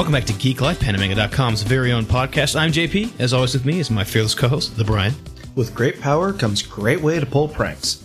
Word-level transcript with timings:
Welcome 0.00 0.14
back 0.14 0.24
to 0.24 0.32
Geek 0.32 0.62
Life, 0.62 0.80
Pandamanga.com's 0.80 1.62
very 1.62 1.92
own 1.92 2.04
podcast. 2.04 2.58
I'm 2.58 2.72
JP. 2.72 3.20
As 3.20 3.34
always, 3.34 3.52
with 3.52 3.66
me 3.66 3.80
is 3.80 3.90
my 3.90 4.02
fearless 4.02 4.34
co-host, 4.34 4.74
the 4.78 4.82
Brian. 4.82 5.12
With 5.56 5.74
great 5.74 6.00
power 6.00 6.32
comes 6.32 6.62
great 6.62 7.02
way 7.02 7.20
to 7.20 7.26
pull 7.26 7.48
pranks. 7.48 8.02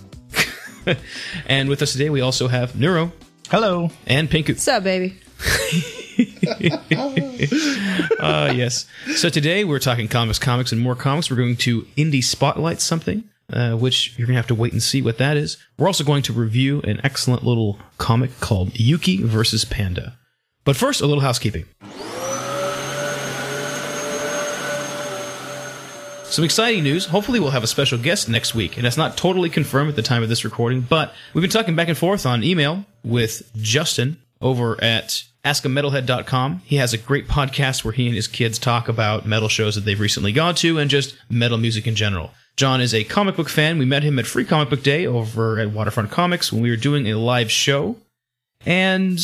And 1.45 1.69
with 1.69 1.81
us 1.81 1.93
today, 1.93 2.09
we 2.09 2.19
also 2.19 2.49
have 2.49 2.77
Neuro 2.77 3.13
Hello. 3.47 3.91
and 4.07 4.29
Pinku. 4.29 4.49
What's 4.49 4.67
up, 4.67 4.83
baby? 4.83 5.17
Uh, 8.19 8.51
yes. 8.57 8.85
So 9.15 9.29
today 9.29 9.63
we're 9.63 9.79
talking 9.79 10.09
comics, 10.09 10.37
comics, 10.37 10.73
and 10.73 10.81
more 10.81 10.95
comics. 10.95 11.31
We're 11.31 11.37
going 11.37 11.55
to 11.55 11.83
indie 11.95 12.21
spotlight 12.21 12.81
something, 12.81 13.23
uh, 13.53 13.77
which 13.77 14.17
you're 14.17 14.27
going 14.27 14.35
to 14.35 14.39
have 14.39 14.47
to 14.47 14.55
wait 14.55 14.73
and 14.73 14.83
see 14.83 15.01
what 15.01 15.17
that 15.19 15.37
is. 15.37 15.57
We're 15.79 15.87
also 15.87 16.03
going 16.03 16.23
to 16.23 16.33
review 16.33 16.81
an 16.81 16.99
excellent 17.05 17.45
little 17.45 17.79
comic 17.97 18.37
called 18.41 18.77
Yuki 18.77 19.23
versus 19.23 19.63
Panda. 19.63 20.17
But 20.65 20.75
first, 20.75 20.99
a 20.99 21.05
little 21.05 21.21
housekeeping. 21.21 21.65
Some 26.35 26.43
exciting 26.43 26.83
news. 26.83 27.05
Hopefully, 27.05 27.39
we'll 27.39 27.51
have 27.51 27.63
a 27.63 27.67
special 27.67 27.97
guest 27.97 28.27
next 28.27 28.53
week. 28.53 28.75
And 28.75 28.85
that's 28.85 28.97
not 28.97 29.15
totally 29.15 29.49
confirmed 29.49 29.91
at 29.91 29.95
the 29.95 30.01
time 30.01 30.21
of 30.21 30.27
this 30.27 30.43
recording, 30.43 30.81
but 30.81 31.13
we've 31.33 31.41
been 31.41 31.49
talking 31.49 31.77
back 31.77 31.87
and 31.87 31.97
forth 31.97 32.25
on 32.25 32.43
email 32.43 32.83
with 33.05 33.49
Justin 33.55 34.17
over 34.41 34.75
at 34.83 35.23
askametalhead.com. 35.45 36.61
He 36.65 36.75
has 36.75 36.91
a 36.91 36.97
great 36.97 37.29
podcast 37.29 37.85
where 37.85 37.93
he 37.93 38.07
and 38.07 38.15
his 38.17 38.27
kids 38.27 38.59
talk 38.59 38.89
about 38.89 39.25
metal 39.25 39.47
shows 39.47 39.75
that 39.75 39.85
they've 39.85 39.97
recently 39.97 40.33
gone 40.33 40.55
to 40.55 40.77
and 40.77 40.89
just 40.89 41.15
metal 41.29 41.57
music 41.57 41.87
in 41.87 41.95
general. 41.95 42.31
John 42.57 42.81
is 42.81 42.93
a 42.93 43.05
comic 43.05 43.37
book 43.37 43.47
fan. 43.47 43.79
We 43.79 43.85
met 43.85 44.03
him 44.03 44.19
at 44.19 44.27
Free 44.27 44.43
Comic 44.43 44.69
Book 44.69 44.83
Day 44.83 45.07
over 45.07 45.57
at 45.57 45.71
Waterfront 45.71 46.11
Comics 46.11 46.51
when 46.51 46.61
we 46.61 46.69
were 46.69 46.75
doing 46.75 47.07
a 47.07 47.17
live 47.17 47.49
show. 47.49 47.95
And 48.65 49.19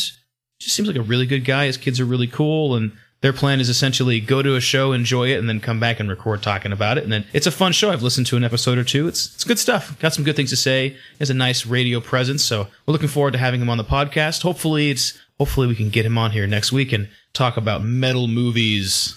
just 0.62 0.76
seems 0.76 0.88
like 0.88 0.96
a 0.96 1.02
really 1.02 1.26
good 1.26 1.44
guy. 1.44 1.66
His 1.66 1.76
kids 1.76 2.00
are 2.00 2.06
really 2.06 2.28
cool, 2.28 2.74
and 2.74 2.92
their 3.22 3.32
plan 3.32 3.60
is 3.60 3.68
essentially 3.68 4.20
go 4.20 4.42
to 4.42 4.56
a 4.56 4.60
show, 4.60 4.92
enjoy 4.92 5.28
it, 5.28 5.38
and 5.38 5.48
then 5.48 5.60
come 5.60 5.80
back 5.80 6.00
and 6.00 6.10
record 6.10 6.42
talking 6.42 6.72
about 6.72 6.98
it. 6.98 7.04
And 7.04 7.12
then 7.12 7.24
it's 7.32 7.46
a 7.46 7.52
fun 7.52 7.72
show. 7.72 7.90
I've 7.90 8.02
listened 8.02 8.26
to 8.26 8.36
an 8.36 8.44
episode 8.44 8.78
or 8.78 8.84
two. 8.84 9.08
It's 9.08 9.32
it's 9.34 9.44
good 9.44 9.60
stuff. 9.60 9.98
Got 10.00 10.12
some 10.12 10.24
good 10.24 10.36
things 10.36 10.50
to 10.50 10.56
say. 10.56 10.96
Has 11.20 11.30
a 11.30 11.34
nice 11.34 11.64
radio 11.64 12.00
presence, 12.00 12.44
so 12.44 12.66
we're 12.84 12.92
looking 12.92 13.08
forward 13.08 13.32
to 13.32 13.38
having 13.38 13.62
him 13.62 13.70
on 13.70 13.78
the 13.78 13.84
podcast. 13.84 14.42
Hopefully, 14.42 14.90
it's 14.90 15.18
hopefully 15.38 15.68
we 15.68 15.76
can 15.76 15.88
get 15.88 16.04
him 16.04 16.18
on 16.18 16.32
here 16.32 16.46
next 16.48 16.72
week 16.72 16.92
and 16.92 17.08
talk 17.32 17.56
about 17.56 17.84
metal 17.84 18.26
movies. 18.26 19.16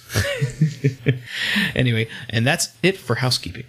anyway, 1.75 2.07
and 2.29 2.45
that's 2.45 2.69
it 2.83 2.97
for 2.97 3.15
housekeeping. 3.15 3.65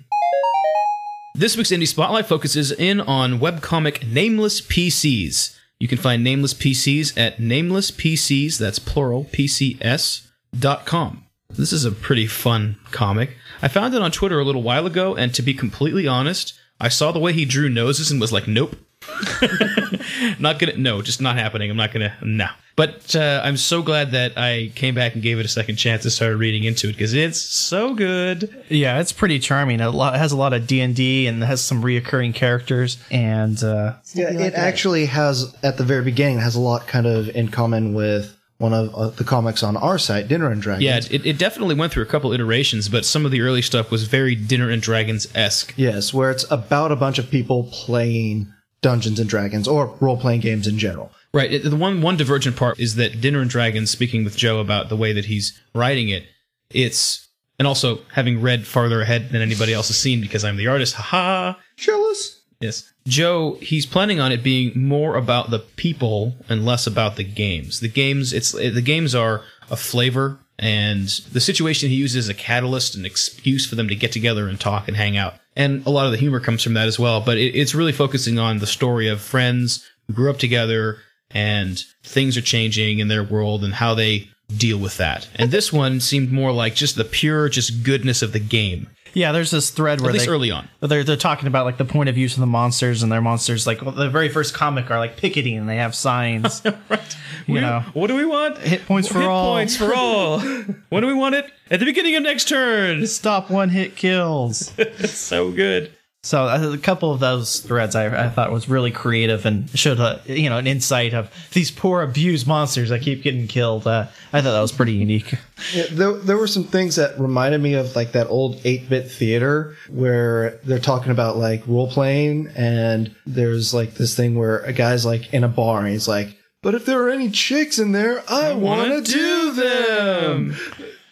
This 1.34 1.56
week's 1.56 1.70
Indie 1.70 1.88
Spotlight 1.88 2.26
focuses 2.26 2.72
in 2.72 3.00
on 3.00 3.40
webcomic 3.40 4.10
Nameless 4.10 4.60
PCs. 4.60 5.58
You 5.78 5.88
can 5.88 5.98
find 5.98 6.24
Nameless 6.24 6.54
PCs 6.54 7.18
at 7.18 7.38
Nameless 7.38 7.90
PCs, 7.90 8.58
that's 8.58 8.78
plural, 8.78 9.24
PCS, 9.26 10.25
dot 10.58 10.86
com. 10.86 11.24
This 11.50 11.72
is 11.72 11.84
a 11.84 11.92
pretty 11.92 12.26
fun 12.26 12.76
comic. 12.90 13.36
I 13.62 13.68
found 13.68 13.94
it 13.94 14.02
on 14.02 14.10
Twitter 14.10 14.38
a 14.40 14.44
little 14.44 14.62
while 14.62 14.86
ago, 14.86 15.14
and 15.14 15.32
to 15.34 15.42
be 15.42 15.54
completely 15.54 16.06
honest, 16.06 16.54
I 16.80 16.88
saw 16.88 17.12
the 17.12 17.20
way 17.20 17.32
he 17.32 17.44
drew 17.44 17.68
noses 17.68 18.10
and 18.10 18.20
was 18.20 18.32
like, 18.32 18.46
nope. 18.46 18.76
not 20.38 20.58
gonna, 20.58 20.76
no, 20.76 21.00
just 21.02 21.20
not 21.20 21.36
happening. 21.36 21.70
I'm 21.70 21.76
not 21.76 21.92
gonna, 21.92 22.14
no. 22.22 22.48
But 22.74 23.16
uh, 23.16 23.40
I'm 23.42 23.56
so 23.56 23.80
glad 23.80 24.10
that 24.10 24.36
I 24.36 24.70
came 24.74 24.94
back 24.94 25.14
and 25.14 25.22
gave 25.22 25.38
it 25.38 25.46
a 25.46 25.48
second 25.48 25.76
chance 25.76 26.04
and 26.04 26.12
started 26.12 26.36
reading 26.36 26.64
into 26.64 26.88
it 26.88 26.92
because 26.92 27.14
it's 27.14 27.40
so 27.40 27.94
good. 27.94 28.64
Yeah, 28.68 29.00
it's 29.00 29.12
pretty 29.12 29.38
charming. 29.38 29.80
A 29.80 29.90
lot, 29.90 30.14
it 30.14 30.18
has 30.18 30.32
a 30.32 30.36
lot 30.36 30.52
of 30.52 30.66
D 30.66 30.82
and 30.82 30.94
D 30.94 31.26
and 31.26 31.42
has 31.42 31.62
some 31.64 31.82
reoccurring 31.82 32.34
characters. 32.34 32.98
And 33.10 33.62
uh, 33.64 33.94
Yeah, 34.12 34.30
it 34.30 34.52
actually 34.52 35.06
has 35.06 35.54
at 35.62 35.78
the 35.78 35.84
very 35.84 36.04
beginning 36.04 36.40
has 36.40 36.54
a 36.54 36.60
lot 36.60 36.86
kind 36.86 37.06
of 37.06 37.30
in 37.30 37.48
common 37.48 37.94
with 37.94 38.35
one 38.58 38.72
of 38.72 38.94
uh, 38.94 39.08
the 39.10 39.24
comics 39.24 39.62
on 39.62 39.76
our 39.76 39.98
site, 39.98 40.28
Dinner 40.28 40.50
and 40.50 40.62
Dragons. 40.62 40.82
Yeah, 40.84 41.14
it, 41.16 41.26
it 41.26 41.38
definitely 41.38 41.74
went 41.74 41.92
through 41.92 42.04
a 42.04 42.06
couple 42.06 42.32
iterations, 42.32 42.88
but 42.88 43.04
some 43.04 43.24
of 43.26 43.30
the 43.30 43.42
early 43.42 43.60
stuff 43.62 43.90
was 43.90 44.04
very 44.04 44.34
Dinner 44.34 44.70
and 44.70 44.80
Dragons 44.80 45.26
esque. 45.34 45.74
Yes, 45.76 46.14
where 46.14 46.30
it's 46.30 46.50
about 46.50 46.90
a 46.92 46.96
bunch 46.96 47.18
of 47.18 47.30
people 47.30 47.64
playing 47.72 48.52
Dungeons 48.80 49.18
and 49.20 49.28
Dragons 49.28 49.68
or 49.68 49.94
role 50.00 50.16
playing 50.18 50.40
games 50.40 50.66
in 50.66 50.78
general. 50.78 51.10
Right. 51.34 51.52
it- 51.52 51.64
The 51.68 51.76
one 51.76 52.00
one 52.00 52.16
divergent 52.16 52.56
part 52.56 52.78
is 52.80 52.94
that 52.94 53.20
Dinner 53.20 53.40
and 53.40 53.50
Dragons, 53.50 53.90
speaking 53.90 54.24
with 54.24 54.36
Joe 54.36 54.58
about 54.60 54.88
the 54.88 54.96
way 54.96 55.12
that 55.12 55.26
he's 55.26 55.60
writing 55.74 56.08
it, 56.08 56.24
it's 56.70 57.28
and 57.58 57.66
also 57.66 58.00
having 58.14 58.40
read 58.42 58.66
farther 58.66 59.00
ahead 59.02 59.30
than 59.30 59.40
anybody 59.42 59.72
else 59.72 59.88
has 59.88 59.96
seen 59.98 60.20
because 60.20 60.44
I'm 60.44 60.56
the 60.56 60.66
artist. 60.66 60.94
Haha. 60.94 61.54
Jealous. 61.76 62.35
Yes. 62.66 62.92
Joe, 63.06 63.56
he's 63.60 63.86
planning 63.86 64.20
on 64.20 64.32
it 64.32 64.42
being 64.42 64.72
more 64.78 65.16
about 65.16 65.50
the 65.50 65.60
people 65.60 66.34
and 66.48 66.66
less 66.66 66.86
about 66.86 67.16
the 67.16 67.24
games. 67.24 67.80
The 67.80 67.88
games, 67.88 68.32
it's 68.32 68.52
the 68.52 68.82
games 68.82 69.14
are 69.14 69.42
a 69.70 69.76
flavor, 69.76 70.38
and 70.58 71.06
the 71.32 71.40
situation 71.40 71.88
he 71.88 71.96
uses 71.96 72.24
is 72.24 72.28
a 72.28 72.34
catalyst, 72.34 72.94
an 72.96 73.06
excuse 73.06 73.66
for 73.66 73.74
them 73.74 73.88
to 73.88 73.94
get 73.94 74.12
together 74.12 74.48
and 74.48 74.58
talk 74.58 74.88
and 74.88 74.96
hang 74.96 75.16
out. 75.16 75.34
And 75.54 75.86
a 75.86 75.90
lot 75.90 76.06
of 76.06 76.12
the 76.12 76.18
humor 76.18 76.40
comes 76.40 76.62
from 76.62 76.74
that 76.74 76.88
as 76.88 76.98
well. 76.98 77.20
But 77.20 77.38
it, 77.38 77.54
it's 77.54 77.74
really 77.74 77.92
focusing 77.92 78.38
on 78.38 78.58
the 78.58 78.66
story 78.66 79.08
of 79.08 79.20
friends 79.20 79.86
who 80.06 80.14
grew 80.14 80.30
up 80.30 80.38
together, 80.38 80.98
and 81.30 81.78
things 82.02 82.36
are 82.36 82.42
changing 82.42 82.98
in 82.98 83.08
their 83.08 83.24
world 83.24 83.64
and 83.64 83.74
how 83.74 83.94
they 83.94 84.28
deal 84.56 84.78
with 84.78 84.96
that. 84.96 85.28
And 85.34 85.50
this 85.50 85.72
one 85.72 86.00
seemed 86.00 86.30
more 86.30 86.52
like 86.52 86.74
just 86.74 86.96
the 86.96 87.04
pure, 87.04 87.48
just 87.48 87.82
goodness 87.82 88.22
of 88.22 88.32
the 88.32 88.40
game, 88.40 88.88
yeah, 89.16 89.32
there's 89.32 89.50
this 89.50 89.70
thread 89.70 90.02
where 90.02 90.10
at 90.10 90.12
least 90.12 90.26
they, 90.26 90.30
early 90.30 90.50
on. 90.50 90.68
they're 90.80 91.02
they're 91.02 91.16
talking 91.16 91.46
about 91.48 91.64
like 91.64 91.78
the 91.78 91.86
point 91.86 92.10
of 92.10 92.14
views 92.16 92.34
of 92.34 92.40
the 92.40 92.46
monsters 92.46 93.02
and 93.02 93.10
their 93.10 93.22
monsters. 93.22 93.66
Like 93.66 93.80
the 93.82 94.10
very 94.10 94.28
first 94.28 94.52
comic 94.52 94.90
are 94.90 94.98
like 94.98 95.16
picketing 95.16 95.56
and 95.56 95.66
they 95.66 95.76
have 95.76 95.94
signs. 95.94 96.60
right. 96.90 97.16
You 97.46 97.54
We- 97.54 97.60
know. 97.60 97.82
what 97.94 98.08
do 98.08 98.16
we 98.16 98.26
want? 98.26 98.58
Hit 98.58 98.84
points 98.84 99.08
for 99.08 99.22
all. 99.22 99.22
Hit 99.22 99.30
all. 99.30 99.54
points 99.54 99.76
for 99.76 99.94
all. 99.94 100.40
when 100.90 101.00
do 101.02 101.06
we 101.06 101.14
want 101.14 101.34
it? 101.34 101.50
At 101.70 101.80
the 101.80 101.86
beginning 101.86 102.14
of 102.16 102.24
next 102.24 102.46
turn. 102.46 103.06
Stop 103.06 103.50
one 103.50 103.70
hit 103.70 103.96
kills. 103.96 104.70
So 105.06 105.50
good. 105.50 105.95
So 106.26 106.42
uh, 106.42 106.72
a 106.74 106.78
couple 106.78 107.12
of 107.12 107.20
those 107.20 107.60
threads 107.60 107.94
I, 107.94 108.24
I 108.24 108.28
thought 108.28 108.50
was 108.50 108.68
really 108.68 108.90
creative 108.90 109.46
and 109.46 109.70
showed 109.78 110.00
a 110.00 110.20
you 110.26 110.50
know 110.50 110.58
an 110.58 110.66
insight 110.66 111.14
of 111.14 111.30
these 111.52 111.70
poor 111.70 112.02
abused 112.02 112.48
monsters 112.48 112.88
that 112.88 113.02
keep 113.02 113.22
getting 113.22 113.46
killed. 113.46 113.86
Uh, 113.86 114.08
I 114.32 114.42
thought 114.42 114.50
that 114.50 114.60
was 114.60 114.72
pretty 114.72 114.94
unique. 114.94 115.34
Yeah, 115.72 115.84
there, 115.92 116.14
there 116.14 116.36
were 116.36 116.48
some 116.48 116.64
things 116.64 116.96
that 116.96 117.16
reminded 117.20 117.60
me 117.60 117.74
of 117.74 117.94
like 117.94 118.10
that 118.12 118.26
old 118.26 118.56
8-bit 118.56 119.08
theater 119.08 119.76
where 119.88 120.58
they're 120.64 120.80
talking 120.80 121.12
about 121.12 121.36
like 121.36 121.64
role 121.68 121.88
playing 121.88 122.48
and 122.56 123.14
there's 123.24 123.72
like 123.72 123.94
this 123.94 124.16
thing 124.16 124.36
where 124.36 124.58
a 124.58 124.72
guy's 124.72 125.06
like 125.06 125.32
in 125.32 125.44
a 125.44 125.48
bar 125.48 125.78
and 125.78 125.90
he's 125.90 126.08
like, 126.08 126.36
but 126.66 126.74
if 126.74 126.84
there 126.84 127.00
are 127.04 127.10
any 127.10 127.30
chicks 127.30 127.78
in 127.78 127.92
there, 127.92 128.24
I, 128.28 128.52
want 128.54 129.06
to 129.06 129.12
do 129.12 129.52
them. 129.52 130.56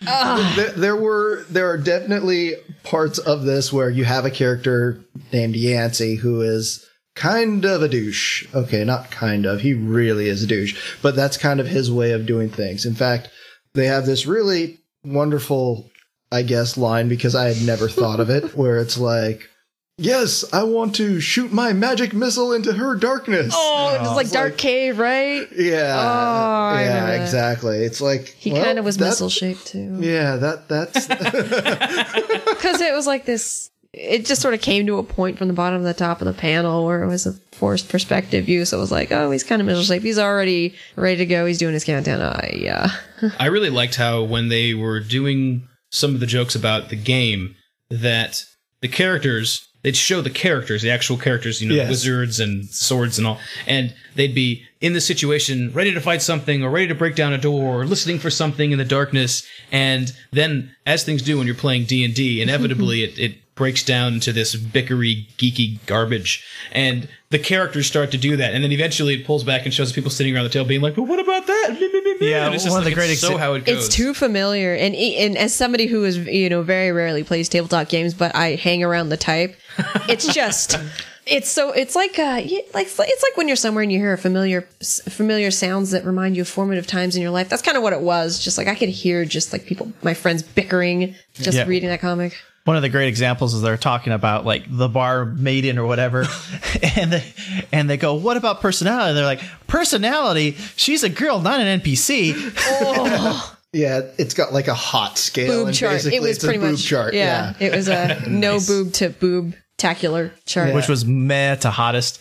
There, 0.04 0.70
there 0.72 0.96
were 0.96 1.44
there 1.50 1.70
are 1.70 1.78
definitely 1.78 2.54
parts 2.82 3.18
of 3.18 3.44
this 3.44 3.72
where 3.72 3.90
you 3.90 4.04
have 4.04 4.24
a 4.24 4.30
character 4.30 5.00
named 5.32 5.56
Yancey 5.56 6.16
who 6.16 6.42
is 6.42 6.86
kind 7.14 7.64
of 7.64 7.82
a 7.82 7.88
douche. 7.88 8.46
Okay, 8.54 8.84
not 8.84 9.10
kind 9.10 9.46
of. 9.46 9.60
He 9.60 9.72
really 9.74 10.28
is 10.28 10.42
a 10.42 10.46
douche. 10.46 10.96
But 11.02 11.16
that's 11.16 11.36
kind 11.36 11.60
of 11.60 11.66
his 11.66 11.90
way 11.90 12.12
of 12.12 12.26
doing 12.26 12.50
things. 12.50 12.84
In 12.84 12.94
fact, 12.94 13.28
they 13.74 13.86
have 13.86 14.06
this 14.06 14.26
really 14.26 14.78
wonderful, 15.04 15.90
I 16.32 16.42
guess, 16.42 16.76
line 16.76 17.08
because 17.08 17.34
I 17.34 17.52
had 17.52 17.66
never 17.66 17.88
thought 17.88 18.20
of 18.20 18.30
it, 18.30 18.56
where 18.56 18.78
it's 18.78 18.98
like, 18.98 19.48
Yes, 19.96 20.44
I 20.52 20.64
want 20.64 20.96
to 20.96 21.20
shoot 21.20 21.52
my 21.52 21.72
magic 21.72 22.12
missile 22.14 22.52
into 22.52 22.72
her 22.72 22.96
darkness. 22.96 23.54
Oh, 23.56 23.96
it's 24.00 24.10
like 24.10 24.24
It's 24.24 24.32
Dark 24.32 24.52
like- 24.52 24.58
Cave, 24.58 24.98
right? 24.98 25.46
Yeah. 25.56 25.94
Oh, 25.96 26.78
yeah, 26.80 27.22
exactly. 27.22 27.78
It's 27.84 28.00
like 28.00 28.28
He 28.28 28.52
well, 28.52 28.64
kind 28.64 28.78
of 28.78 28.84
was 28.84 28.98
missile 28.98 29.30
shaped 29.30 29.66
too. 29.68 29.98
Yeah, 30.00 30.36
that 30.36 30.68
that's 30.68 31.06
Because 32.44 32.80
it 32.80 32.92
was 32.92 33.06
like 33.06 33.24
this. 33.24 33.70
It 33.92 34.26
just 34.26 34.42
sort 34.42 34.54
of 34.54 34.60
came 34.60 34.86
to 34.88 34.98
a 34.98 35.04
point 35.04 35.38
from 35.38 35.46
the 35.46 35.54
bottom 35.54 35.78
to 35.78 35.84
the 35.84 35.94
top 35.94 36.20
of 36.20 36.26
the 36.26 36.32
panel 36.32 36.84
where 36.84 37.04
it 37.04 37.06
was 37.06 37.26
a 37.26 37.32
forced 37.52 37.88
perspective 37.88 38.46
view. 38.46 38.64
So 38.64 38.76
it 38.78 38.80
was 38.80 38.90
like, 38.90 39.12
oh, 39.12 39.30
he's 39.30 39.44
kind 39.44 39.62
of 39.62 39.66
missile 39.66 39.84
shaped. 39.84 40.04
He's 40.04 40.18
already 40.18 40.74
ready 40.96 41.18
to 41.18 41.26
go. 41.26 41.46
He's 41.46 41.58
doing 41.58 41.74
his 41.74 41.84
countdown. 41.84 42.20
Uh, 42.20 42.48
yeah. 42.52 42.88
I 43.38 43.46
really 43.46 43.70
liked 43.70 43.94
how 43.94 44.24
when 44.24 44.48
they 44.48 44.74
were 44.74 44.98
doing 44.98 45.68
some 45.92 46.12
of 46.14 46.18
the 46.18 46.26
jokes 46.26 46.56
about 46.56 46.88
the 46.88 46.96
game, 46.96 47.54
that 47.88 48.44
the 48.80 48.88
characters 48.88 49.68
they'd 49.84 49.94
show 49.94 50.20
the 50.20 50.30
characters, 50.30 50.82
the 50.82 50.90
actual 50.90 51.16
characters, 51.16 51.62
you 51.62 51.68
know, 51.68 51.74
Yes. 51.76 51.88
wizards 51.90 52.40
and 52.40 52.68
swords 52.70 53.18
and 53.18 53.26
all, 53.26 53.38
and 53.66 53.94
they'd 54.16 54.34
be 54.34 54.64
in 54.80 54.94
the 54.94 55.00
situation, 55.00 55.70
ready 55.72 55.92
to 55.94 56.00
fight 56.00 56.22
something 56.22 56.64
or 56.64 56.70
ready 56.70 56.88
to 56.88 56.94
break 56.94 57.14
down 57.14 57.32
a 57.32 57.38
door 57.38 57.82
or 57.82 57.86
listening 57.86 58.18
for 58.18 58.30
something 58.30 58.72
in 58.72 58.78
the 58.78 58.84
darkness. 58.84 59.46
And 59.70 60.12
then, 60.32 60.74
as 60.86 61.04
things 61.04 61.22
do 61.22 61.38
when 61.38 61.46
you're 61.46 61.54
playing 61.54 61.84
D 61.84 62.04
and 62.04 62.14
D, 62.14 62.42
inevitably 62.42 63.04
it, 63.04 63.18
it 63.18 63.34
breaks 63.54 63.82
down 63.84 64.14
into 64.14 64.32
this 64.32 64.56
bickery, 64.56 65.26
geeky 65.38 65.78
garbage, 65.86 66.44
and 66.72 67.08
the 67.30 67.38
characters 67.38 67.86
start 67.86 68.10
to 68.10 68.18
do 68.18 68.36
that, 68.36 68.52
and 68.54 68.64
then 68.64 68.72
eventually 68.72 69.14
it 69.14 69.24
pulls 69.26 69.44
back 69.44 69.64
and 69.64 69.72
shows 69.72 69.92
people 69.92 70.10
sitting 70.10 70.34
around 70.34 70.44
the 70.44 70.50
table 70.50 70.66
being 70.66 70.80
like, 70.80 70.94
"But 70.96 71.02
what 71.04 71.18
about 71.20 71.46
that?" 71.46 71.76
Yeah, 72.20 72.46
And 72.46 72.54
it's 72.54 72.64
just 72.64 72.72
one 72.74 72.80
of 72.80 72.84
the 72.86 72.94
great 72.94 73.10
it's 73.10 73.20
so 73.20 73.36
how 73.36 73.54
it 73.54 73.64
goes. 73.64 73.86
It's 73.86 73.94
too 73.94 74.14
familiar, 74.14 74.74
and 74.74 74.94
e- 74.94 75.16
and 75.16 75.36
as 75.36 75.54
somebody 75.54 75.86
who 75.86 76.04
is 76.04 76.16
you 76.18 76.48
know 76.48 76.62
very 76.62 76.90
rarely 76.92 77.22
plays 77.24 77.48
tabletop 77.48 77.88
games, 77.88 78.14
but 78.14 78.34
I 78.34 78.54
hang 78.56 78.82
around 78.82 79.08
the 79.10 79.16
type, 79.16 79.56
it's 80.08 80.26
just 80.32 80.78
it's 81.26 81.48
so 81.50 81.72
it's 81.72 81.96
like 81.96 82.18
uh 82.18 82.40
like 82.74 82.86
it's 82.86 82.98
like 82.98 83.36
when 83.36 83.46
you're 83.48 83.56
somewhere 83.56 83.82
and 83.82 83.90
you 83.92 83.98
hear 83.98 84.12
a 84.12 84.18
familiar 84.18 84.62
familiar 85.08 85.50
sounds 85.50 85.90
that 85.90 86.04
remind 86.04 86.36
you 86.36 86.42
of 86.42 86.48
formative 86.48 86.86
times 86.86 87.16
in 87.16 87.22
your 87.22 87.30
life. 87.30 87.48
That's 87.48 87.62
kind 87.62 87.76
of 87.76 87.82
what 87.82 87.92
it 87.92 88.00
was. 88.00 88.38
Just 88.38 88.58
like 88.58 88.68
I 88.68 88.74
could 88.74 88.88
hear 88.90 89.24
just 89.24 89.52
like 89.52 89.64
people, 89.66 89.92
my 90.02 90.14
friends 90.14 90.42
bickering, 90.42 91.14
just 91.34 91.56
Yeah. 91.58 91.64
reading 91.66 91.88
that 91.88 92.00
comic. 92.00 92.36
One 92.64 92.76
of 92.76 92.82
the 92.82 92.88
great 92.88 93.08
examples 93.08 93.52
is 93.52 93.60
they're 93.60 93.76
talking 93.76 94.12
about 94.12 94.46
like 94.46 94.64
the 94.68 94.88
bar 94.88 95.26
maiden 95.26 95.78
or 95.78 95.86
whatever, 95.86 96.26
and 96.96 97.12
they 97.12 97.34
and 97.72 97.90
they 97.90 97.96
go, 97.96 98.14
"What 98.14 98.36
about 98.36 98.60
personality?" 98.60 99.14
They're 99.14 99.24
like, 99.24 99.42
"Personality? 99.66 100.52
She's 100.76 101.02
a 101.02 101.10
girl, 101.10 101.40
not 101.40 101.60
an 101.60 101.80
NPC." 101.80 102.34
oh. 102.66 103.50
Yeah, 103.74 104.02
it's 104.18 104.34
got 104.34 104.52
like 104.52 104.68
a 104.68 104.74
hot 104.74 105.18
scale. 105.18 105.48
Boob 105.48 105.66
and 105.66 105.76
chart. 105.76 105.94
basically 105.94 106.18
It 106.18 106.22
was 106.22 106.36
it's 106.36 106.44
a 106.44 106.46
pretty 106.46 106.60
boob 106.60 106.70
much 106.74 106.84
chart. 106.84 107.12
Yeah, 107.12 107.54
it 107.58 107.74
was 107.74 107.88
a 107.88 108.22
no 108.28 108.60
boob 108.60 108.92
to 108.92 109.10
boob 109.10 109.56
tacular 109.78 110.30
chart. 110.46 110.72
Which 110.74 110.86
was 110.86 111.04
meh 111.04 111.56
to 111.56 111.70
hottest. 111.70 112.20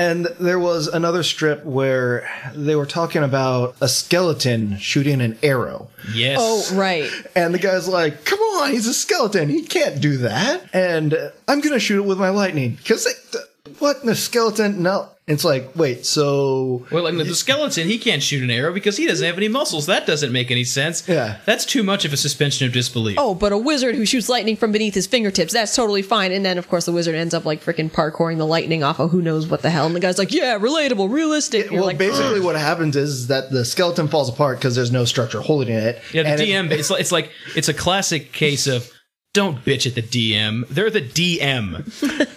And 0.00 0.24
there 0.40 0.58
was 0.58 0.86
another 0.86 1.22
strip 1.22 1.62
where 1.62 2.26
they 2.54 2.74
were 2.74 2.86
talking 2.86 3.22
about 3.22 3.76
a 3.82 3.88
skeleton 3.88 4.78
shooting 4.78 5.20
an 5.20 5.38
arrow. 5.42 5.90
Yes. 6.14 6.38
Oh 6.40 6.74
right. 6.74 7.10
And 7.36 7.52
the 7.52 7.58
guy's 7.58 7.86
like, 7.86 8.24
come 8.24 8.38
on, 8.38 8.70
he's 8.70 8.86
a 8.86 8.94
skeleton. 8.94 9.50
He 9.50 9.60
can't 9.60 10.00
do 10.00 10.16
that. 10.16 10.64
And 10.72 11.12
I'm 11.46 11.60
going 11.60 11.74
to 11.74 11.78
shoot 11.78 12.02
it 12.02 12.06
with 12.06 12.18
my 12.18 12.30
lightning. 12.30 12.76
Because, 12.76 13.06
what? 13.80 14.04
The 14.04 14.14
skeleton? 14.14 14.82
No. 14.82 15.08
It's 15.26 15.44
like, 15.44 15.76
wait, 15.76 16.04
so. 16.06 16.84
Well, 16.90 17.04
like 17.04 17.14
the 17.16 17.36
skeleton, 17.36 17.86
he 17.86 17.98
can't 17.98 18.20
shoot 18.20 18.42
an 18.42 18.50
arrow 18.50 18.72
because 18.74 18.96
he 18.96 19.06
doesn't 19.06 19.24
have 19.24 19.36
any 19.36 19.46
muscles. 19.46 19.86
That 19.86 20.04
doesn't 20.04 20.32
make 20.32 20.50
any 20.50 20.64
sense. 20.64 21.08
Yeah. 21.08 21.38
That's 21.46 21.64
too 21.64 21.84
much 21.84 22.04
of 22.04 22.12
a 22.12 22.16
suspension 22.16 22.66
of 22.66 22.72
disbelief. 22.72 23.16
Oh, 23.16 23.36
but 23.36 23.52
a 23.52 23.58
wizard 23.58 23.94
who 23.94 24.04
shoots 24.04 24.28
lightning 24.28 24.56
from 24.56 24.72
beneath 24.72 24.94
his 24.94 25.06
fingertips, 25.06 25.52
that's 25.52 25.76
totally 25.76 26.02
fine. 26.02 26.32
And 26.32 26.44
then, 26.44 26.58
of 26.58 26.68
course, 26.68 26.84
the 26.86 26.90
wizard 26.90 27.14
ends 27.14 27.32
up 27.32 27.44
like 27.44 27.62
freaking 27.62 27.88
parkouring 27.88 28.38
the 28.38 28.46
lightning 28.46 28.82
off 28.82 28.98
of 28.98 29.12
who 29.12 29.22
knows 29.22 29.46
what 29.46 29.62
the 29.62 29.70
hell. 29.70 29.86
And 29.86 29.94
the 29.94 30.00
guy's 30.00 30.18
like, 30.18 30.32
yeah, 30.32 30.58
relatable, 30.58 31.08
realistic. 31.08 31.66
And 31.68 31.76
Well, 31.76 31.84
like, 31.86 31.98
basically, 31.98 32.40
what 32.40 32.56
happens 32.56 32.96
is 32.96 33.28
that 33.28 33.52
the 33.52 33.64
skeleton 33.64 34.08
falls 34.08 34.28
apart 34.28 34.58
because 34.58 34.74
there's 34.74 34.90
no 34.90 35.04
structure 35.04 35.40
holding 35.40 35.72
it. 35.72 36.02
Yeah, 36.12 36.24
the 36.24 36.28
And 36.30 36.40
it- 36.40 36.48
DM. 36.48 36.70
it's 36.72 36.90
like 36.90 37.00
it's 37.00 37.12
like 37.12 37.30
it's 37.54 37.68
a 37.68 37.74
classic 37.74 38.32
case 38.32 38.66
of 38.66 38.90
don't 39.32 39.64
bitch 39.64 39.86
at 39.86 39.94
the 39.94 40.02
DM. 40.02 40.66
They're 40.68 40.90
the 40.90 41.00
DM, 41.02 41.84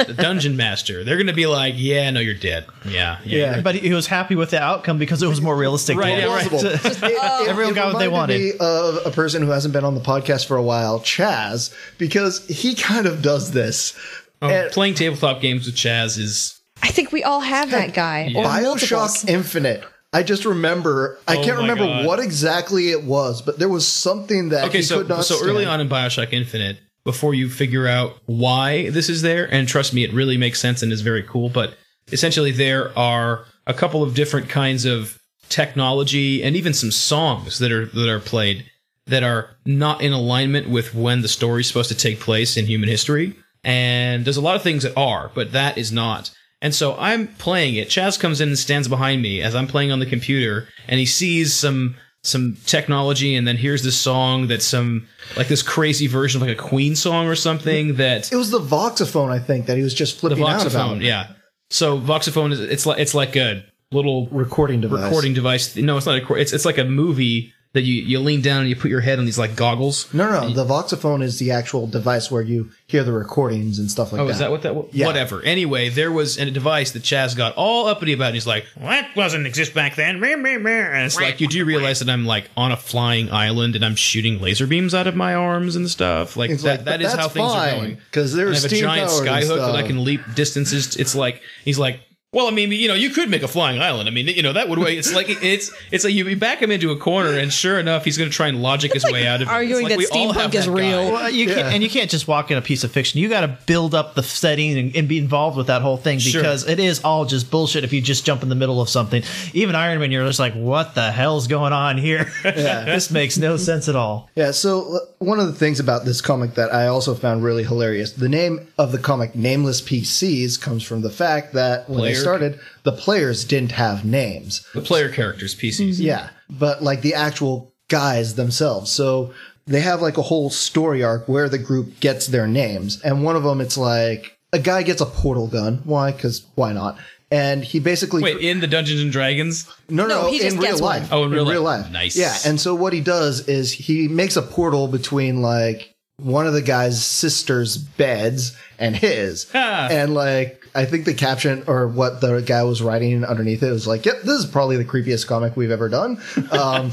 the 0.06 0.14
dungeon 0.18 0.56
master. 0.56 1.04
They're 1.04 1.18
gonna 1.18 1.34
be 1.34 1.48
like, 1.48 1.74
yeah, 1.78 2.10
no, 2.12 2.20
you're 2.20 2.36
dead. 2.36 2.66
Yeah, 2.86 3.18
yeah. 3.26 3.56
Yeah. 3.56 3.62
But 3.62 3.76
he 3.76 3.94
was 3.94 4.06
happy 4.08 4.36
with 4.36 4.52
the 4.52 4.62
outcome 4.62 5.00
because 5.00 5.24
it 5.24 5.28
was 5.28 5.42
more 5.42 5.56
realistic. 5.56 5.98
Right, 5.98 6.20
yeah, 6.20 6.26
right. 6.26 6.48
plausible. 6.48 6.72
It- 6.72 7.04
it- 7.04 7.48
Everyone 7.50 7.74
it 7.74 7.76
got 7.76 7.94
what 7.94 8.00
they 8.00 8.08
wanted. 8.08 8.40
me 8.40 8.52
of 8.60 9.00
a 9.06 9.12
person 9.12 9.42
who 9.42 9.50
hasn't 9.50 9.74
been 9.74 9.84
on 9.86 9.96
the 9.96 10.02
podcast 10.02 10.46
for 10.48 10.56
a 10.56 10.64
while, 10.64 11.00
Chaz, 11.00 11.74
because 11.98 12.46
he 12.48 12.76
kind 12.76 13.08
of 13.08 13.22
does 13.22 13.52
this. 13.52 13.98
Oh, 14.42 14.50
And 14.50 14.72
playing 14.72 14.94
tabletop 14.96 15.42
games 15.42 15.66
with 15.66 15.76
Chaz 15.76 16.18
is 16.20 16.60
I 16.82 16.90
think 16.90 17.12
we 17.12 17.24
all 17.24 17.40
have 17.40 17.72
that 17.72 17.94
guy. 17.94 18.32
Or 18.36 18.44
multiples. 18.44 19.24
Bioshock 19.24 19.30
Infinite. 19.30 19.84
I 20.14 20.24
just 20.24 20.46
remember. 20.46 21.18
I 21.28 21.38
Oh 21.38 21.44
can't 21.44 21.58
remember 21.58 21.86
God. 21.86 22.06
what 22.06 22.20
exactly 22.20 22.92
it 22.92 23.04
was, 23.04 23.42
but 23.42 23.60
there 23.60 23.70
was 23.70 23.88
something 23.88 24.50
that 24.50 24.66
okay. 24.70 24.82
So 24.82 25.00
could 25.00 25.10
not. 25.10 25.26
so 25.26 25.36
early 25.44 25.64
stand. 25.64 25.70
on 25.70 25.82
in 25.82 25.90
Bioshock 25.90 26.32
Infinite, 26.32 26.78
before 27.04 27.34
you 27.34 27.50
figure 27.50 27.88
out 27.88 28.18
why 28.26 28.90
this 28.92 29.10
is 29.10 29.22
there, 29.22 29.52
and 29.52 29.68
trust 29.68 29.94
me, 29.94 30.04
it 30.04 30.14
really 30.14 30.38
makes 30.38 30.60
sense 30.60 30.82
and 30.84 30.92
is 30.92 31.02
very 31.02 31.24
cool. 31.24 31.50
But 31.50 31.76
essentially, 32.12 32.52
there 32.52 32.98
are 32.98 33.46
a 33.66 33.74
couple 33.74 34.04
of 34.04 34.14
different 34.14 34.50
kinds 34.50 34.86
of 34.86 35.20
technology 35.50 36.44
and 36.44 36.56
even 36.56 36.74
some 36.74 36.92
songs 36.92 37.60
that 37.60 37.72
are 37.72 37.86
that 37.86 38.10
are 38.10 38.20
played 38.20 38.66
that 39.06 39.24
are 39.24 39.50
not 39.66 40.02
in 40.02 40.14
alignment 40.14 40.70
with 40.70 40.96
when 40.96 41.22
the 41.22 41.28
story's 41.28 41.68
supposed 41.68 41.90
to 41.90 41.96
take 41.96 42.20
place 42.20 42.56
in 42.56 42.66
human 42.66 42.88
history. 42.88 43.36
And 43.64 44.26
there's 44.26 44.38
a 44.38 44.42
lot 44.42 44.56
of 44.56 44.62
things 44.62 44.84
that 44.84 44.96
are, 44.98 45.32
but 45.34 45.52
that 45.54 45.78
is 45.78 45.92
not. 45.92 46.32
And 46.64 46.74
so 46.74 46.96
I'm 46.98 47.28
playing 47.36 47.76
it. 47.76 47.90
Chaz 47.90 48.20
comes 48.20 48.42
in 48.42 48.48
and 48.48 48.58
stands 48.58 48.88
behind 48.88 49.22
me 49.22 49.42
as 49.42 49.54
I'm 49.54 49.68
playing 49.68 49.92
on 49.92 50.00
the 50.00 50.06
computer, 50.08 50.68
and 50.88 51.00
he 51.00 51.06
sees 51.06 51.54
some 51.54 51.96
some 52.24 52.56
technology, 52.66 53.36
and 53.36 53.46
then 53.46 53.58
here's 53.58 53.84
this 53.84 53.98
song 53.98 54.48
that's 54.48 54.64
some 54.66 55.06
like 55.36 55.50
this 55.50 55.62
crazy 55.62 56.08
version 56.08 56.42
of 56.42 56.48
like 56.48 56.58
a 56.58 56.60
Queen 56.62 56.96
song 56.96 57.28
or 57.28 57.36
something 57.36 57.96
that 57.96 58.32
It 58.32 58.38
was 58.38 58.50
the 58.50 58.62
Voxophone, 58.62 59.30
I 59.30 59.40
think, 59.40 59.66
that 59.66 59.76
he 59.76 59.84
was 59.84 59.94
just 59.94 60.16
the 60.16 60.30
flipping 60.30 60.46
out 60.46 60.62
voxophone. 60.62 60.92
about. 60.94 61.02
Yeah. 61.02 61.34
So 61.70 62.00
voxophone 62.00 62.54
is 62.54 62.62
it's 62.62 62.86
like 62.86 63.00
it's 63.00 63.14
like 63.14 63.36
a 63.36 63.66
little 63.92 64.28
Recording 64.28 64.80
device. 64.80 65.04
recording 65.04 65.34
device. 65.34 65.76
No, 65.76 65.98
it's 65.98 66.06
not 66.06 66.18
a. 66.18 66.34
It's 66.36 66.54
it's 66.54 66.66
like 66.66 66.78
a 66.78 66.86
movie 66.86 67.52
that 67.74 67.82
you 67.82 68.04
you 68.04 68.20
lean 68.20 68.42
down 68.42 68.62
and 68.62 68.70
you 68.70 68.76
put 68.76 68.92
your 68.92 69.02
head 69.02 69.18
on 69.18 69.26
these 69.26 69.40
like 69.40 69.56
goggles. 69.56 70.12
No, 70.14 70.30
no, 70.30 70.48
no. 70.48 70.54
The 70.54 70.66
Voxophone 70.66 71.24
is 71.24 71.40
the 71.40 71.52
actual 71.52 71.88
device 71.88 72.30
where 72.30 72.44
you 72.44 72.70
hear 72.86 73.04
the 73.04 73.12
recordings 73.12 73.80
and 73.80 73.90
stuff 73.90 74.12
like 74.14 74.22
oh, 74.22 74.28
that. 74.28 74.28
Oh, 74.28 74.28
that. 74.28 74.34
is 74.34 74.40
that 74.40 74.52
what 74.52 74.62
that? 74.62 74.76
was? 74.76 74.90
Yeah. 74.92 75.08
Whatever. 75.08 75.42
Anyway, 75.42 75.90
there 75.90 76.12
was 76.12 76.38
a 76.38 76.50
device 76.52 76.92
that 76.92 77.02
Chaz 77.02 77.36
got 77.36 77.56
all 77.56 77.88
uppity 77.88 78.14
about, 78.14 78.28
and 78.28 78.36
he's 78.36 78.46
like, 78.46 78.66
well, 78.80 78.90
"That 78.90 79.16
doesn't 79.16 79.46
exist 79.48 79.74
back 79.74 79.96
then." 79.96 80.24
And 80.24 81.06
it's 81.06 81.20
like, 81.20 81.42
you 81.42 81.48
do 81.48 81.66
realize 81.66 82.00
that 82.00 82.10
I'm 82.10 82.26
like 82.26 82.50
on 82.56 82.72
a 82.72 82.78
flying 82.78 83.32
island 83.32 83.76
and 83.76 83.84
I'm 83.84 83.96
shooting 83.96 84.40
laser 84.40 84.68
beams 84.68 84.94
out 84.94 85.08
of 85.08 85.16
my 85.16 85.34
arms 85.34 85.76
and 85.76 85.90
stuff. 85.90 86.38
Like 86.38 86.52
It's 86.52 86.64
that. 86.64 86.78
like, 86.78 86.86
that 86.86 87.02
is 87.02 87.14
how 87.14 87.28
things 87.28 87.52
fine, 87.52 87.74
are 87.74 87.78
going. 87.82 87.98
'cause 88.12 88.34
there's 88.34 88.60
I 88.60 88.70
have 88.70 88.72
a 88.72 88.82
giant 88.82 89.10
skyhook 89.10 89.58
that 89.58 89.76
I 89.76 89.82
can 89.82 90.04
leap 90.04 90.22
distances. 90.36 90.96
It's 90.96 91.16
like 91.16 91.42
he's 91.66 91.80
like. 91.80 92.02
Well, 92.34 92.48
I 92.48 92.52
mean, 92.52 92.72
you 92.72 92.88
know, 92.88 92.96
you 92.96 93.12
could 93.12 93.30
make 93.30 93.44
a 93.44 93.48
flying 93.48 93.80
island. 93.80 94.10
I 94.10 94.12
mean, 94.12 94.28
you 94.28 94.42
know, 94.42 94.54
that 94.54 94.68
would 94.68 94.80
way. 94.80 94.98
It's 94.98 95.14
like 95.14 95.28
it's 95.30 95.72
it's 95.92 96.04
like 96.04 96.14
you 96.14 96.36
back 96.36 96.62
him 96.62 96.72
into 96.72 96.92
a 96.92 96.98
corner, 96.98 97.38
and 97.38 97.54
sure 97.54 97.80
enough, 97.80 98.04
he's 98.04 98.18
going 98.18 98.30
to 98.30 98.36
try 98.36 98.48
and 98.48 98.62
logic 98.62 98.94
his 98.94 99.06
way 99.06 99.28
out 99.28 99.42
of 99.42 99.48
it. 99.48 99.52
arguing 99.52 99.86
It's 99.86 99.98
like 99.98 100.10
that 100.10 100.16
we 100.16 100.20
all 100.20 100.34
steampunk 100.34 100.56
is 100.56 100.66
that 100.66 100.72
guy. 100.72 100.78
real. 100.78 101.12
Well, 101.14 101.30
you 101.30 101.48
Yeah. 101.48 101.56
can't, 101.56 101.68
and 101.76 101.84
you 101.84 101.90
can't 101.90 102.10
just 102.10 102.28
walk 102.28 102.50
in 102.52 102.58
a 102.58 102.62
piece 102.62 102.84
of 102.84 102.92
fiction. 102.92 103.20
You 103.20 103.30
got 103.30 103.42
to 103.42 103.58
build 103.68 103.94
up 103.94 104.16
the 104.16 104.24
setting 104.24 104.78
and, 104.78 104.96
and 104.96 105.08
be 105.08 105.20
involved 105.20 105.58
with 105.58 105.68
that 105.68 105.82
whole 105.84 105.98
thing 105.98 106.18
Sure. 106.20 106.42
because 106.42 106.68
it 106.68 106.80
is 106.80 107.02
all 107.04 107.26
just 107.26 107.52
bullshit 107.52 107.84
if 107.84 107.94
you 107.94 108.02
just 108.02 108.26
jump 108.26 108.42
in 108.42 108.50
the 108.50 108.56
middle 108.56 108.82
of 108.82 108.90
something. 108.90 109.22
Even 109.54 109.76
Iron 109.76 110.00
Man, 110.00 110.10
you're 110.12 110.26
just 110.26 110.40
like, 110.40 110.54
what 110.54 110.96
the 110.96 111.12
hell's 111.12 111.46
going 111.48 111.72
on 111.74 111.98
here? 112.00 112.32
this 112.44 113.12
makes 113.12 113.38
no 113.38 113.58
sense 113.58 113.88
at 113.88 113.96
all. 113.96 114.30
Yeah, 114.36 114.50
so 114.52 114.96
uh, 114.96 115.00
one 115.20 115.40
of 115.40 115.46
the 115.46 115.54
things 115.54 115.80
about 115.80 116.04
this 116.06 116.20
comic 116.20 116.56
that 116.56 116.74
I 116.74 116.88
also 116.88 117.14
found 117.14 117.44
really 117.44 117.64
hilarious, 117.64 118.12
the 118.14 118.30
name 118.30 118.68
of 118.80 118.92
the 118.92 118.98
comic 118.98 119.36
Nameless 119.36 119.82
PCs 119.82 120.60
comes 120.60 120.84
from 120.84 121.02
the 121.02 121.10
fact 121.12 121.54
that 121.54 121.88
when 121.90 122.00
Player- 122.00 122.16
they 122.16 122.23
started, 122.24 122.60
the 122.84 122.92
players 122.92 123.46
didn't 123.46 123.74
have 123.74 124.04
names. 124.06 124.66
The 124.74 124.82
player 124.82 125.10
characters, 125.10 125.56
PCs. 125.56 126.00
Yeah, 126.00 126.30
but 126.50 126.82
like 126.82 127.02
the 127.02 127.14
actual 127.14 127.74
guys 127.90 128.36
themselves. 128.36 128.92
So 128.92 129.34
they 129.66 129.82
have 129.82 130.02
like 130.02 130.18
a 130.18 130.22
whole 130.24 130.50
story 130.50 131.04
arc 131.04 131.28
where 131.28 131.48
the 131.50 131.58
group 131.58 132.00
gets 132.00 132.28
their 132.28 132.48
names. 132.48 133.02
And 133.02 133.24
one 133.24 133.36
of 133.36 133.44
them, 133.44 133.62
it's 133.62 133.78
like 133.78 134.38
a 134.52 134.60
guy 134.60 134.84
gets 134.84 135.02
a 135.02 135.06
portal 135.06 135.48
gun. 135.48 135.82
Why? 135.84 136.12
Because 136.12 136.46
why 136.56 136.74
not? 136.74 136.98
And 137.32 137.64
he 137.64 137.80
basically 137.80 138.22
Wait, 138.22 138.38
in 138.42 138.60
the 138.60 138.68
Dungeons 138.68 139.02
and 139.02 139.12
Dragons? 139.12 139.68
No, 139.90 140.06
no, 140.06 140.24
No, 140.24 140.32
he 140.32 140.38
just 140.40 140.54
in 140.54 140.60
real 140.62 140.70
gets 140.72 140.82
life. 140.82 141.10
one. 141.10 141.20
Oh, 141.20 141.24
in 141.26 141.32
real 141.32 141.64
life. 141.64 141.90
Nice. 141.92 142.16
Yeah, 142.16 142.36
and 142.46 142.60
so 142.62 142.76
what 142.76 142.94
he 142.94 143.02
does 143.02 143.48
is 143.48 143.72
he 143.72 144.08
makes 144.08 144.36
a 144.36 144.42
portal 144.44 144.88
between 144.88 145.42
like 145.42 145.96
one 146.18 146.46
of 146.46 146.54
the 146.54 146.62
guy's 146.62 147.04
sister's 147.04 147.76
beds 147.78 148.56
and 148.78 148.96
his, 148.96 149.48
Ah. 149.56 149.88
and 149.90 150.14
like 150.14 150.63
I 150.76 150.86
think 150.86 151.06
the 151.06 151.14
caption 151.14 151.64
or 151.68 151.88
what 151.88 152.22
the 152.22 152.42
guy 152.42 152.64
was 152.64 152.82
writing 152.82 153.24
underneath 153.24 153.62
it 153.62 153.72
was 153.72 153.88
like, 153.88 154.06
"Yep, 154.06 154.22
this 154.22 154.40
is 154.40 154.46
probably 154.46 154.78
the 154.78 154.86
creepiest 154.86 155.28
comic 155.28 155.56
we've 155.56 155.72
ever 155.72 155.90
done." 155.90 156.22
Um, 156.52 156.92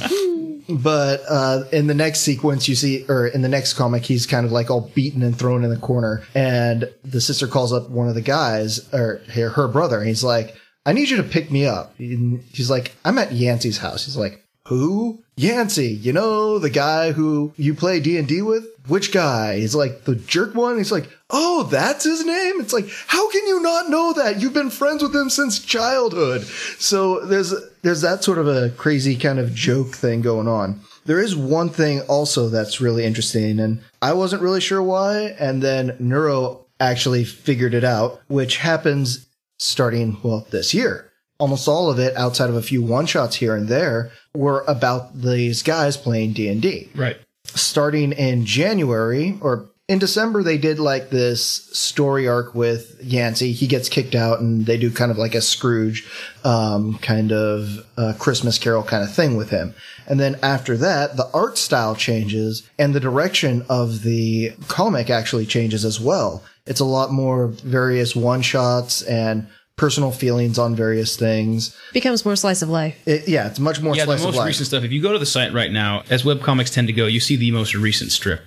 but 0.68 1.22
uh, 1.28 1.64
in 1.72 1.86
the 1.86 1.94
next 1.94 2.20
sequence, 2.20 2.68
you 2.68 2.74
see, 2.74 3.04
or 3.08 3.26
in 3.26 3.42
the 3.42 3.48
next 3.48 3.74
comic, 3.74 4.04
he's 4.04 4.26
kind 4.26 4.44
of 4.44 4.52
like 4.52 4.70
all 4.70 4.90
beaten 4.94 5.22
and 5.22 5.36
thrown 5.38 5.64
in 5.64 5.70
the 5.70 5.78
corner, 5.78 6.22
and 6.34 6.92
the 7.04 7.20
sister 7.20 7.46
calls 7.46 7.72
up 7.72 7.88
one 7.90 8.08
of 8.08 8.14
the 8.14 8.20
guys 8.20 8.92
or 8.92 9.22
her, 9.32 9.50
her 9.50 9.68
brother, 9.68 9.98
and 9.98 10.08
he's 10.08 10.24
like, 10.24 10.54
"I 10.84 10.92
need 10.92 11.08
you 11.08 11.16
to 11.16 11.22
pick 11.22 11.50
me 11.50 11.66
up." 11.66 11.94
And 11.98 12.42
he's 12.52 12.70
like, 12.70 12.94
"I'm 13.04 13.18
at 13.18 13.32
Yancey's 13.32 13.78
house." 13.78 14.04
He's 14.04 14.16
like, 14.16 14.44
"Who? 14.66 15.22
Yancey? 15.40 15.88
You 15.88 16.12
know 16.12 16.58
the 16.58 16.70
guy 16.70 17.12
who 17.12 17.52
you 17.56 17.74
play 17.74 18.00
D 18.00 18.18
and 18.18 18.28
D 18.28 18.42
with? 18.42 18.64
Which 18.86 19.12
guy?" 19.12 19.58
He's 19.58 19.74
like, 19.74 20.04
"The 20.04 20.16
jerk 20.16 20.54
one." 20.54 20.78
He's 20.78 20.92
like, 20.92 21.08
"Oh, 21.30 21.62
that's 21.64 22.04
his 22.04 22.24
name." 22.24 22.60
It's 22.60 22.72
like, 22.72 22.88
how 23.06 23.30
can 23.30 23.46
you 23.46 23.60
not 23.60 23.90
know 23.90 24.12
that? 24.12 24.40
You've 24.40 24.54
been 24.54 24.70
friends 24.70 25.02
with 25.02 25.14
him 25.14 25.30
since 25.30 25.58
childhood. 25.58 26.42
So 26.78 27.24
there's 27.24 27.54
there's 27.82 28.02
that 28.02 28.24
sort 28.24 28.38
of 28.38 28.48
a 28.48 28.70
crazy 28.70 29.16
kind 29.16 29.38
of 29.38 29.54
joke 29.54 29.94
thing 29.94 30.20
going 30.20 30.48
on. 30.48 30.80
There 31.06 31.20
is 31.20 31.34
one 31.34 31.70
thing 31.70 32.02
also 32.02 32.48
that's 32.48 32.80
really 32.80 33.04
interesting, 33.04 33.58
and 33.58 33.80
I 34.02 34.12
wasn't 34.12 34.42
really 34.42 34.60
sure 34.60 34.82
why, 34.82 35.34
and 35.38 35.62
then 35.62 35.96
Neuro 35.98 36.66
actually 36.78 37.24
figured 37.24 37.74
it 37.74 37.84
out, 37.84 38.20
which 38.28 38.58
happens 38.58 39.26
starting 39.58 40.16
well 40.22 40.46
this 40.50 40.74
year. 40.74 41.09
Almost 41.40 41.66
all 41.66 41.90
of 41.90 41.98
it, 41.98 42.16
outside 42.16 42.50
of 42.50 42.56
a 42.56 42.62
few 42.62 42.82
one 42.82 43.06
shots 43.06 43.36
here 43.36 43.56
and 43.56 43.66
there, 43.66 44.12
were 44.34 44.62
about 44.68 45.20
these 45.20 45.62
guys 45.62 45.96
playing 45.96 46.34
D 46.34 46.48
and 46.48 46.62
D 46.62 46.88
Right. 46.94 47.16
starting 47.46 48.12
in 48.12 48.44
January 48.44 49.36
or 49.40 49.66
in 49.88 49.98
December 49.98 50.44
they 50.44 50.56
did 50.56 50.78
like 50.78 51.10
this 51.10 51.42
story 51.72 52.28
arc 52.28 52.54
with 52.54 52.96
Yancey. 53.02 53.50
He 53.50 53.66
gets 53.66 53.88
kicked 53.88 54.14
out, 54.14 54.38
and 54.38 54.64
they 54.64 54.76
do 54.78 54.88
kind 54.88 55.10
of 55.10 55.18
like 55.18 55.34
a 55.34 55.40
Scrooge, 55.40 56.08
um, 56.44 56.96
kind 56.98 57.32
of 57.32 57.84
uh, 57.96 58.12
Christmas 58.16 58.56
Carol 58.56 58.84
kind 58.84 59.02
of 59.02 59.12
thing 59.12 59.36
with 59.36 59.50
him. 59.50 59.74
And 60.06 60.20
then 60.20 60.36
after 60.44 60.76
that, 60.76 61.16
the 61.16 61.28
art 61.34 61.58
style 61.58 61.96
changes, 61.96 62.68
and 62.78 62.94
the 62.94 63.00
direction 63.00 63.64
of 63.68 64.02
the 64.02 64.52
comic 64.68 65.10
actually 65.10 65.44
changes 65.46 65.84
as 65.84 65.98
well. 65.98 66.44
It's 66.66 66.78
a 66.80 66.84
lot 66.84 67.10
more 67.10 67.48
various 67.48 68.14
one 68.14 68.42
shots 68.42 69.02
and 69.02 69.48
personal 69.80 70.12
feelings 70.12 70.58
on 70.58 70.76
various 70.76 71.16
things. 71.16 71.74
Becomes 71.94 72.22
more 72.22 72.36
slice 72.36 72.60
of 72.60 72.68
life. 72.68 73.00
It, 73.08 73.26
yeah, 73.26 73.46
it's 73.46 73.58
much 73.58 73.80
more 73.80 73.96
Yeah, 73.96 74.04
the 74.04 74.08
slice 74.18 74.20
of 74.20 74.26
most 74.26 74.36
life. 74.36 74.46
recent 74.48 74.66
stuff. 74.66 74.84
If 74.84 74.92
you 74.92 75.00
go 75.00 75.14
to 75.14 75.18
the 75.18 75.24
site 75.24 75.54
right 75.54 75.72
now, 75.72 76.02
as 76.10 76.22
webcomics 76.22 76.70
tend 76.70 76.86
to 76.88 76.92
go, 76.92 77.06
you 77.06 77.18
see 77.18 77.34
the 77.34 77.50
most 77.50 77.74
recent 77.74 78.12
strip. 78.12 78.42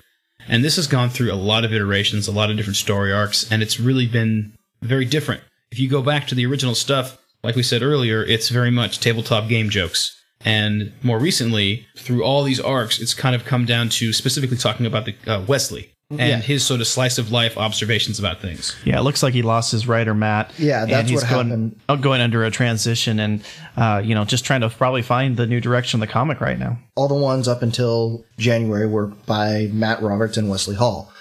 And 0.48 0.64
this 0.64 0.76
has 0.76 0.86
gone 0.86 1.10
through 1.10 1.34
a 1.34 1.36
lot 1.36 1.66
of 1.66 1.74
iterations, 1.74 2.28
a 2.28 2.32
lot 2.32 2.52
of 2.52 2.58
different 2.58 2.78
story 2.78 3.12
arcs, 3.12 3.52
and 3.52 3.64
it's 3.64 3.80
really 3.80 4.06
been 4.06 4.54
very 4.84 5.06
different. 5.06 5.42
If 5.72 5.80
you 5.80 5.90
go 5.90 6.04
back 6.04 6.28
to 6.28 6.36
the 6.36 6.46
original 6.46 6.76
stuff, 6.76 7.18
like 7.42 7.56
we 7.56 7.64
said 7.64 7.82
earlier, 7.82 8.24
it's 8.24 8.50
very 8.50 8.70
much 8.70 9.00
tabletop 9.00 9.50
game 9.50 9.72
jokes. 9.72 10.16
And 10.46 10.92
more 11.02 11.18
recently, 11.18 11.88
through 11.98 12.24
all 12.24 12.44
these 12.44 12.60
arcs, 12.60 13.00
it's 13.00 13.16
kind 13.16 13.36
of 13.36 13.44
come 13.44 13.66
down 13.66 13.90
to 13.90 14.14
specifically 14.14 14.58
talking 14.58 14.86
about 14.86 15.06
the 15.06 15.16
uh, 15.26 15.44
Wesley 15.48 15.93
and 16.20 16.30
Yeah. 16.30 16.38
his 16.40 16.66
sort 16.66 16.82
of 16.82 16.88
slice 16.88 17.18
of 17.18 17.32
life 17.32 17.58
observations 17.58 18.20
about 18.20 18.42
things. 18.42 18.76
Yeah, 18.86 19.00
it 19.00 19.04
looks 19.04 19.22
like 19.24 19.34
he 19.34 19.42
lost 19.42 19.72
his 19.72 19.88
writer 19.88 20.14
Matt. 20.14 20.52
Yeah, 20.58 20.84
and 20.84 20.92
that's 20.92 21.10
he's 21.10 21.22
what 21.22 21.30
going, 21.30 21.48
happened. 21.48 21.80
uh, 21.90 21.96
Going 21.96 22.22
under 22.22 22.44
a 22.44 22.52
transition, 22.52 23.20
and 23.20 23.44
uh, 23.78 24.02
you 24.04 24.16
know, 24.16 24.26
just 24.26 24.46
trying 24.46 24.62
to 24.62 24.70
probably 24.70 25.02
find 25.02 25.38
the 25.38 25.46
new 25.48 25.60
direction 25.60 26.02
of 26.02 26.08
the 26.08 26.12
comic 26.12 26.42
right 26.42 26.58
now. 26.60 26.78
all 26.96 27.08
the 27.08 27.14
ones 27.16 27.48
up 27.48 27.62
until 27.62 28.24
January 28.38 28.88
were 28.88 29.08
by 29.08 29.70
Matt 29.72 30.02
Roberts 30.02 30.38
and 30.38 30.50
Wesley 30.50 30.76
Hall. 30.76 31.12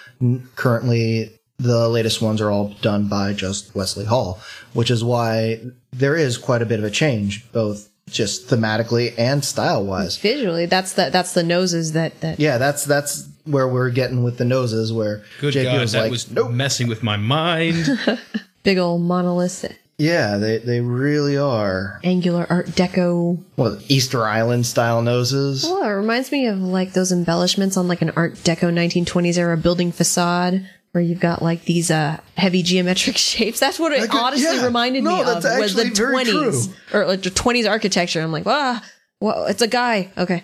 Currently, 0.57 1.31
the 1.59 1.89
latest 1.89 2.21
ones 2.23 2.41
are 2.41 2.51
all 2.51 2.75
done 2.81 3.09
by 3.09 3.33
just 3.33 3.75
Wesley 3.75 4.05
Hall, 4.05 4.41
which 4.73 4.91
is 4.91 5.05
why 5.05 5.61
there 5.93 6.17
is 6.17 6.39
quite 6.39 6.63
a 6.63 6.67
bit 6.67 6.79
of 6.79 6.85
a 6.85 6.91
change, 6.91 7.51
both 7.53 7.89
just 8.11 8.49
thematically 8.49 9.15
and 9.19 9.45
style 9.45 9.85
wise. 9.85 10.17
Visually, 10.19 10.67
that's 10.67 10.93
the 10.95 11.11
that's 11.11 11.33
the 11.35 11.43
noses 11.43 11.93
that 11.93 12.21
that 12.21 12.39
Yeah, 12.41 12.59
that's 12.59 12.85
that's 12.85 13.29
where 13.45 13.67
we're 13.67 13.91
getting 13.91 14.23
with 14.23 14.39
the 14.39 14.45
noses, 14.45 14.93
where 14.93 15.23
Good 15.41 15.55
JP 15.55 15.65
God, 15.65 15.81
was 15.81 15.93
that 15.93 16.01
like, 16.03 16.11
was 16.11 16.31
nope. 16.31 16.51
messing 16.51 16.89
with 16.89 17.03
my 17.03 17.17
mind. 17.17 17.87
big 18.63 18.79
old 18.79 19.03
monolith, 19.03 19.65
Yeah, 19.99 20.37
they 20.37 20.59
they 20.59 20.81
really 20.81 21.37
are. 21.37 22.01
angular 22.05 22.47
Art 22.51 22.67
Deco. 22.69 23.43
Well, 23.57 23.79
Easter 23.89 24.25
Island 24.27 24.67
style 24.67 25.03
noses. 25.03 25.65
Well, 25.65 25.83
it 25.83 25.89
reminds 25.89 26.31
me 26.31 26.47
of 26.47 26.59
like 26.59 26.93
those 26.93 27.11
embellishments 27.13 27.77
on 27.77 27.89
like 27.89 28.03
an 28.03 28.11
Art 28.17 28.35
Deco 28.35 28.73
1920s 28.73 29.39
era 29.39 29.57
building 29.57 29.91
facade. 29.93 30.69
Where 30.93 31.03
you've 31.03 31.21
got 31.21 31.41
like 31.41 31.65
these 31.65 31.91
uh, 31.91 32.21
heavy 32.37 32.63
geometric 32.63 33.17
shapes. 33.19 33.59
That's 33.59 33.79
what 33.79 33.93
it 33.93 34.11
honestly 34.15 34.57
yeah. 34.57 34.65
reminded 34.65 35.05
No, 35.05 35.17
me 35.17 35.21
of 35.23 35.43
was 35.59 35.75
the 35.75 35.85
20s 35.85 36.75
or 36.93 37.07
like 37.07 37.23
the 37.23 37.31
20s 37.31 37.69
architecture. 37.69 38.21
I'm 38.21 38.31
like, 38.31 38.47
ah, 38.47 38.85
well, 39.21 39.47
it's 39.47 39.63
a 39.63 39.69
guy. 39.69 40.11
Okay, 40.19 40.43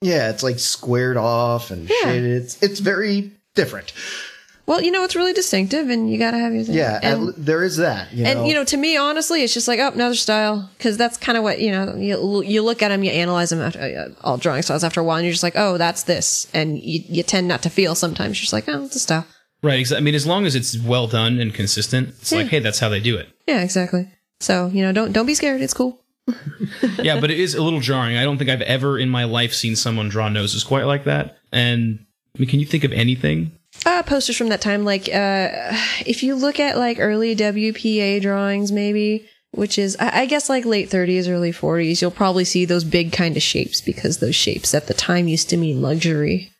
Yeah, 0.00 0.30
it's 0.30 0.42
like 0.42 0.58
squared 0.58 1.18
off 1.18 1.70
and 1.70 1.86
shaded. 2.02 2.24
It's 2.42 2.62
it's 2.62 2.80
very 2.80 3.32
different. 3.54 3.92
well, 4.64 4.80
you 4.80 4.90
know, 4.90 5.04
it's 5.04 5.16
really 5.16 5.34
distinctive, 5.34 5.90
and 5.90 6.10
you 6.10 6.16
gotta 6.16 6.38
have 6.38 6.54
your 6.54 6.64
thing. 6.64 6.76
Yeah, 6.76 6.98
and, 7.02 7.28
and, 7.28 7.34
there 7.34 7.62
is 7.62 7.76
that. 7.76 8.10
You 8.12 8.24
and 8.24 8.38
know? 8.38 8.44
you 8.46 8.54
know, 8.54 8.64
to 8.64 8.76
me, 8.78 8.96
honestly, 8.96 9.42
it's 9.42 9.52
just 9.52 9.68
like, 9.68 9.80
oh, 9.80 9.88
another 9.88 10.14
style, 10.14 10.70
because 10.78 10.96
that's 10.96 11.18
kind 11.18 11.36
of 11.36 11.44
what 11.44 11.60
you 11.60 11.72
know. 11.72 11.94
You 11.96 12.42
you 12.42 12.62
look 12.62 12.80
at 12.80 12.88
them, 12.88 13.04
you 13.04 13.10
analyze 13.10 13.50
them, 13.50 13.60
after, 13.60 13.80
uh, 13.80 14.14
all 14.22 14.38
drawing 14.38 14.62
styles 14.62 14.82
after 14.82 15.00
a 15.00 15.04
while, 15.04 15.16
and 15.16 15.26
you're 15.26 15.32
just 15.32 15.42
like, 15.42 15.56
oh, 15.56 15.76
that's 15.76 16.04
this, 16.04 16.46
and 16.54 16.78
you 16.78 17.02
you 17.06 17.22
tend 17.22 17.48
not 17.48 17.62
to 17.64 17.68
feel 17.70 17.94
sometimes. 17.94 18.38
You're 18.38 18.44
just 18.44 18.54
like, 18.54 18.68
oh, 18.68 18.84
it's 18.84 18.96
a 18.96 19.00
style. 19.00 19.26
Right. 19.62 19.92
I 19.92 20.00
mean, 20.00 20.14
as 20.14 20.26
long 20.26 20.46
as 20.46 20.54
it's 20.54 20.78
well 20.78 21.06
done 21.06 21.38
and 21.38 21.52
consistent, 21.52 22.10
it's 22.10 22.32
like, 22.32 22.48
hey, 22.48 22.58
that's 22.58 22.78
how 22.78 22.88
they 22.88 23.00
do 23.00 23.16
it. 23.16 23.28
Yeah, 23.46 23.62
exactly. 23.62 24.08
So 24.40 24.68
you 24.68 24.82
know, 24.82 24.92
don't 24.92 25.12
don't 25.12 25.26
be 25.26 25.34
scared. 25.34 25.60
It's 25.60 25.74
cool. 25.74 26.00
yeah, 27.02 27.20
but 27.20 27.30
it 27.30 27.38
is 27.38 27.54
a 27.54 27.62
little 27.62 27.80
jarring. 27.80 28.16
I 28.16 28.24
don't 28.24 28.38
think 28.38 28.50
I've 28.50 28.62
ever 28.62 28.98
in 28.98 29.08
my 29.08 29.24
life 29.24 29.52
seen 29.52 29.76
someone 29.76 30.08
draw 30.08 30.28
noses 30.28 30.64
quite 30.64 30.84
like 30.84 31.04
that. 31.04 31.38
And 31.52 32.04
I 32.36 32.40
mean, 32.40 32.48
can 32.48 32.60
you 32.60 32.66
think 32.66 32.84
of 32.84 32.92
anything? 32.92 33.52
Uh, 33.86 34.02
posters 34.02 34.36
from 34.36 34.48
that 34.48 34.60
time, 34.60 34.84
like 34.84 35.08
uh, 35.08 35.48
if 36.06 36.22
you 36.22 36.34
look 36.34 36.60
at 36.60 36.76
like 36.76 36.98
early 36.98 37.34
WPA 37.34 38.20
drawings, 38.20 38.72
maybe, 38.72 39.26
which 39.52 39.78
is 39.78 39.96
I, 39.98 40.22
I 40.22 40.26
guess 40.26 40.48
like 40.48 40.64
late 40.64 40.90
30s, 40.90 41.28
early 41.28 41.52
40s, 41.52 42.00
you'll 42.00 42.10
probably 42.10 42.44
see 42.44 42.64
those 42.64 42.84
big 42.84 43.12
kind 43.12 43.36
of 43.36 43.42
shapes 43.42 43.80
because 43.80 44.18
those 44.18 44.34
shapes 44.34 44.74
at 44.74 44.86
the 44.86 44.94
time 44.94 45.28
used 45.28 45.48
to 45.50 45.56
mean 45.56 45.82
luxury 45.82 46.52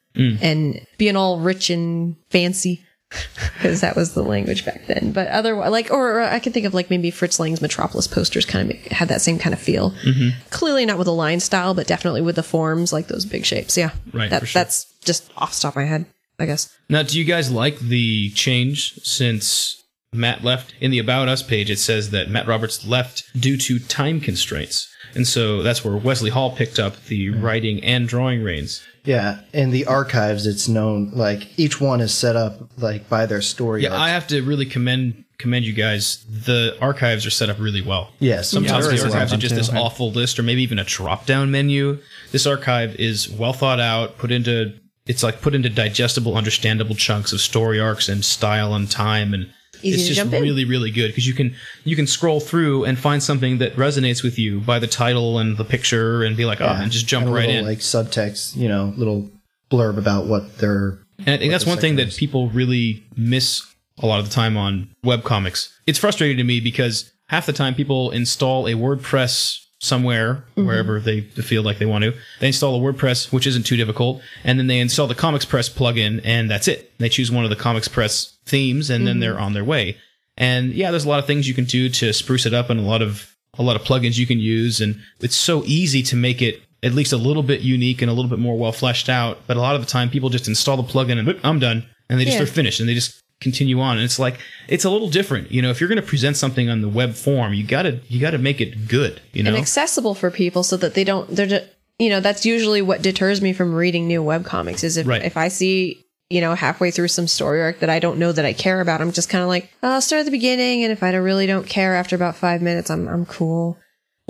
and 0.42 0.85
being 0.99 1.16
all 1.16 1.40
rich 1.40 1.71
and 1.71 2.16
fancy. 2.30 2.85
Because 3.55 3.83
that 3.83 3.95
was 3.95 4.14
the 4.14 4.23
language 4.23 4.64
back 4.64 4.87
then, 4.87 5.12
but 5.12 5.29
otherwise, 5.29 5.71
like, 5.71 5.90
or, 5.90 6.19
or 6.19 6.23
I 6.23 6.38
can 6.38 6.50
think 6.52 6.64
of 6.64 6.73
like 6.73 6.88
maybe 6.88 7.11
Fritz 7.11 7.38
Lang's 7.38 7.61
Metropolis 7.61 8.07
posters 8.07 8.47
kind 8.47 8.71
of 8.71 8.76
had 8.87 9.09
that 9.09 9.21
same 9.21 9.38
kind 9.38 9.52
of 9.52 9.61
feel. 9.61 9.90
Mm-hmm. 10.02 10.40
Clearly 10.49 10.87
not 10.87 10.97
with 10.97 11.05
the 11.05 11.12
line 11.12 11.40
style, 11.40 11.75
but 11.75 11.87
definitely 11.87 12.23
with 12.23 12.37
the 12.37 12.43
forms, 12.43 12.90
like 12.90 13.09
those 13.09 13.26
big 13.26 13.45
shapes. 13.45 13.76
Yeah, 13.76 13.90
Right, 14.14 14.31
That, 14.31 14.40
for 14.40 14.47
sure. 14.47 14.61
That's 14.61 14.87
just 15.05 15.31
off 15.37 15.55
the 15.55 15.61
top 15.61 15.73
of 15.73 15.76
my 15.76 15.85
head, 15.85 16.07
I 16.38 16.47
guess. 16.47 16.75
Now, 16.88 17.02
do 17.02 17.19
you 17.19 17.25
guys 17.25 17.50
like 17.50 17.79
the 17.81 18.31
change 18.31 18.95
since 19.02 19.83
Matt 20.12 20.43
left? 20.43 20.73
In 20.81 20.90
the 20.90 20.99
About 20.99 21.29
Us 21.29 21.43
page, 21.43 21.71
it 21.71 21.79
says 21.79 22.11
that 22.11 22.31
Matt 22.31 22.47
Roberts 22.47 22.87
left 22.87 23.25
due 23.38 23.59
to 23.59 23.79
time 23.79 24.21
constraints. 24.21 24.88
And 25.14 25.26
so 25.26 25.62
that's 25.62 25.85
where 25.85 25.97
Wesley 25.97 26.31
Hall 26.31 26.55
picked 26.57 26.79
up 26.79 27.05
the 27.07 27.31
writing 27.31 27.85
and 27.85 28.09
drawing 28.09 28.43
reins. 28.43 28.83
Yeah, 29.04 29.40
in 29.52 29.71
the 29.71 29.87
archives, 29.87 30.47
it's 30.47 30.69
known 30.69 31.11
like 31.12 31.59
each 31.59 31.80
one 31.80 32.00
is 32.00 32.12
set 32.12 32.37
up 32.37 32.61
like 32.78 33.09
by 33.09 33.26
their 33.26 33.42
story. 33.42 33.83
Yeah, 33.83 33.90
arcs. 33.90 34.00
I 34.00 34.09
have 34.11 34.26
to 34.28 34.42
really 34.42 34.66
commend 34.66 35.25
commend 35.38 35.64
you 35.64 35.73
guys. 35.73 36.25
The 36.28 36.76
archives 36.80 37.25
are 37.26 37.30
set 37.30 37.49
up 37.49 37.59
really 37.59 37.80
well. 37.83 38.11
Yes, 38.19 38.50
Sometimes 38.50 38.87
very 38.87 38.99
the 38.99 39.04
well 39.04 39.12
archives 39.14 39.33
are 39.33 39.38
just 39.38 39.54
too. 39.54 39.61
this 39.61 39.71
awful 39.71 40.11
list 40.12 40.38
or 40.38 40.42
maybe 40.42 40.62
even 40.62 40.78
a 40.78 40.85
drop 40.85 41.26
down 41.26 41.50
menu. 41.50 41.99
This 42.30 42.47
archive 42.47 42.95
is 42.97 43.28
well 43.28 43.52
thought 43.54 43.80
out, 43.80 44.19
put 44.19 44.30
into 44.30 44.75
it's 45.07 45.23
like 45.23 45.40
put 45.40 45.54
into 45.54 45.71
digestible, 45.71 46.37
understandable 46.37 46.95
chunks 46.95 47.33
of 47.33 47.40
story 47.40 47.80
arcs 47.80 48.09
and 48.09 48.25
style 48.25 48.75
and 48.75 48.90
time 48.90 49.33
and 49.35 49.50
Easy 49.82 50.00
it's 50.00 50.08
to 50.08 50.14
just 50.14 50.32
really, 50.32 50.64
really 50.64 50.90
good 50.90 51.08
because 51.08 51.26
you 51.26 51.34
can 51.34 51.54
you 51.84 51.96
can 51.96 52.06
scroll 52.06 52.40
through 52.40 52.84
and 52.84 52.99
find 52.99 53.22
something 53.22 53.58
that 53.58 53.75
resonates 53.76 54.22
with 54.22 54.38
you 54.38 54.60
by 54.60 54.78
the 54.78 54.87
title 54.87 55.38
and 55.38 55.56
the 55.56 55.64
picture 55.64 56.22
and 56.22 56.37
be 56.37 56.44
like, 56.44 56.60
oh, 56.60 56.66
and 56.66 56.90
just 56.90 57.06
jump 57.06 57.26
and 57.26 57.32
a 57.32 57.37
right 57.37 57.46
little, 57.46 57.60
in. 57.60 57.66
Like 57.66 57.78
subtext, 57.78 58.56
you 58.56 58.68
know, 58.68 58.92
little 58.96 59.30
blurb 59.70 59.99
about 59.99 60.26
what 60.26 60.58
they're. 60.58 60.99
And 61.18 61.30
I 61.30 61.37
think 61.37 61.52
that's 61.52 61.66
one 61.66 61.78
thing 61.78 61.92
sector 61.92 62.04
that 62.04 62.12
is. 62.12 62.18
people 62.18 62.49
really 62.50 63.04
miss 63.16 63.66
a 63.99 64.06
lot 64.06 64.20
of 64.20 64.26
the 64.26 64.32
time 64.32 64.56
on 64.56 64.88
webcomics. 65.04 65.70
It's 65.87 65.99
frustrating 65.99 66.38
to 66.38 66.44
me 66.44 66.60
because 66.60 67.12
half 67.28 67.46
the 67.46 67.52
time 67.52 67.75
people 67.75 68.10
install 68.10 68.66
a 68.66 68.72
WordPress 68.72 69.66
somewhere, 69.80 70.34
mm-hmm. 70.34 70.66
wherever 70.66 71.00
they 71.00 71.22
feel 71.22 71.62
like 71.62 71.78
they 71.78 71.87
want 71.87 72.04
to. 72.04 72.14
They 72.38 72.49
install 72.49 72.76
a 72.76 72.92
WordPress, 72.92 73.32
which 73.32 73.46
isn't 73.46 73.64
too 73.64 73.76
difficult, 73.76 74.22
and 74.44 74.58
then 74.58 74.66
they 74.66 74.78
install 74.78 75.06
the 75.06 75.14
Comics 75.14 75.44
Press 75.44 75.68
plugin, 75.68 76.20
and 76.22 76.50
that's 76.50 76.68
it. 76.68 76.96
They 76.99 77.08
choose 77.08 77.30
one 77.30 77.44
of 77.44 77.50
the 77.50 77.56
Comics 77.56 77.88
Press 77.88 78.37
themes, 78.50 78.90
and 78.90 79.07
then 79.07 79.21
they're 79.21 79.35
mm-hmm. 79.35 79.42
on 79.45 79.52
their 79.54 79.64
way. 79.64 79.97
And 80.37 80.73
yeah, 80.73 80.90
there's 80.90 81.04
a 81.04 81.09
lot 81.09 81.19
of 81.19 81.26
things 81.26 81.47
you 81.49 81.54
can 81.54 81.64
do 81.64 81.88
to 81.88 82.12
spruce 82.12 82.47
it 82.47 82.54
up, 82.54 82.71
and 82.71 82.80
a 82.80 82.83
lot 82.83 83.02
of 83.02 83.35
a 83.59 83.62
lot 83.62 83.76
of 83.76 83.83
plugins 83.83 84.16
you 84.19 84.26
can 84.26 84.38
use, 84.38 84.80
and 84.80 85.00
it's 85.21 85.37
so 85.37 85.62
easy 85.64 86.02
to 86.04 86.16
make 86.16 86.40
it 86.42 86.62
at 86.83 86.92
least 86.95 87.12
a 87.12 87.16
little 87.16 87.42
bit 87.42 87.61
unique 87.61 88.00
and 88.00 88.11
a 88.11 88.14
little 88.14 88.30
bit 88.30 88.38
more 88.38 88.57
well 88.59 88.73
fleshed 88.73 89.09
out. 89.09 89.38
But 89.47 89.57
a 89.57 89.61
lot 89.61 89.75
of 89.75 89.80
the 89.83 89.87
time, 89.87 90.09
people 90.09 90.30
just 90.30 90.49
install 90.49 90.76
the 90.76 90.83
plugin 90.92 91.19
and 91.19 91.38
I'm 91.45 91.59
done, 91.59 91.85
and 92.09 92.19
they 92.19 92.25
just 92.25 92.37
Yeah. 92.38 92.45
are 92.45 92.47
finished, 92.47 92.80
and 92.80 92.88
they 92.88 92.95
just 92.95 93.21
continue 93.40 93.80
on. 93.80 93.97
And 93.97 94.04
it's 94.04 94.19
like 94.19 94.38
it's 94.69 94.85
a 94.85 94.90
little 94.90 95.11
different, 95.11 95.50
you 95.52 95.62
know. 95.62 95.71
If 95.71 95.80
you're 95.80 95.88
going 95.88 96.00
to 96.00 96.07
present 96.07 96.37
something 96.37 96.69
on 96.71 96.80
the 96.80 96.88
web 96.88 97.14
form, 97.14 97.52
you 97.54 97.64
gotta 97.64 98.00
you 98.09 98.21
gotta 98.21 98.38
make 98.38 98.61
it 98.61 98.88
good, 98.88 99.21
you 99.33 99.42
know. 99.42 99.50
and 99.50 99.59
accessible 99.59 100.14
for 100.14 100.30
people 100.30 100.62
so 100.62 100.76
that 100.76 100.95
they 100.95 101.04
don't 101.04 101.28
they're 101.35 101.47
just, 101.47 101.64
you 101.99 102.09
know 102.09 102.21
that's 102.21 102.47
usually 102.47 102.83
what 102.83 103.02
deters 103.02 103.40
me 103.42 103.52
from 103.52 103.75
reading 103.75 104.07
new 104.07 104.23
web 104.23 104.45
comics 104.45 104.85
is 104.85 104.97
if 104.97 105.07
Right. 105.07 105.23
if 105.23 105.37
I 105.37 105.49
see 105.49 106.04
you 106.30 106.40
know 106.40 106.54
halfway 106.54 106.90
through 106.90 107.08
some 107.08 107.26
story 107.26 107.60
arc 107.60 107.80
that 107.80 107.90
I 107.90 107.99
don't 107.99 108.18
know 108.18 108.32
that 108.32 108.44
I 108.44 108.52
care 108.52 108.80
about 108.80 109.00
I'm 109.00 109.12
just 109.12 109.28
kind 109.28 109.42
of 109.42 109.49
like 109.49 109.70
I'll 109.82 110.00
start 110.00 110.20
at 110.20 110.25
the 110.25 110.30
beginning 110.30 110.84
and 110.84 110.92
if 110.92 111.02
I 111.02 111.12
really 111.14 111.46
don't 111.46 111.66
care 111.66 111.94
after 111.96 112.16
about 112.16 112.37
5 112.37 112.62
minutes 112.62 112.88
I'm 112.88 113.08
I'm 113.08 113.26
cool. 113.26 113.76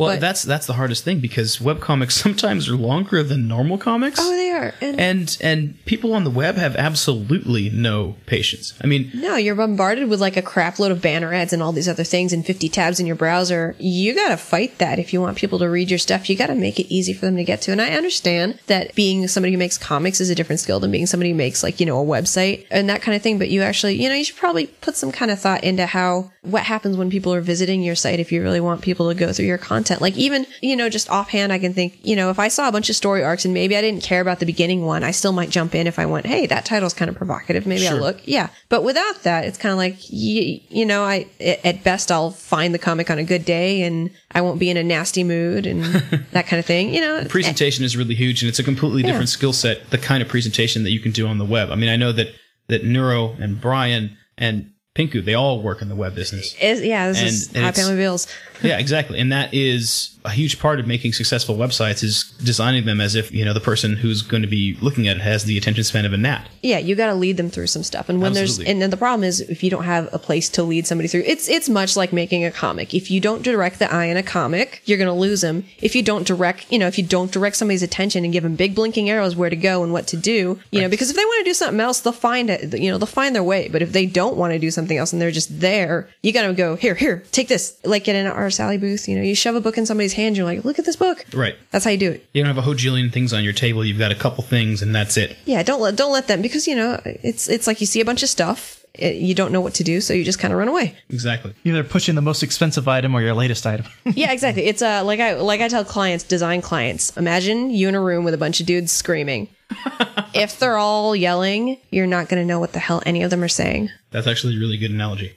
Well, 0.00 0.14
but- 0.14 0.20
that's 0.20 0.42
that's 0.42 0.66
the 0.66 0.72
hardest 0.74 1.04
thing 1.04 1.20
because 1.20 1.60
web 1.60 1.80
comics 1.80 2.14
sometimes 2.22 2.68
are 2.68 2.76
longer 2.76 3.22
than 3.22 3.46
normal 3.46 3.78
comics. 3.78 4.18
Oh, 4.20 4.30
they 4.30 4.50
are. 4.50 4.74
And, 4.80 5.00
and 5.00 5.38
and 5.40 5.84
people 5.84 6.12
on 6.14 6.24
the 6.24 6.30
web 6.30 6.56
have 6.56 6.76
absolutely 6.76 7.70
no 7.70 8.16
patience. 8.26 8.74
I 8.82 8.86
mean, 8.86 9.10
no, 9.14 9.36
you're 9.36 9.54
bombarded 9.54 10.08
with 10.08 10.20
like 10.20 10.36
a 10.36 10.42
crap 10.42 10.78
load 10.78 10.92
of 10.92 11.02
banner 11.02 11.32
ads 11.32 11.52
and 11.52 11.62
all 11.62 11.72
these 11.72 11.88
other 11.88 12.04
things 12.04 12.32
and 12.32 12.44
50 12.44 12.68
tabs 12.68 13.00
in 13.00 13.06
your 13.06 13.16
browser. 13.16 13.74
You 13.78 14.14
got 14.14 14.28
to 14.28 14.36
fight 14.36 14.78
that 14.78 14.98
if 14.98 15.12
you 15.12 15.20
want 15.20 15.36
people 15.36 15.58
to 15.58 15.68
read 15.68 15.90
your 15.90 15.98
stuff. 15.98 16.28
You 16.30 16.36
got 16.36 16.48
to 16.48 16.54
make 16.54 16.78
it 16.78 16.92
easy 16.92 17.12
for 17.12 17.26
them 17.26 17.36
to 17.36 17.44
get 17.44 17.60
to. 17.62 17.72
And 17.72 17.80
I 17.82 17.90
understand 17.92 18.58
that 18.66 18.94
being 18.94 19.26
somebody 19.28 19.52
who 19.52 19.58
makes 19.58 19.78
comics 19.78 20.20
is 20.20 20.30
a 20.30 20.34
different 20.34 20.60
skill 20.60 20.80
than 20.80 20.90
being 20.90 21.06
somebody 21.06 21.30
who 21.30 21.36
makes 21.36 21.62
like, 21.62 21.80
you 21.80 21.86
know, 21.86 22.00
a 22.00 22.04
website 22.06 22.66
and 22.70 22.88
that 22.88 23.02
kind 23.02 23.16
of 23.16 23.22
thing. 23.22 23.38
But 23.38 23.50
you 23.50 23.62
actually, 23.62 24.00
you 24.02 24.08
know, 24.08 24.14
you 24.14 24.24
should 24.24 24.36
probably 24.36 24.66
put 24.66 24.96
some 24.96 25.12
kind 25.12 25.30
of 25.30 25.38
thought 25.38 25.64
into 25.64 25.86
how, 25.86 26.32
what 26.42 26.62
happens 26.62 26.96
when 26.96 27.10
people 27.10 27.34
are 27.34 27.40
visiting 27.40 27.82
your 27.82 27.94
site 27.96 28.20
if 28.20 28.32
you 28.32 28.42
really 28.42 28.60
want 28.60 28.82
people 28.82 29.08
to 29.08 29.14
go 29.14 29.32
through 29.32 29.46
your 29.46 29.58
content 29.58 29.89
content. 29.90 30.02
Like 30.02 30.16
even, 30.16 30.46
you 30.60 30.76
know, 30.76 30.88
just 30.88 31.08
offhand, 31.10 31.52
I 31.52 31.58
can 31.58 31.74
think, 31.74 31.98
you 32.02 32.16
know, 32.16 32.30
if 32.30 32.38
I 32.38 32.48
saw 32.48 32.68
a 32.68 32.72
bunch 32.72 32.88
of 32.90 32.96
story 32.96 33.22
arcs 33.22 33.44
and 33.44 33.52
maybe 33.54 33.76
I 33.76 33.80
didn't 33.80 34.02
care 34.02 34.20
about 34.20 34.40
the 34.40 34.46
beginning 34.46 34.84
one, 34.84 35.02
I 35.04 35.10
still 35.10 35.32
might 35.32 35.50
jump 35.50 35.74
in 35.74 35.86
if 35.86 35.98
I 35.98 36.06
went, 36.06 36.26
hey, 36.26 36.46
that 36.46 36.64
title's 36.64 36.94
kind 36.94 37.08
of 37.08 37.16
provocative. 37.16 37.66
Maybe 37.66 37.86
I'll 37.88 37.98
look. 37.98 38.20
Yeah. 38.26 38.48
But 38.68 38.84
without 38.84 39.22
that, 39.24 39.44
it's 39.44 39.58
kind 39.58 39.72
of 39.72 39.78
like, 39.78 39.96
you, 40.10 40.60
you 40.68 40.86
know, 40.86 41.02
I, 41.04 41.26
at 41.64 41.84
best, 41.84 42.10
I'll 42.10 42.30
find 42.30 42.72
the 42.74 42.78
comic 42.78 43.10
on 43.10 43.18
a 43.18 43.24
good 43.24 43.44
day 43.44 43.82
and 43.82 44.10
I 44.32 44.40
won't 44.40 44.58
be 44.60 44.70
in 44.70 44.76
a 44.76 44.84
nasty 44.84 45.24
mood 45.24 45.66
and 45.66 45.84
that 46.32 46.46
kind 46.46 46.58
of 46.60 46.66
thing. 46.66 46.94
You 46.94 47.00
know, 47.00 47.24
presentation 47.28 47.84
is 47.84 47.96
really 47.96 48.14
huge 48.14 48.42
and 48.42 48.48
it's 48.48 48.58
a 48.58 48.64
completely 48.64 49.02
different 49.02 49.28
skill 49.28 49.52
set 49.52 49.90
the 49.90 49.98
kind 49.98 50.22
of 50.22 50.28
presentation 50.28 50.82
that 50.84 50.90
you 50.90 51.00
can 51.00 51.12
do 51.12 51.26
on 51.26 51.38
the 51.38 51.44
web 51.44 51.70
i 51.70 51.74
mean 51.74 51.88
i 51.88 51.96
know 51.96 52.12
that 52.12 52.28
that 52.68 52.84
neuro 52.84 53.30
and 53.40 53.60
brian 53.60 54.16
and 54.38 54.70
pinku 54.94 55.24
they 55.24 55.34
all 55.34 55.62
work 55.62 55.82
in 55.82 55.88
the 55.88 55.94
web 55.94 56.14
business 56.14 56.54
Is, 56.60 56.82
yeah, 56.82 57.08
this 57.08 57.18
And- 57.18 57.28
is 57.28 57.52
and 57.54 57.64
high 57.64 57.72
family 57.72 57.96
bills. 57.96 58.26
Yeah 58.62 58.78
exactly 58.78 59.18
and 59.18 59.32
that 59.32 59.52
is 59.52 60.16
a 60.24 60.30
huge 60.30 60.58
part 60.58 60.78
of 60.78 60.86
making 60.86 61.12
successful 61.12 61.56
websites 61.56 62.02
is 62.02 62.24
designing 62.44 62.84
them 62.84 63.00
as 63.00 63.14
if 63.14 63.32
you 63.32 63.44
know 63.44 63.54
the 63.54 63.60
person 63.60 63.96
who's 63.96 64.22
going 64.22 64.42
to 64.42 64.48
be 64.48 64.76
looking 64.80 65.08
at 65.08 65.16
it 65.16 65.22
has 65.22 65.44
the 65.44 65.56
attention 65.56 65.82
span 65.82 66.04
of 66.04 66.12
a 66.12 66.16
gnat 66.16 66.46
Yeah, 66.62 66.78
you 66.78 66.94
got 66.94 67.06
to 67.06 67.14
lead 67.14 67.36
them 67.36 67.48
through 67.48 67.68
some 67.68 67.82
stuff. 67.82 68.08
And 68.08 68.20
when 68.20 68.32
Absolutely. 68.32 68.64
there's 68.64 68.72
and 68.72 68.82
then 68.82 68.90
the 68.90 68.96
problem 68.96 69.24
is 69.24 69.40
if 69.40 69.62
you 69.62 69.70
don't 69.70 69.84
have 69.84 70.12
a 70.12 70.18
place 70.18 70.48
to 70.50 70.62
lead 70.62 70.86
somebody 70.86 71.08
through, 71.08 71.22
it's 71.26 71.48
it's 71.48 71.68
much 71.68 71.96
like 71.96 72.12
making 72.12 72.44
a 72.44 72.50
comic. 72.50 72.94
If 72.94 73.10
you 73.10 73.20
don't 73.20 73.42
direct 73.42 73.78
the 73.78 73.92
eye 73.92 74.06
in 74.06 74.16
a 74.16 74.22
comic, 74.22 74.82
you're 74.84 74.98
going 74.98 75.08
to 75.08 75.12
lose 75.14 75.40
them. 75.40 75.64
If 75.80 75.94
you 75.96 76.02
don't 76.02 76.26
direct, 76.26 76.70
you 76.70 76.78
know, 76.78 76.86
if 76.86 76.98
you 76.98 77.04
don't 77.04 77.32
direct 77.32 77.56
somebody's 77.56 77.82
attention 77.82 78.24
and 78.24 78.32
give 78.32 78.42
them 78.42 78.56
big 78.56 78.74
blinking 78.74 79.08
arrows 79.08 79.34
where 79.36 79.50
to 79.50 79.56
go 79.56 79.82
and 79.82 79.92
what 79.92 80.06
to 80.08 80.16
do, 80.16 80.60
you 80.70 80.80
know, 80.80 80.88
because 80.88 81.10
if 81.10 81.16
they 81.16 81.24
want 81.24 81.44
to 81.44 81.50
do 81.50 81.54
something 81.54 81.80
else, 81.80 82.00
they'll 82.00 82.12
find 82.12 82.50
it. 82.50 82.78
You 82.78 82.90
know, 82.90 82.98
they'll 82.98 83.06
find 83.06 83.34
their 83.34 83.42
way. 83.42 83.68
But 83.68 83.82
if 83.82 83.92
they 83.92 84.06
don't 84.06 84.36
want 84.36 84.52
to 84.52 84.58
do 84.58 84.70
something 84.70 84.96
else 84.96 85.12
and 85.12 85.20
they're 85.22 85.30
just 85.30 85.60
there, 85.60 86.08
you 86.22 86.32
got 86.32 86.46
to 86.46 86.52
go 86.52 86.76
here, 86.76 86.94
here, 86.94 87.24
take 87.32 87.48
this. 87.48 87.78
Like 87.84 88.08
in 88.08 88.16
an 88.16 88.26
Artist 88.50 88.60
Alley 88.60 88.78
booth, 88.78 89.08
you 89.08 89.14
know, 89.16 89.22
you 89.22 89.34
shove 89.36 89.54
a 89.54 89.60
book 89.60 89.78
in 89.78 89.86
somebody's 89.86 90.14
hand, 90.14 90.36
you're 90.36 90.44
like, 90.44 90.64
look 90.64 90.78
at 90.80 90.84
this 90.84 90.96
book. 90.96 91.24
right 91.32 91.54
That's 91.70 91.84
how 91.84 91.92
you 91.92 91.98
do 91.98 92.10
it. 92.10 92.28
you 92.32 92.42
don't 92.42 92.52
have 92.52 92.58
a 92.64 92.68
hojillion 92.68 93.12
things 93.12 93.32
on 93.32 93.44
your 93.44 93.52
table 93.52 93.84
you've 93.84 93.98
got 93.98 94.10
a 94.10 94.16
couple 94.16 94.42
things 94.42 94.82
and 94.82 94.92
that's 94.94 95.16
it 95.16 95.36
Yeah, 95.44 95.62
don't 95.62 95.80
let 95.80 95.94
don't 95.96 96.12
let 96.12 96.26
them 96.26 96.42
because 96.42 96.66
you 96.66 96.74
know 96.74 97.00
it's 97.04 97.48
it's 97.48 97.66
like 97.68 97.80
you 97.80 97.86
see 97.86 98.00
a 98.00 98.04
bunch 98.04 98.22
of 98.24 98.28
stuff, 98.28 98.84
it, 98.94 99.14
you 99.16 99.36
don't 99.36 99.52
know 99.52 99.60
what 99.60 99.74
to 99.74 99.84
do, 99.84 100.00
so 100.00 100.12
you 100.12 100.24
just 100.24 100.40
kind 100.40 100.52
of 100.52 100.58
run 100.58 100.66
away. 100.66 100.96
exactly 101.08 101.54
Either 101.64 101.84
pushing 101.84 102.16
the 102.16 102.22
most 102.22 102.42
expensive 102.42 102.88
item 102.88 103.14
or 103.14 103.22
your 103.22 103.34
latest 103.34 103.64
item. 103.66 103.86
yeah, 104.04 104.32
exactly. 104.32 104.64
It's 104.64 104.82
uh 104.82 105.04
like 105.04 105.20
I 105.20 105.34
like 105.34 105.60
I 105.60 105.68
tell 105.68 105.84
clients, 105.84 106.24
design 106.24 106.60
clients. 106.60 107.16
Imagine 107.16 107.70
you 107.70 107.88
in 107.88 107.94
a 107.94 108.00
room 108.00 108.24
with 108.24 108.34
a 108.34 108.38
bunch 108.38 108.58
of 108.60 108.66
dudes 108.66 108.90
screaming. 108.90 109.46
if 110.34 110.58
they're 110.58 110.76
all 110.78 111.14
yelling, 111.14 111.78
you're 111.90 112.06
not 112.08 112.28
going 112.28 112.42
to 112.42 112.46
know 112.46 112.58
what 112.58 112.72
the 112.72 112.80
hell 112.80 113.00
any 113.06 113.22
of 113.22 113.30
them 113.30 113.42
are 113.44 113.48
saying. 113.48 113.88
that's 114.10 114.26
actually 114.26 114.56
a 114.56 114.58
really 114.58 114.76
good 114.76 114.90
analogy 114.90 115.26
Yeah, 115.26 115.32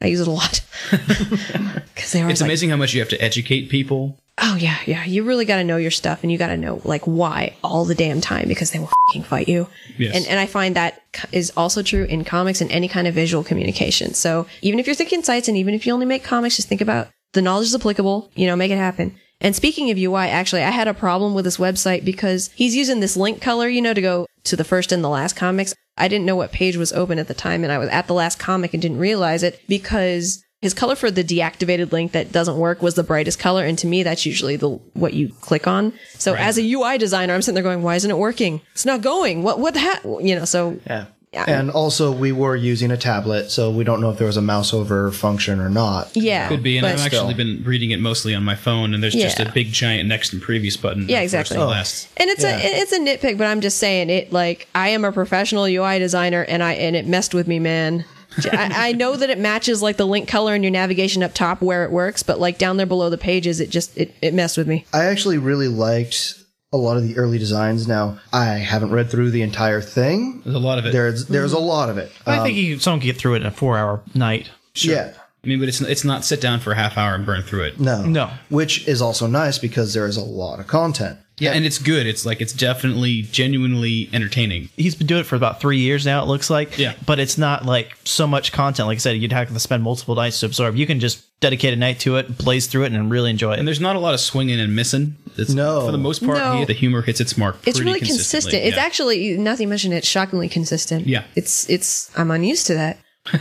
I 0.00 0.06
use 0.06 0.20
it 0.20 0.28
a 0.28 0.30
lot 0.30 0.60
because 0.90 2.12
they 2.12 2.22
are. 2.22 2.30
it's 2.30 2.40
like, 2.40 2.48
amazing 2.48 2.70
how 2.70 2.76
much 2.76 2.92
you 2.94 3.00
have 3.00 3.08
to 3.10 3.22
educate 3.22 3.70
people 3.70 4.18
Oh 4.38 4.56
yeah, 4.56 4.76
yeah. 4.84 5.04
You 5.04 5.24
really 5.24 5.46
got 5.46 5.56
to 5.56 5.64
know 5.64 5.78
your 5.78 5.90
stuff, 5.90 6.22
and 6.22 6.30
you 6.30 6.36
got 6.36 6.48
to 6.48 6.58
know 6.58 6.82
like 6.84 7.02
why 7.04 7.56
all 7.64 7.86
the 7.86 7.94
damn 7.94 8.20
time 8.20 8.48
because 8.48 8.70
they 8.70 8.78
will 8.78 8.90
fing 9.10 9.22
fight 9.22 9.48
you. 9.48 9.66
Yes. 9.96 10.14
And 10.14 10.26
and 10.26 10.38
I 10.38 10.44
find 10.44 10.76
that 10.76 11.00
is 11.32 11.52
also 11.56 11.82
true 11.82 12.04
in 12.04 12.22
comics 12.22 12.60
and 12.60 12.70
any 12.70 12.86
kind 12.86 13.06
of 13.06 13.14
visual 13.14 13.42
communication. 13.42 14.12
So 14.12 14.46
even 14.60 14.78
if 14.78 14.86
you're 14.86 14.94
thinking 14.94 15.22
sites, 15.22 15.48
and 15.48 15.56
even 15.56 15.72
if 15.72 15.86
you 15.86 15.94
only 15.94 16.04
make 16.04 16.22
comics, 16.22 16.56
just 16.56 16.68
think 16.68 16.82
about 16.82 17.08
the 17.32 17.40
knowledge 17.40 17.68
is 17.68 17.74
applicable. 17.74 18.30
You 18.34 18.46
know, 18.46 18.56
make 18.56 18.70
it 18.70 18.76
happen. 18.76 19.16
And 19.40 19.56
speaking 19.56 19.90
of 19.90 19.98
UI, 19.98 20.28
actually, 20.28 20.62
I 20.62 20.70
had 20.70 20.88
a 20.88 20.94
problem 20.94 21.32
with 21.32 21.46
this 21.46 21.56
website 21.56 22.04
because 22.04 22.50
he's 22.54 22.76
using 22.76 23.00
this 23.00 23.16
link 23.16 23.40
color, 23.40 23.68
you 23.68 23.80
know, 23.80 23.94
to 23.94 24.02
go 24.02 24.26
to 24.46 24.56
the 24.56 24.64
first 24.64 24.92
and 24.92 25.04
the 25.04 25.08
last 25.08 25.36
comics. 25.36 25.74
I 25.96 26.08
didn't 26.08 26.26
know 26.26 26.36
what 26.36 26.52
page 26.52 26.76
was 26.76 26.92
open 26.92 27.18
at 27.18 27.28
the 27.28 27.34
time, 27.34 27.62
and 27.62 27.72
I 27.72 27.78
was 27.78 27.88
at 27.90 28.06
the 28.06 28.14
last 28.14 28.38
comic 28.38 28.74
and 28.74 28.82
didn't 28.82 28.98
realize 28.98 29.42
it 29.42 29.60
because 29.68 30.42
his 30.62 30.74
color 30.74 30.94
for 30.94 31.10
the 31.10 31.22
deactivated 31.24 31.92
link 31.92 32.12
that 32.12 32.32
doesn't 32.32 32.56
work 32.56 32.82
was 32.82 32.94
the 32.94 33.02
brightest 33.02 33.38
color, 33.38 33.64
and 33.64 33.78
to 33.78 33.86
me, 33.86 34.02
that's 34.02 34.26
usually 34.26 34.56
the 34.56 34.70
what 34.94 35.14
you 35.14 35.28
click 35.40 35.66
on. 35.66 35.92
So 36.18 36.32
Right. 36.32 36.40
as 36.42 36.58
a 36.58 36.62
UI 36.62 36.98
designer, 36.98 37.34
I'm 37.34 37.42
sitting 37.42 37.54
there 37.54 37.62
going, 37.62 37.82
"Why 37.82 37.94
isn't 37.96 38.10
it 38.10 38.18
working? 38.18 38.60
It's 38.72 38.86
not 38.86 39.00
going. 39.02 39.42
What? 39.42 39.60
What 39.60 39.74
the 39.74 39.80
heck? 39.80 40.02
You 40.04 40.36
know?" 40.36 40.44
So 40.44 40.78
Yeah. 40.86 41.06
Yeah. 41.36 41.44
And 41.60 41.70
also, 41.70 42.10
we 42.12 42.32
were 42.32 42.56
using 42.56 42.90
a 42.90 42.96
tablet, 42.96 43.50
so 43.50 43.70
we 43.70 43.84
don't 43.84 44.00
know 44.00 44.10
if 44.10 44.16
there 44.18 44.26
was 44.26 44.36
a 44.38 44.42
mouse 44.42 44.72
over 44.72 45.10
function 45.10 45.60
or 45.60 45.68
not. 45.68 46.10
yeah, 46.16 46.48
Could 46.48 46.62
be, 46.62 46.78
and 46.78 46.86
I've 46.86 47.00
actually 47.00 47.34
been 47.34 47.62
reading 47.64 47.90
it 47.90 48.00
mostly 48.00 48.34
on 48.34 48.42
my 48.42 48.54
phone, 48.54 48.94
and 48.94 49.02
there's 49.02 49.14
just 49.14 49.38
a 49.40 49.50
big 49.52 49.70
giant 49.72 50.08
next 50.08 50.32
and 50.32 50.40
previous 50.40 50.76
button. 50.76 51.08
Yeah, 51.08 51.20
exactly. 51.20 51.54
first 51.56 51.60
and 51.60 51.62
Oh. 51.62 51.68
last. 51.68 52.08
And 52.16 52.30
it's 52.30 52.42
Yeah. 52.42 52.56
a 52.56 52.60
it's 52.82 52.92
a 52.92 52.98
nitpick, 52.98 53.36
but 53.38 53.46
I'm 53.46 53.60
just 53.60 53.76
saying 53.78 54.08
it. 54.10 54.32
Like 54.32 54.66
I 54.74 54.88
am 54.90 55.04
a 55.04 55.12
professional 55.12 55.64
UI 55.66 55.98
designer, 55.98 56.42
and 56.42 56.62
I 56.62 56.72
and 56.72 56.96
it 56.96 57.06
messed 57.06 57.34
with 57.34 57.46
me, 57.46 57.58
man. 57.58 58.04
I, 58.52 58.88
I 58.88 58.92
know 58.92 59.16
that 59.16 59.30
it 59.30 59.38
matches 59.38 59.80
like 59.82 59.96
the 59.96 60.06
link 60.06 60.28
color 60.28 60.54
in 60.54 60.62
your 60.62 60.72
navigation 60.72 61.22
up 61.22 61.32
top 61.34 61.62
where 61.62 61.84
it 61.84 61.90
works, 61.90 62.22
but 62.22 62.38
like 62.40 62.58
down 62.58 62.76
there 62.76 62.84
below 62.86 63.08
the 63.10 63.16
pages, 63.18 63.60
it 63.60 63.70
just 63.70 63.96
it, 63.96 64.14
it 64.22 64.34
messed 64.34 64.56
with 64.58 64.66
me. 64.68 64.84
I 64.92 65.04
actually 65.06 65.38
really 65.38 65.68
liked 65.68 66.34
a 66.72 66.76
lot 66.76 66.96
of 66.96 67.02
the 67.06 67.16
early 67.16 67.38
designs. 67.38 67.86
Now, 67.86 68.18
I 68.32 68.44
haven't 68.58 68.90
read 68.90 69.10
through 69.10 69.30
the 69.30 69.42
entire 69.42 69.80
thing. 69.80 70.42
There's 70.44 70.56
a 70.56 70.58
lot 70.60 70.78
of 70.78 70.86
it. 70.86 70.92
There's 70.92 71.26
there's 71.26 71.52
a 71.52 71.58
lot 71.58 71.88
of 71.88 71.98
it. 71.98 72.10
I 72.26 72.38
Um, 72.38 72.44
think 72.44 72.56
you, 72.58 72.78
someone 72.78 73.00
can 73.00 73.06
get 73.08 73.16
through 73.16 73.34
it 73.34 73.40
in 73.42 73.46
a 73.46 73.50
four 73.50 73.78
hour 73.78 74.02
night. 74.14 74.50
Yeah. 74.74 75.12
I 75.44 75.48
mean, 75.48 75.60
but 75.60 75.68
it's 75.68 75.80
it's 75.80 76.04
not 76.04 76.24
sit 76.24 76.40
down 76.40 76.58
for 76.60 76.72
a 76.72 76.74
half 76.74 76.98
hour 76.98 77.14
and 77.14 77.24
burn 77.24 77.42
through 77.42 77.64
it. 77.64 77.78
No. 77.80 78.04
No. 78.04 78.30
Which 78.48 78.86
is 78.88 79.00
also 79.00 79.26
nice 79.28 79.58
because 79.58 79.94
there 79.94 80.06
is 80.06 80.16
a 80.16 80.24
lot 80.24 80.58
of 80.58 80.66
content. 80.66 81.18
Yeah, 81.38 81.52
and 81.52 81.66
it's 81.66 81.78
good. 81.78 82.06
It's 82.06 82.24
like 82.24 82.40
it's 82.40 82.54
definitely 82.54 83.22
genuinely 83.22 84.08
entertaining. 84.12 84.70
He's 84.76 84.94
been 84.94 85.06
doing 85.06 85.20
it 85.20 85.24
for 85.24 85.36
about 85.36 85.60
three 85.60 85.78
years 85.78 86.06
now, 86.06 86.22
it 86.22 86.26
looks 86.26 86.48
like. 86.48 86.78
Yeah. 86.78 86.94
But 87.04 87.18
it's 87.18 87.36
not 87.36 87.66
like 87.66 87.96
so 88.04 88.26
much 88.26 88.52
content. 88.52 88.86
Like 88.86 88.96
I 88.96 88.98
said, 89.00 89.18
you'd 89.18 89.32
have 89.32 89.52
to 89.52 89.60
spend 89.60 89.82
multiple 89.82 90.14
nights 90.14 90.40
to 90.40 90.46
absorb. 90.46 90.76
You 90.76 90.86
can 90.86 90.98
just 90.98 91.22
dedicate 91.40 91.74
a 91.74 91.76
night 91.76 92.00
to 92.00 92.16
it, 92.16 92.38
blaze 92.38 92.66
through 92.66 92.84
it, 92.84 92.92
and 92.92 93.10
really 93.10 93.28
enjoy 93.30 93.52
it. 93.52 93.58
And 93.58 93.68
there's 93.68 93.80
not 93.80 93.96
a 93.96 93.98
lot 93.98 94.14
of 94.14 94.20
swinging 94.20 94.58
and 94.58 94.74
missing. 94.74 95.16
It's, 95.36 95.50
No. 95.52 95.84
for 95.84 95.92
the 95.92 95.98
most 95.98 96.24
part, 96.24 96.38
No. 96.38 96.58
he- 96.60 96.64
the 96.64 96.72
humor 96.72 97.02
hits 97.02 97.20
its 97.20 97.36
mark. 97.36 97.56
It's 97.66 97.76
pretty 97.78 97.90
really 97.90 98.00
consistently. 98.00 98.52
consistent. 98.52 98.64
It's 98.68 98.76
Yeah. 98.76 98.82
actually 98.84 99.36
nothing 99.36 99.68
mentioned. 99.68 99.92
It's 99.92 100.08
shockingly 100.08 100.48
consistent. 100.48 101.06
Yeah. 101.06 101.24
it's 101.34 101.68
it's 101.68 102.10
I'm 102.16 102.30
unused 102.30 102.66
to 102.68 102.74
that. 102.74 102.98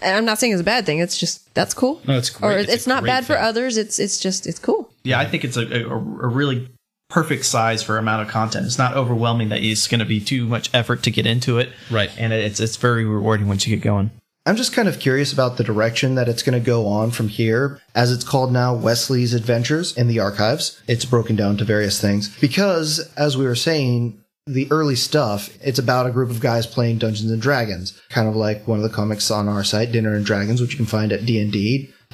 and 0.00 0.16
I'm 0.16 0.24
not 0.24 0.38
saying 0.38 0.52
it's 0.52 0.60
a 0.60 0.64
bad 0.64 0.86
thing. 0.86 0.98
It's 1.00 1.18
just 1.18 1.52
that's 1.54 1.74
cool. 1.74 2.00
No, 2.06 2.16
it's 2.16 2.30
great. 2.30 2.48
Or 2.48 2.58
It's 2.58 2.72
it's, 2.72 2.86
not 2.86 3.02
great 3.02 3.10
bad 3.10 3.26
for 3.26 3.36
others. 3.38 3.76
It's 3.76 3.98
it's 3.98 4.18
just 4.18 4.46
it's 4.46 4.58
cool. 4.60 4.92
yeah, 5.02 5.18
I 5.18 5.24
think 5.24 5.44
it's 5.44 5.56
a, 5.56 5.62
a, 5.62 5.88
a 5.90 6.28
really 6.28 6.68
perfect 7.14 7.44
size 7.44 7.80
for 7.80 7.96
amount 7.96 8.22
of 8.22 8.28
content. 8.28 8.66
It's 8.66 8.76
not 8.76 8.96
overwhelming 8.96 9.50
that 9.50 9.62
it's 9.62 9.86
going 9.86 10.00
to 10.00 10.04
be 10.04 10.20
too 10.20 10.46
much 10.48 10.68
effort 10.74 11.04
to 11.04 11.12
get 11.12 11.26
into 11.26 11.58
it. 11.58 11.70
Right. 11.88 12.10
And 12.18 12.32
it's 12.32 12.58
it's 12.58 12.76
very 12.76 13.04
rewarding 13.04 13.46
once 13.46 13.64
you 13.66 13.74
get 13.74 13.84
going. 13.84 14.10
I'm 14.46 14.56
just 14.56 14.72
kind 14.72 14.88
of 14.88 14.98
curious 14.98 15.32
about 15.32 15.56
the 15.56 15.64
direction 15.64 16.16
that 16.16 16.28
it's 16.28 16.42
going 16.42 16.58
to 16.58 16.66
go 16.66 16.86
on 16.86 17.12
from 17.12 17.28
here. 17.28 17.80
As 17.94 18.10
it's 18.10 18.24
called 18.24 18.52
now, 18.52 18.74
Wesley's 18.74 19.32
Adventures 19.32 19.96
in 19.96 20.08
the 20.08 20.18
Archives. 20.18 20.82
It's 20.88 21.04
broken 21.06 21.36
down 21.36 21.56
to 21.58 21.64
various 21.64 21.98
things. 21.98 22.36
Because, 22.40 23.10
as 23.16 23.38
we 23.38 23.46
were 23.46 23.54
saying, 23.54 24.20
the 24.46 24.68
early 24.70 24.96
stuff, 24.96 25.56
it's 25.62 25.78
about 25.78 26.06
a 26.06 26.10
group 26.10 26.28
of 26.28 26.40
guys 26.40 26.66
playing 26.66 26.98
Dungeons 26.98 27.30
and 27.30 27.40
Dragons. 27.40 27.98
Kind 28.10 28.28
of 28.28 28.36
like 28.36 28.68
one 28.68 28.78
of 28.78 28.82
the 28.82 28.94
comics 28.94 29.30
on 29.30 29.48
our 29.48 29.64
site, 29.64 29.92
Dinner 29.92 30.14
and 30.14 30.26
Dragons, 30.26 30.60
which 30.60 30.72
you 30.72 30.76
can 30.76 30.84
find 30.84 31.12
at 31.12 31.24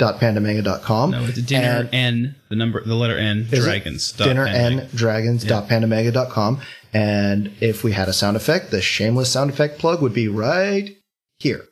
dnd.pandamanga.com. 0.00 1.10
No, 1.10 1.24
it's 1.24 1.38
dinner 1.42 1.88
And- 1.92 1.94
N, 1.94 2.34
the 2.48 2.56
number, 2.56 2.82
the 2.84 2.94
letter 2.94 3.16
N, 3.18 3.46
Is 3.50 3.60
it? 3.60 3.62
dragons. 3.62 4.12
dot 4.12 4.26
Dinner 4.28 4.46
pandemic. 4.46 4.84
and 4.90 4.96
dragons.pandamanga.com. 4.96 6.60
And 6.92 7.52
if 7.60 7.84
we 7.84 7.92
had 7.92 8.08
a 8.08 8.12
sound 8.12 8.36
effect, 8.36 8.70
the 8.72 8.80
shameless 8.82 9.30
sound 9.30 9.50
effect 9.50 9.78
plug 9.78 10.02
would 10.02 10.12
be 10.14 10.26
right 10.28 10.96
here. 11.38 11.66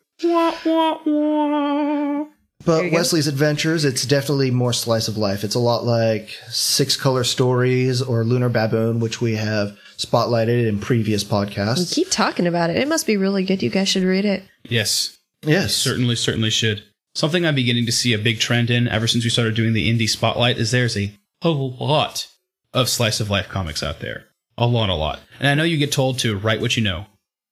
But 2.65 2.85
you 2.85 2.91
go. 2.91 2.97
Wesley's 2.97 3.27
Adventures, 3.29 3.85
it's 3.85 4.05
definitely 4.05 4.51
more 4.51 4.73
slice 4.73 5.09
of 5.09 5.17
life. 5.17 5.43
It's 5.45 5.55
a 5.55 5.59
lot 5.61 5.85
like 5.85 6.31
Six 6.51 6.97
Color 6.97 7.25
Stories 7.25 8.03
or 8.03 8.25
Lunar 8.25 8.49
Baboon, 8.49 9.01
which 9.01 9.21
we 9.21 9.37
have 9.37 9.77
spotlighted 9.97 10.69
in 10.69 10.79
previous 10.79 11.25
podcasts. 11.25 11.79
We 11.97 12.05
Keep 12.05 12.11
talking 12.11 12.47
about 12.47 12.71
it. 12.71 12.77
It 12.77 12.89
must 12.89 13.07
be 13.07 13.17
really 13.17 13.45
good. 13.45 13.63
You 13.63 13.71
guys 13.71 13.89
should 13.89 14.03
read 14.03 14.25
it. 14.25 14.43
Yes, 14.69 15.17
Yes. 15.45 15.75
certainly, 15.75 16.17
certainly 16.17 16.51
should. 16.51 16.83
Something 17.15 17.45
I'm 17.45 17.55
beginning 17.55 17.87
to 17.87 17.93
see 17.93 18.13
a 18.13 18.19
big 18.19 18.39
trend 18.39 18.71
in 18.71 18.89
ever 18.89 19.07
since 19.07 19.25
we 19.25 19.31
started 19.31 19.55
doing 19.55 19.73
the 19.73 19.89
indie 19.89 20.09
spotlight 20.09 20.59
is 20.59 20.71
there's 20.71 20.97
a 20.97 21.13
whole 21.43 21.77
lot 21.81 22.27
of 22.73 22.89
slice 22.89 23.21
of 23.21 23.31
life 23.31 23.49
comics 23.49 23.83
out 23.83 24.01
there. 24.01 24.27
A 24.57 24.67
lot, 24.67 24.91
a 24.91 24.95
lot. 24.95 25.21
And 25.39 25.49
I 25.49 25.55
know 25.55 25.63
you 25.63 25.77
get 25.77 25.93
told 25.93 26.19
to 26.21 26.37
write 26.37 26.61
what 26.61 26.77
you 26.77 26.83
know, 26.83 27.07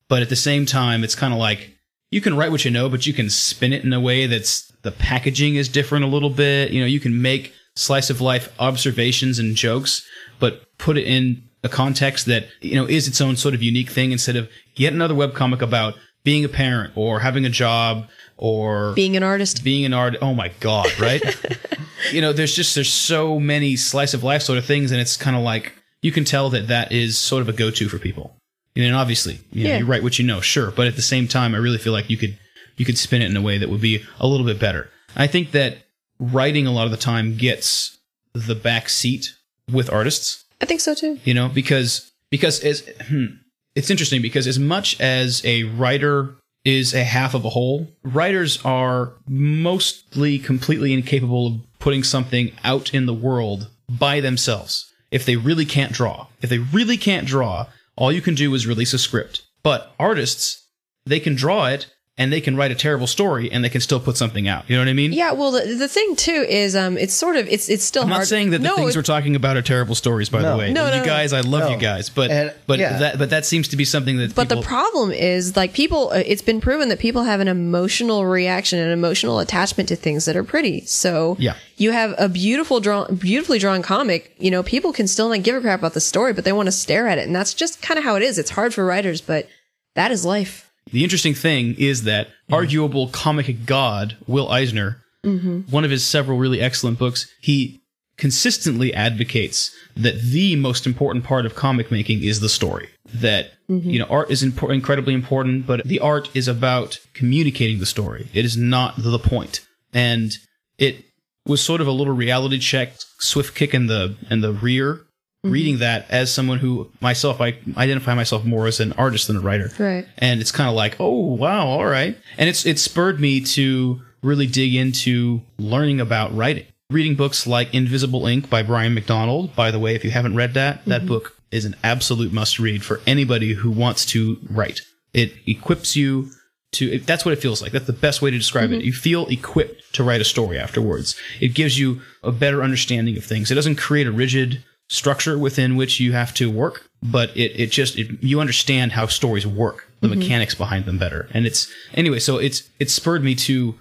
but 0.09 0.23
at 0.23 0.29
the 0.29 0.37
same 0.37 0.67
time, 0.67 1.05
it's 1.05 1.15
kind 1.15 1.33
of 1.33 1.39
like 1.39 1.77
you 2.11 2.21
can 2.21 2.37
write 2.37 2.51
what 2.51 2.65
you 2.65 2.71
know, 2.71 2.89
but 2.89 3.07
you 3.07 3.13
can 3.13 3.31
spin 3.31 3.73
it 3.73 3.85
in 3.85 3.93
a 3.93 4.01
way 4.01 4.27
that's 4.27 4.71
the 4.83 4.93
packaging 4.93 5.57
is 5.57 5.69
different 5.69 6.05
a 6.05 6.09
little 6.09 6.31
bit. 6.31 6.71
You 6.71 6.81
know, 6.81 6.87
you 6.87 7.01
can 7.01 7.21
make 7.21 7.53
slice 7.75 8.11
of 8.11 8.21
life 8.21 8.53
observations 8.59 9.39
and 9.39 9.57
jokes, 9.57 10.07
but 10.39 10.63
put 10.79 10.97
it 10.97 11.07
in 11.07 11.43
a 11.63 11.69
context 11.69 12.27
that, 12.27 12.47
you 12.61 12.75
know, 12.77 12.87
is 12.87 13.09
its 13.09 13.21
own 13.21 13.37
sort 13.37 13.55
of 13.55 13.63
unique 13.63 13.91
thing 13.91 14.13
instead 14.13 14.37
of 14.37 14.49
yet 14.75 14.93
another 14.93 15.15
webcomic 15.15 15.61
about 15.61 15.95
being 16.25 16.45
a 16.45 16.49
parent 16.49 16.93
or 16.97 17.21
having 17.21 17.45
a 17.45 17.51
job 17.51 18.09
or 18.37 18.93
Being 18.95 19.17
an 19.17 19.23
artist. 19.23 19.65
being 19.65 19.85
an 19.85 19.93
art 19.95 20.17
oh 20.21 20.35
my 20.35 20.49
god 20.61 20.89
right 21.01 21.23
you 22.13 22.21
know 22.21 22.33
there's 22.33 22.55
just 22.55 22.75
there's 22.75 22.93
so 22.93 23.41
many 23.41 23.77
slice 23.77 24.15
of 24.15 24.23
life 24.23 24.43
sort 24.43 24.59
of 24.59 24.65
things 24.65 24.91
and 24.93 25.01
it's 25.01 25.17
kind 25.17 25.37
of 25.37 25.43
like 25.43 25.73
you 26.03 26.13
can 26.13 26.25
tell 26.25 26.51
that 26.51 26.69
that 26.69 26.93
is 26.93 27.17
sort 27.19 27.41
of 27.43 27.49
a 27.49 27.53
go-to 27.53 27.89
for 27.89 27.99
people 27.99 28.37
and 28.77 28.95
obviously 28.95 29.41
you, 29.53 29.65
know, 29.65 29.71
Yeah. 29.71 29.79
you 29.79 29.87
write 29.87 30.03
what 30.03 30.19
you 30.19 30.27
know 30.27 30.41
sure 30.41 30.71
but 30.71 30.87
at 30.87 30.97
the 30.97 31.03
same 31.03 31.27
time 31.29 31.55
i 31.55 31.59
really 31.59 31.79
feel 31.79 31.93
like 31.93 32.11
you 32.11 32.17
could 32.17 32.39
you 32.77 32.85
could 32.85 32.99
spin 32.99 33.23
it 33.23 33.31
in 33.31 33.37
a 33.37 33.43
way 33.43 33.57
that 33.59 33.71
would 33.71 33.81
be 33.81 34.05
a 34.21 34.27
little 34.27 34.45
bit 34.47 34.61
better 34.61 34.91
i 35.17 35.27
think 35.27 35.53
that 35.53 35.79
writing 36.21 36.67
a 36.67 36.73
lot 36.73 36.85
of 36.85 36.91
the 36.91 36.97
time 36.99 37.37
gets 37.37 37.99
the 38.35 38.55
back 38.55 38.89
seat 38.89 39.35
with 39.73 39.91
artists 39.93 40.45
I 40.61 40.65
think 40.67 40.81
so 40.81 40.95
too. 40.95 41.19
you 41.25 41.35
know 41.35 41.49
because 41.49 42.13
because 42.31 42.61
as 42.61 42.81
hmm, 43.09 43.27
it's 43.75 43.91
interesting 43.91 44.21
because 44.23 44.47
as 44.47 44.59
much 44.59 44.99
as 45.01 45.43
a 45.45 45.65
writer 45.65 46.35
is 46.67 46.93
a 46.93 47.05
half 47.05 47.33
of 47.35 47.45
a 47.45 47.51
whole. 47.51 47.89
Writers 48.03 48.59
are 48.65 49.13
mostly 49.29 50.39
completely 50.39 50.93
incapable 50.93 51.47
of 51.47 51.79
putting 51.79 52.03
something 52.03 52.53
out 52.65 52.93
in 52.93 53.07
the 53.07 53.15
world 53.15 53.69
by 53.89 54.21
themselves. 54.21 54.93
If 55.11 55.25
they 55.25 55.37
really 55.37 55.65
can't 55.65 55.93
draw 55.93 56.27
if 56.43 56.51
they 56.51 56.59
really 56.59 56.97
can't 56.97 57.27
draw 57.27 57.67
all 57.97 58.13
you 58.13 58.21
can 58.21 58.35
do 58.35 58.55
is 58.55 58.67
release 58.67 58.93
a 58.93 58.99
script. 58.99 59.43
But 59.63 59.93
artists 59.99 60.67
they 61.07 61.21
can 61.21 61.35
draw 61.35 61.67
it 61.67 61.87
and 62.19 62.33
they 62.33 62.41
can 62.41 62.57
write 62.57 62.71
a 62.71 62.75
terrible 62.75 63.07
story 63.07 63.51
and 63.53 63.63
they 63.63 63.69
can 63.69 63.81
still 63.81 64.01
put 64.01 64.17
something 64.17 64.49
out 64.49 64.65
you 64.69 64.77
know 64.77 64.81
what 64.83 64.89
i 64.89 64.93
mean 64.93 65.13
Yeah, 65.13 65.33
well, 65.33 65.51
the, 65.53 65.75
the 65.75 65.89
thing 65.89 66.17
too 66.17 66.45
is, 66.49 66.75
um, 66.75 66.97
it's 66.99 67.15
sort 67.15 67.37
of, 67.37 67.47
it's 67.49 67.69
it's 67.69 67.85
still 67.85 68.03
I'm 68.03 68.09
hard. 68.09 68.21
not 68.21 68.27
saying 68.27 68.51
that 68.51 68.59
the 68.63 68.69
no, 68.69 68.77
things 68.77 68.97
we're 68.97 69.03
talking 69.03 69.37
about 69.37 69.57
are 69.57 69.63
terrible 69.63 69.95
stories, 69.95 70.29
by 70.29 70.43
the 70.43 70.57
way. 70.57 70.73
No, 70.73 70.89
no, 70.91 70.97
you 70.97 71.05
guys, 71.05 71.33
I 71.33 71.41
love 71.41 71.65
No. 71.65 71.71
you 71.71 71.79
guys, 71.79 72.09
but 72.11 72.31
And- 72.31 72.53
but 72.67 72.79
yeah. 72.79 72.99
that 72.99 73.19
but 73.19 73.31
that 73.31 73.45
seems 73.47 73.69
to 73.69 73.77
be 73.77 73.85
something 73.85 74.17
that. 74.19 74.35
But 74.35 74.49
people, 74.49 74.63
the 74.63 74.67
problem 74.67 75.11
is, 75.13 75.57
like, 75.57 75.73
people, 75.73 76.11
uh, 76.11 76.23
it's 76.27 76.43
been 76.43 76.61
proven 76.61 76.89
that 76.89 76.99
people 76.99 77.23
have 77.25 77.41
an 77.41 77.49
emotional 77.49 78.27
reaction, 78.27 78.79
an 78.79 78.91
emotional 78.91 79.39
attachment 79.39 79.89
to 79.91 79.97
things 79.97 80.25
that 80.25 80.37
are 80.37 80.45
pretty. 80.45 80.85
So, 80.87 81.37
Yeah. 81.39 81.55
you 81.77 81.93
have 81.93 82.15
a 82.19 82.29
beautiful 82.29 82.81
drawn, 82.81 83.15
beautifully 83.17 83.59
drawn 83.59 83.83
comic. 83.83 84.35
You 84.39 84.51
know, 84.51 84.63
people 84.63 84.93
can 84.93 85.07
still 85.07 85.29
not 85.29 85.43
give 85.43 85.55
a 85.57 85.61
crap 85.61 85.79
about 85.81 85.95
the 85.95 86.01
story, 86.01 86.33
but 86.33 86.45
they 86.45 86.53
want 86.53 86.67
to 86.67 86.73
stare 86.73 87.07
at 87.09 87.19
it. 87.19 87.27
And 87.27 87.35
that's 87.37 87.55
just 87.55 87.81
kind 87.83 87.99
of 87.99 88.05
how 88.05 88.17
it 88.17 88.23
is. 88.23 88.39
It's 88.39 88.51
hard 88.51 88.75
for 88.75 88.85
writers, 88.85 89.21
but 89.21 89.49
that 89.95 90.11
is 90.11 90.25
life. 90.25 90.66
The 90.93 91.03
interesting 91.03 91.35
thing 91.35 91.75
is 91.79 92.05
that 92.05 92.29
arguable 92.51 93.09
comic 93.09 93.67
god 93.67 94.17
Will 94.27 94.49
Eisner, 94.49 95.03
mm-hmm. 95.25 95.61
one 95.71 95.85
of 95.85 95.91
his 95.91 96.07
several 96.07 96.39
really 96.39 96.61
excellent 96.61 96.99
books, 96.99 97.31
he 97.41 97.81
consistently 98.17 98.95
advocates 98.95 99.75
that 99.97 100.21
the 100.21 100.57
most 100.57 100.87
important 100.87 101.25
part 101.25 101.45
of 101.45 101.55
comic 101.55 101.91
making 101.91 102.23
is 102.23 102.41
the 102.41 102.49
story. 102.49 102.89
That 103.15 103.51
mm-hmm. 103.69 103.89
you 103.89 103.99
know, 103.99 104.07
art 104.07 104.31
is 104.31 104.43
impor- 104.43 104.75
incredibly 104.75 105.15
important, 105.15 105.67
but 105.67 105.85
the 105.85 106.01
art 106.01 106.35
is 106.35 106.49
about 106.49 106.99
communicating 107.15 107.79
the 107.79 107.87
story. 107.87 108.29
It 108.33 108.45
is 108.45 108.57
not 108.57 108.95
the 108.97 109.19
point. 109.19 109.31
point, 109.31 109.67
and 109.93 110.33
it 110.79 111.05
was 111.47 111.61
sort 111.61 111.81
of 111.81 111.87
a 111.87 111.93
little 111.93 112.15
reality 112.15 112.59
check, 112.59 112.95
swift 113.19 113.55
kick 113.55 113.75
in 113.75 113.87
the 113.87 114.17
in 114.31 114.41
the 114.41 114.53
rear. 114.53 115.06
Mm-hmm. 115.47 115.53
Reading 115.53 115.79
that 115.79 116.07
as 116.11 116.33
someone 116.33 116.59
who 116.59 116.91
myself, 117.01 117.41
I 117.41 117.59
identify 117.77 118.15
myself 118.15 118.45
more 118.45 118.67
as 118.67 118.81
an 118.81 118.93
artist 118.93 119.29
than 119.29 119.37
a 119.37 119.41
writer, 119.41 119.71
Right. 119.79 120.07
and 120.19 120.41
it's 120.41 120.53
kind 120.53 120.69
of 120.69 120.75
like, 120.75 120.97
oh 121.01 121.35
wow, 121.35 121.67
all 121.67 121.87
right. 121.87 122.17
And 122.39 122.49
it's 122.49 122.67
it 122.67 122.79
spurred 122.79 123.21
me 123.21 123.41
to 123.41 124.01
really 124.23 124.47
dig 124.47 124.75
into 124.75 125.43
learning 125.59 126.01
about 126.01 126.37
writing. 126.37 126.67
Reading 126.91 127.17
books 127.17 127.47
like 127.47 127.75
Invisible 127.75 128.27
Ink 128.27 128.49
by 128.49 128.63
Brian 128.63 128.95
McDonald. 128.95 129.57
By 129.57 129.71
the 129.71 129.79
way, 129.79 129.95
if 129.95 130.05
you 130.05 130.11
haven't 130.11 130.37
read 130.37 130.55
that, 130.55 130.85
that 130.85 131.01
mm-hmm. 131.01 131.09
book 131.09 131.37
is 131.51 131.65
an 131.65 131.77
absolute 131.83 132.33
must 132.33 132.59
read 132.59 132.85
for 132.85 133.01
anybody 133.07 133.55
who 133.55 133.71
wants 133.71 134.05
to 134.07 134.39
write. 134.51 134.83
It 135.13 135.33
equips 135.47 135.97
you 135.97 136.31
to 136.73 136.99
that's 137.01 137.25
what 137.25 137.33
it 137.33 137.41
feels 137.41 137.63
like. 137.63 137.73
That's 137.73 137.87
the 137.87 137.93
best 137.93 138.23
way 138.23 138.31
to 138.31 138.39
describe 138.39 138.71
it. 138.71 138.77
Mm-hmm. 138.77 138.87
You 138.87 138.93
feel 138.93 139.27
equipped 139.29 139.95
to 139.95 140.05
write 140.05 140.21
a 140.21 140.25
story 140.25 140.59
afterwards. 140.59 141.17
It 141.41 141.49
gives 141.49 141.79
you 141.79 142.03
a 142.23 142.33
better 142.33 142.63
understanding 142.63 143.17
of 143.17 143.25
things. 143.25 143.51
It 143.51 143.55
doesn't 143.55 143.77
create 143.77 144.07
a 144.07 144.13
rigid 144.13 144.63
structure 144.89 145.39
within 145.39 145.77
which 145.77 146.01
you 146.01 146.13
have 146.13 146.33
to 146.35 146.51
work, 146.51 146.89
but 147.03 147.37
it, 147.37 147.53
it 147.61 147.71
just 147.71 147.99
it, 147.99 148.23
you 148.23 148.41
understand 148.41 148.93
how 148.93 149.07
stories 149.07 149.47
work, 149.47 149.89
the 150.01 150.09
mm-hmm. 150.09 150.19
mechanics 150.19 150.55
behind 150.55 150.85
them 150.85 150.99
better. 150.99 151.29
And 151.33 151.47
it's 151.47 151.73
anyway, 151.95 152.19
so 152.19 152.39
it's 152.39 152.69
it 152.79 152.91
spurred 152.91 153.23
me 153.23 153.35
to 153.37 153.75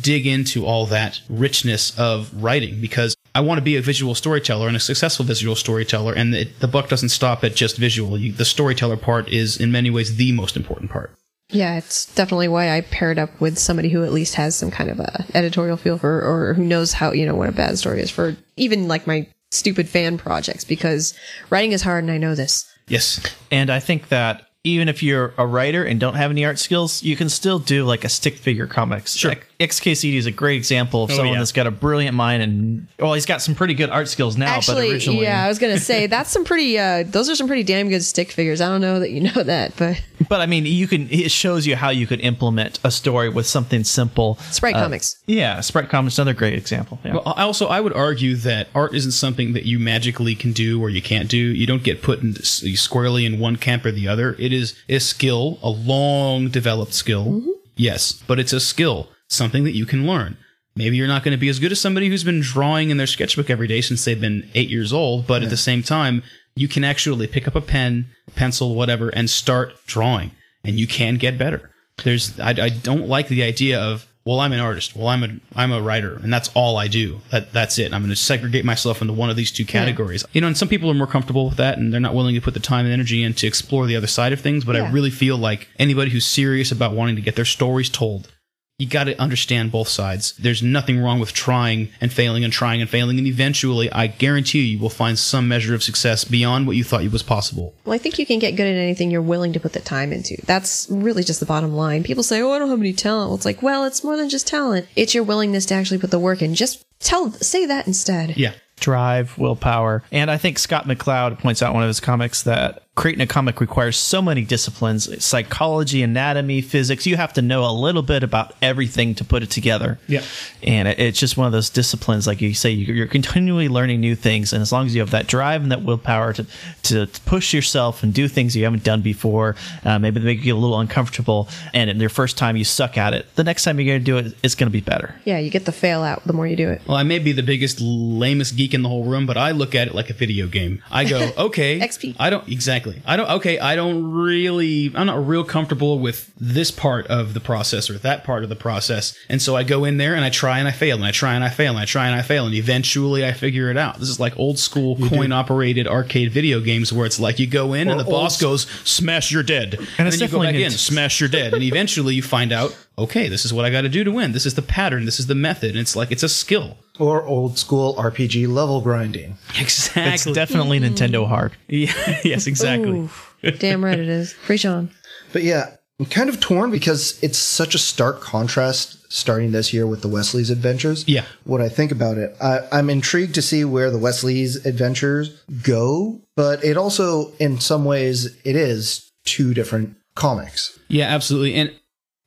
dig 0.00 0.26
into 0.26 0.66
all 0.66 0.86
that 0.86 1.20
richness 1.28 1.96
of 1.98 2.30
writing 2.42 2.80
because 2.80 3.14
I 3.34 3.40
want 3.40 3.58
to 3.58 3.62
be 3.62 3.76
a 3.76 3.82
visual 3.82 4.14
storyteller 4.14 4.66
and 4.66 4.76
a 4.76 4.80
successful 4.80 5.24
visual 5.24 5.54
storyteller, 5.54 6.12
and 6.12 6.34
the, 6.34 6.44
the 6.58 6.66
book 6.66 6.88
doesn't 6.88 7.10
stop 7.10 7.44
at 7.44 7.54
just 7.54 7.76
visual. 7.76 8.18
You, 8.18 8.32
the 8.32 8.44
storyteller 8.44 8.96
part 8.96 9.28
is, 9.28 9.56
in 9.56 9.70
many 9.70 9.90
ways, 9.90 10.16
the 10.16 10.32
most 10.32 10.56
important 10.56 10.90
part. 10.90 11.12
Yeah, 11.50 11.78
it's 11.78 12.12
definitely 12.14 12.48
why 12.48 12.76
I 12.76 12.82
paired 12.82 13.18
up 13.18 13.40
with 13.40 13.58
somebody 13.58 13.88
who 13.88 14.04
at 14.04 14.12
least 14.12 14.34
has 14.34 14.54
some 14.54 14.70
kind 14.70 14.90
of 14.90 15.00
a 15.00 15.24
editorial 15.34 15.76
feel 15.76 15.96
for, 15.96 16.20
or 16.20 16.54
who 16.54 16.64
knows 16.64 16.92
how 16.92 17.12
you 17.12 17.24
know 17.24 17.34
what 17.34 17.48
a 17.48 17.52
bad 17.52 17.78
story 17.78 18.02
is 18.02 18.10
for 18.10 18.36
even 18.56 18.88
like 18.88 19.06
my 19.06 19.26
stupid 19.50 19.88
fan 19.88 20.18
projects 20.18 20.64
because 20.64 21.14
writing 21.50 21.72
is 21.72 21.82
hard 21.82 22.04
and 22.04 22.10
I 22.10 22.18
know 22.18 22.34
this. 22.34 22.64
Yes, 22.88 23.20
And 23.50 23.68
I 23.70 23.80
think 23.80 24.08
that 24.08 24.46
even 24.64 24.88
if 24.88 25.02
you're 25.02 25.32
a 25.38 25.46
writer 25.46 25.84
and 25.84 26.00
don't 26.00 26.14
have 26.14 26.30
any 26.30 26.44
art 26.44 26.58
skills, 26.58 27.02
you 27.02 27.16
can 27.16 27.28
still 27.28 27.58
do 27.58 27.84
like 27.84 28.04
a 28.04 28.08
stick 28.08 28.36
figure 28.36 28.66
comics. 28.66 29.14
Sure. 29.14 29.30
Like, 29.30 29.46
XKCD 29.60 30.14
is 30.16 30.26
a 30.26 30.30
great 30.30 30.56
example 30.56 31.04
of 31.04 31.10
Oh, 31.10 31.14
someone 31.16 31.34
yeah. 31.34 31.38
that's 31.40 31.52
got 31.52 31.66
a 31.66 31.70
brilliant 31.70 32.16
mind 32.16 32.42
and 32.42 32.86
well, 32.98 33.12
he's 33.14 33.26
got 33.26 33.40
some 33.42 33.54
pretty 33.54 33.74
good 33.74 33.90
art 33.90 34.08
skills 34.08 34.36
now. 34.36 34.58
but 34.66 34.76
originally, 34.78 35.22
yeah, 35.22 35.44
I 35.44 35.48
was 35.48 35.58
gonna 35.58 35.78
say 35.78 36.06
that's 36.06 36.30
some 36.30 36.44
pretty. 36.44 36.78
uh 36.78 37.04
Those 37.06 37.28
are 37.30 37.34
some 37.36 37.46
pretty 37.46 37.62
damn 37.62 37.88
good 37.88 38.02
stick 38.02 38.30
figures. 38.32 38.60
I 38.60 38.68
don't 38.68 38.80
know 38.80 39.00
that 39.00 39.10
you 39.10 39.20
know 39.20 39.42
that, 39.42 39.74
but 39.76 40.00
but 40.28 40.40
I 40.40 40.46
mean, 40.46 40.66
you 40.66 40.86
can. 40.88 41.08
It 41.10 41.30
shows 41.30 41.66
you 41.66 41.76
how 41.76 41.90
you 41.90 42.06
could 42.06 42.20
implement 42.20 42.78
a 42.82 42.90
story 42.90 43.28
with 43.28 43.46
something 43.46 43.84
simple. 43.84 44.36
Sprite 44.50 44.74
Uh, 44.76 44.82
comics. 44.82 45.16
Yeah, 45.26 45.60
Sprite 45.60 45.88
Comics 45.88 46.14
is 46.14 46.18
another 46.18 46.34
great 46.34 46.54
example. 46.54 46.98
Yeah. 47.04 47.14
Well, 47.14 47.34
I 47.36 47.42
also, 47.42 47.66
I 47.68 47.80
would 47.80 47.92
argue 47.92 48.36
that 48.36 48.68
art 48.74 48.94
isn't 48.94 49.12
something 49.12 49.52
that 49.52 49.64
you 49.64 49.78
magically 49.78 50.34
can 50.34 50.52
do 50.52 50.80
or 50.82 50.90
you 50.90 51.02
can't 51.02 51.28
do. 51.28 51.36
You 51.36 51.66
don't 51.66 51.82
get 51.82 52.02
put 52.02 52.22
in, 52.22 52.34
squarely 52.42 53.24
in 53.26 53.38
one 53.38 53.56
camp 53.56 53.84
or 53.84 53.92
the 53.92 54.08
other. 54.08 54.34
It 54.38 54.52
is 54.52 54.74
a 54.88 54.98
skill, 54.98 55.58
a 55.62 55.70
long 55.70 56.48
developed 56.48 56.94
skill. 56.94 57.42
Yes, 57.76 58.12
but 58.26 58.38
it's 58.38 58.52
a 58.52 58.60
skill, 58.60 59.08
something 59.28 59.64
that 59.64 59.74
you 59.74 59.86
can 59.86 60.06
learn. 60.06 60.36
Maybe 60.74 60.96
you're 60.96 61.08
not 61.08 61.24
going 61.24 61.32
to 61.32 61.40
be 61.40 61.48
as 61.48 61.58
good 61.58 61.72
as 61.72 61.80
somebody 61.80 62.08
who's 62.08 62.22
been 62.22 62.40
drawing 62.40 62.90
in 62.90 62.98
their 62.98 63.06
sketchbook 63.08 63.50
every 63.50 63.66
day 63.66 63.80
since 63.80 64.04
they've 64.04 64.20
been 64.20 64.48
eight 64.54 64.68
years 64.68 64.92
old, 64.92 65.26
but 65.26 65.42
at 65.42 65.50
the 65.50 65.56
same 65.56 65.82
time, 65.82 66.22
you 66.58 66.68
can 66.68 66.84
actually 66.84 67.26
pick 67.26 67.46
up 67.46 67.54
a 67.54 67.60
pen, 67.60 68.06
pencil, 68.34 68.74
whatever, 68.74 69.08
and 69.10 69.30
start 69.30 69.74
drawing, 69.86 70.32
and 70.64 70.78
you 70.78 70.86
can 70.86 71.16
get 71.16 71.38
better. 71.38 71.70
There's, 72.04 72.38
I, 72.38 72.50
I 72.50 72.68
don't 72.68 73.08
like 73.08 73.28
the 73.28 73.42
idea 73.42 73.80
of, 73.80 74.06
well, 74.24 74.40
I'm 74.40 74.52
an 74.52 74.60
artist, 74.60 74.94
well, 74.94 75.08
I'm 75.08 75.24
a, 75.24 75.28
I'm 75.56 75.72
a 75.72 75.80
writer, 75.80 76.16
and 76.22 76.32
that's 76.32 76.50
all 76.54 76.76
I 76.76 76.86
do. 76.86 77.20
That, 77.30 77.52
that's 77.52 77.78
it. 77.78 77.94
I'm 77.94 78.02
going 78.02 78.10
to 78.10 78.16
segregate 78.16 78.64
myself 78.64 79.00
into 79.00 79.14
one 79.14 79.30
of 79.30 79.36
these 79.36 79.50
two 79.50 79.64
categories. 79.64 80.24
You 80.32 80.40
know, 80.40 80.48
and 80.48 80.56
some 80.56 80.68
people 80.68 80.90
are 80.90 80.94
more 80.94 81.06
comfortable 81.06 81.48
with 81.48 81.56
that, 81.56 81.78
and 81.78 81.92
they're 81.92 82.00
not 82.00 82.14
willing 82.14 82.34
to 82.34 82.40
put 82.40 82.54
the 82.54 82.60
time 82.60 82.84
and 82.84 82.92
energy 82.92 83.22
in 83.22 83.32
to 83.34 83.46
explore 83.46 83.86
the 83.86 83.96
other 83.96 84.06
side 84.06 84.32
of 84.32 84.40
things. 84.40 84.64
But 84.64 84.76
I 84.76 84.90
really 84.90 85.10
feel 85.10 85.38
like 85.38 85.68
anybody 85.78 86.10
who's 86.10 86.26
serious 86.26 86.70
about 86.70 86.92
wanting 86.92 87.16
to 87.16 87.22
get 87.22 87.36
their 87.36 87.46
stories 87.46 87.88
told 87.88 88.30
you 88.78 88.86
got 88.86 89.04
to 89.04 89.20
understand 89.20 89.72
both 89.72 89.88
sides. 89.88 90.34
There's 90.38 90.62
nothing 90.62 91.00
wrong 91.00 91.18
with 91.18 91.32
trying 91.32 91.88
and 92.00 92.12
failing 92.12 92.44
and 92.44 92.52
trying 92.52 92.80
and 92.80 92.88
failing, 92.88 93.18
and 93.18 93.26
eventually, 93.26 93.90
I 93.90 94.06
guarantee 94.06 94.60
you, 94.60 94.76
you 94.76 94.78
will 94.78 94.88
find 94.88 95.18
some 95.18 95.48
measure 95.48 95.74
of 95.74 95.82
success 95.82 96.24
beyond 96.24 96.68
what 96.68 96.76
you 96.76 96.84
thought 96.84 97.02
was 97.10 97.24
possible. 97.24 97.74
Well, 97.84 97.94
I 97.94 97.98
think 97.98 98.20
you 98.20 98.26
can 98.26 98.38
get 98.38 98.52
good 98.52 98.66
at 98.66 98.76
anything 98.76 99.10
you're 99.10 99.20
willing 99.20 99.52
to 99.54 99.60
put 99.60 99.72
the 99.72 99.80
time 99.80 100.12
into. 100.12 100.36
That's 100.44 100.86
really 100.90 101.24
just 101.24 101.40
the 101.40 101.46
bottom 101.46 101.72
line. 101.72 102.04
People 102.04 102.22
say, 102.22 102.40
"Oh, 102.40 102.52
I 102.52 102.60
don't 102.60 102.70
have 102.70 102.78
any 102.78 102.92
talent." 102.92 103.30
Well, 103.30 103.36
it's 103.36 103.44
like, 103.44 103.62
well, 103.62 103.84
it's 103.84 104.04
more 104.04 104.16
than 104.16 104.28
just 104.28 104.46
talent. 104.46 104.86
It's 104.94 105.12
your 105.14 105.24
willingness 105.24 105.66
to 105.66 105.74
actually 105.74 105.98
put 105.98 106.12
the 106.12 106.18
work 106.20 106.40
in. 106.40 106.54
Just 106.54 106.84
tell, 107.00 107.32
say 107.32 107.66
that 107.66 107.88
instead. 107.88 108.36
Yeah. 108.36 108.52
drive, 108.80 109.36
willpower. 109.36 110.04
And 110.12 110.30
I 110.30 110.36
think 110.36 110.56
Scott 110.56 110.84
McCloud 110.84 111.40
points 111.40 111.62
out 111.62 111.74
one 111.74 111.82
of 111.82 111.88
his 111.88 111.98
comics 111.98 112.44
that 112.44 112.84
creating 112.98 113.22
a 113.22 113.26
comic 113.28 113.60
requires 113.60 113.96
so 113.96 114.20
many 114.20 114.42
disciplines 114.42 115.08
psychology, 115.24 116.02
anatomy, 116.02 116.60
physics. 116.60 117.06
You 117.06 117.16
have 117.16 117.32
to 117.34 117.42
know 117.42 117.64
a 117.64 117.70
little 117.70 118.02
bit 118.02 118.24
about 118.24 118.54
everything 118.60 119.14
to 119.14 119.24
put 119.24 119.44
it 119.44 119.50
together. 119.50 119.98
Yeah. 120.08 120.22
And 120.64 120.88
it- 120.88 120.98
it's 120.98 121.20
just 121.20 121.36
one 121.36 121.46
of 121.46 121.52
those 121.52 121.70
disciplines, 121.70 122.26
like 122.26 122.40
you 122.40 122.54
say, 122.54 122.70
you- 122.72 122.92
you're 122.92 123.06
continually 123.06 123.68
learning 123.68 124.00
new 124.00 124.16
things. 124.16 124.52
And 124.52 124.60
as 124.62 124.72
long 124.72 124.84
as 124.86 124.94
you 124.96 125.00
have 125.00 125.10
that 125.12 125.28
drive 125.28 125.62
and 125.62 125.70
that 125.70 125.82
willpower 125.82 126.32
to, 126.32 126.46
to 126.84 127.06
push 127.24 127.54
yourself 127.54 128.02
and 128.02 128.12
do 128.12 128.26
things 128.26 128.56
you 128.56 128.64
haven't 128.64 128.82
done 128.82 129.00
before, 129.00 129.54
uh, 129.84 129.98
maybe 130.00 130.18
they 130.18 130.26
make 130.26 130.44
you 130.44 130.56
a 130.56 130.58
little 130.58 130.80
uncomfortable. 130.80 131.48
And 131.72 131.88
in 131.90 132.00
your 132.00 132.10
first 132.10 132.36
time, 132.36 132.56
you 132.56 132.64
suck 132.64 132.98
at 132.98 133.14
it. 133.14 133.26
The 133.36 133.44
next 133.44 133.62
time 133.62 133.78
you're 133.78 133.86
going 133.92 134.04
to 134.04 134.04
do 134.04 134.18
it, 134.18 134.36
it's 134.42 134.56
going 134.56 134.66
to 134.66 134.72
be 134.72 134.80
better. 134.80 135.14
Yeah, 135.24 135.38
you 135.38 135.50
get 135.50 135.66
the 135.66 135.72
fail 135.72 136.02
out 136.02 136.26
the 136.26 136.32
more 136.32 136.48
you 136.48 136.56
do 136.56 136.68
it. 136.68 136.82
Well, 136.86 136.96
I 136.96 137.04
may 137.04 137.20
be 137.20 137.30
the 137.30 137.44
biggest, 137.44 137.80
lamest 137.80 138.56
geek 138.56 138.74
in 138.74 138.82
the 138.82 138.88
whole 138.88 139.04
room, 139.04 139.24
but 139.24 139.36
I 139.36 139.52
look 139.52 139.76
at 139.76 139.86
it 139.86 139.94
like 139.94 140.10
a 140.10 140.14
video 140.14 140.48
game. 140.48 140.82
I 140.90 141.04
go, 141.04 141.30
okay, 141.38 141.78
XP. 141.78 142.16
I 142.18 142.30
don't 142.30 142.48
exactly. 142.48 142.87
I 143.06 143.16
don't. 143.16 143.30
Okay, 143.30 143.58
I 143.58 143.76
don't 143.76 144.12
really. 144.12 144.92
I'm 144.94 145.06
not 145.06 145.26
real 145.26 145.44
comfortable 145.44 145.98
with 145.98 146.32
this 146.38 146.70
part 146.70 147.06
of 147.06 147.34
the 147.34 147.40
process 147.40 147.90
or 147.90 147.98
that 147.98 148.24
part 148.24 148.42
of 148.42 148.48
the 148.48 148.56
process, 148.56 149.16
and 149.28 149.40
so 149.40 149.56
I 149.56 149.62
go 149.62 149.84
in 149.84 149.96
there 149.96 150.14
and 150.14 150.24
I 150.24 150.30
try 150.30 150.58
and 150.58 150.68
I 150.68 150.72
fail 150.72 150.96
and 150.96 151.04
I 151.04 151.10
try 151.10 151.34
and 151.34 151.44
I 151.44 151.48
fail 151.48 151.70
and 151.70 151.80
I 151.80 151.84
try 151.84 152.06
and 152.06 152.14
I 152.14 152.22
fail 152.22 152.46
and 152.46 152.54
eventually 152.54 153.24
I 153.24 153.32
figure 153.32 153.70
it 153.70 153.76
out. 153.76 153.98
This 153.98 154.08
is 154.08 154.20
like 154.20 154.38
old 154.38 154.58
school 154.58 154.96
coin 155.08 155.32
operated 155.32 155.86
arcade 155.86 156.32
video 156.32 156.60
games 156.60 156.92
where 156.92 157.06
it's 157.06 157.20
like 157.20 157.38
you 157.38 157.46
go 157.46 157.74
in 157.74 157.88
and 157.88 157.98
the 157.98 158.04
boss 158.04 158.40
goes 158.40 158.62
smash 158.84 159.30
you're 159.30 159.42
dead, 159.42 159.74
and, 159.98 160.08
it's 160.08 160.18
then 160.18 160.28
you 160.28 160.32
go 160.32 160.42
back 160.42 160.54
in 160.54 160.70
smash 160.70 161.20
you're 161.20 161.28
dead, 161.28 161.54
and 161.54 161.62
eventually 161.62 162.14
you 162.14 162.22
find 162.22 162.52
out. 162.52 162.76
Okay, 162.98 163.28
this 163.28 163.44
is 163.44 163.54
what 163.54 163.64
I 163.64 163.70
got 163.70 163.82
to 163.82 163.88
do 163.88 164.02
to 164.02 164.10
win. 164.10 164.32
This 164.32 164.44
is 164.44 164.54
the 164.54 164.62
pattern. 164.62 165.04
This 165.04 165.20
is 165.20 165.28
the 165.28 165.34
method. 165.36 165.70
And 165.70 165.78
it's 165.78 165.94
like 165.94 166.10
it's 166.10 166.24
a 166.24 166.28
skill. 166.28 166.76
Or 166.98 167.24
old 167.24 167.58
school 167.58 167.94
RPG 167.94 168.48
level 168.48 168.80
grinding. 168.80 169.36
Exactly. 169.58 170.12
It's 170.12 170.24
definitely 170.24 170.80
mm. 170.80 170.90
Nintendo 170.90 171.26
hard. 171.26 171.52
Yeah, 171.68 171.92
yes, 172.24 172.46
exactly. 172.46 173.08
Ooh, 173.42 173.50
damn 173.58 173.84
right 173.84 173.98
it 173.98 174.08
is. 174.08 174.34
Preach 174.44 174.66
on. 174.66 174.90
But 175.32 175.42
yeah, 175.42 175.76
I'm 176.00 176.06
kind 176.06 176.28
of 176.28 176.40
torn 176.40 176.70
because 176.70 177.22
it's 177.22 177.38
such 177.38 177.74
a 177.74 177.78
stark 177.78 178.20
contrast 178.20 179.12
starting 179.12 179.52
this 179.52 179.72
year 179.72 179.86
with 179.86 180.02
the 180.02 180.08
Wesley's 180.08 180.50
adventures. 180.50 181.06
Yeah. 181.08 181.24
What 181.44 181.60
I 181.60 181.68
think 181.68 181.90
about 181.90 182.18
it, 182.18 182.36
I, 182.40 182.60
I'm 182.70 182.88
intrigued 182.88 183.34
to 183.34 183.42
see 183.42 183.64
where 183.64 183.90
the 183.90 183.98
Wesley's 183.98 184.64
adventures 184.64 185.42
go, 185.62 186.20
but 186.36 186.62
it 186.64 186.76
also, 186.76 187.32
in 187.38 187.58
some 187.58 187.84
ways, 187.84 188.26
it 188.44 188.54
is 188.54 189.10
two 189.24 189.54
different 189.54 189.96
comics. 190.14 190.78
Yeah, 190.88 191.06
absolutely. 191.06 191.54
And 191.54 191.72